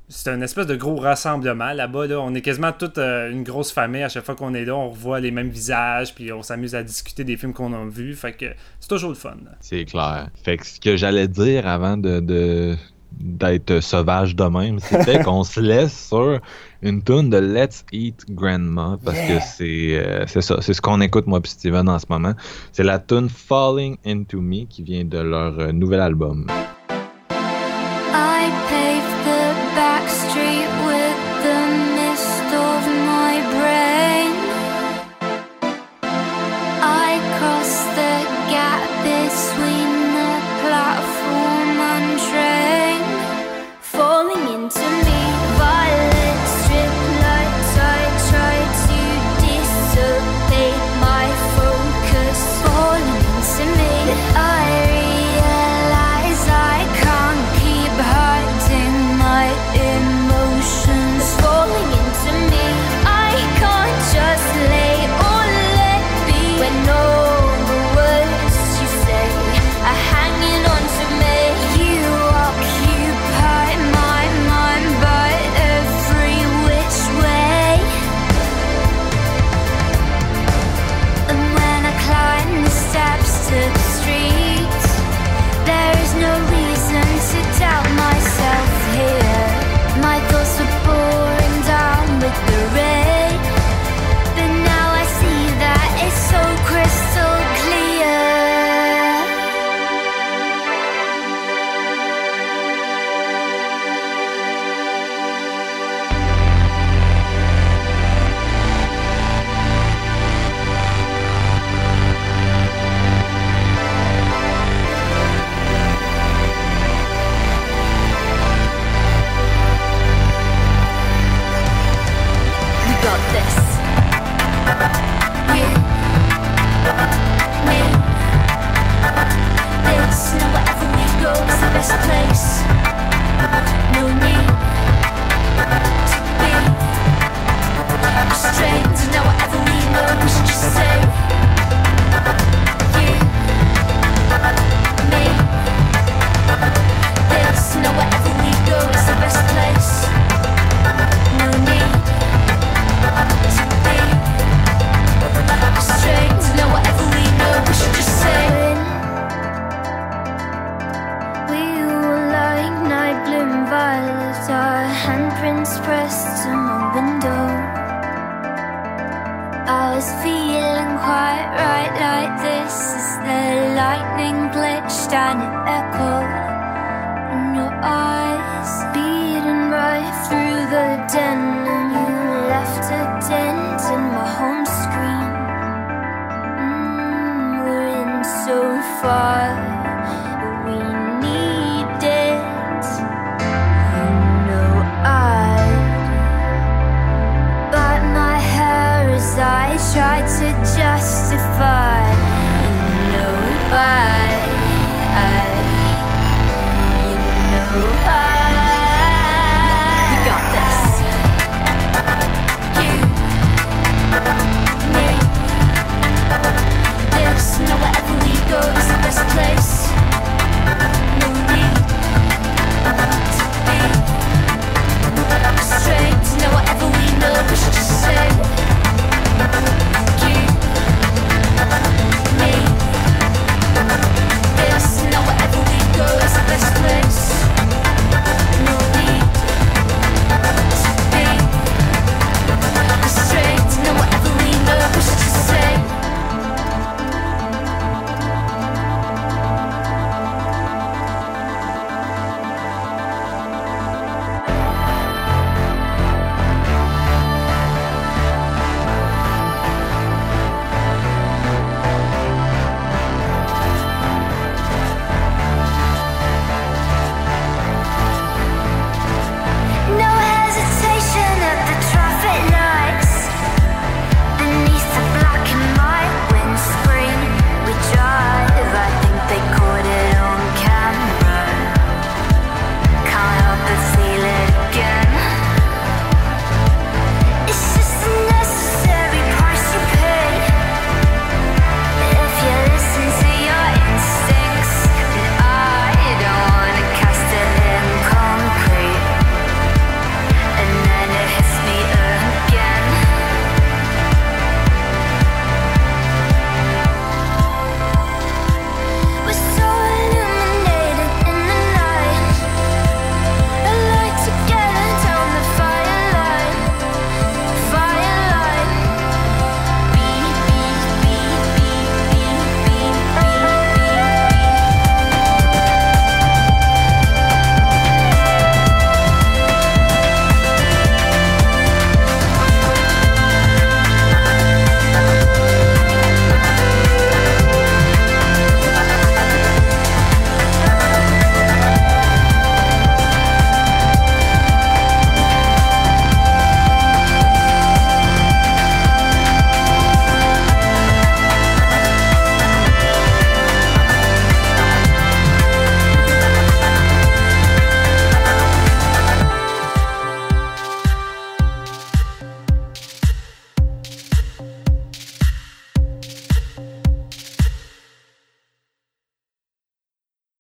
[0.08, 2.08] c'est un espèce de gros rassemblement là-bas.
[2.08, 2.20] Là.
[2.20, 4.04] On est quasiment toute euh, une grosse famille.
[4.04, 6.16] À chaque fois qu'on est là, on revoit les mêmes visages.
[6.16, 8.16] Puis on s'amuse à discuter des films qu'on a vus.
[8.16, 8.48] Fait que
[8.80, 9.38] c'est toujours le fun.
[9.62, 10.30] C'est clair.
[10.44, 12.76] Fait que ce que j'allais dire avant de,
[13.20, 16.40] d'être sauvage de même, c'était qu'on se laisse sur
[16.82, 21.02] une tune de Let's Eat Grandma parce que c'est euh, c'est ça, c'est ce qu'on
[21.02, 22.34] écoute moi puis Steven en ce moment.
[22.72, 26.48] C'est la tune Falling Into Me qui vient de leur euh, nouvel album.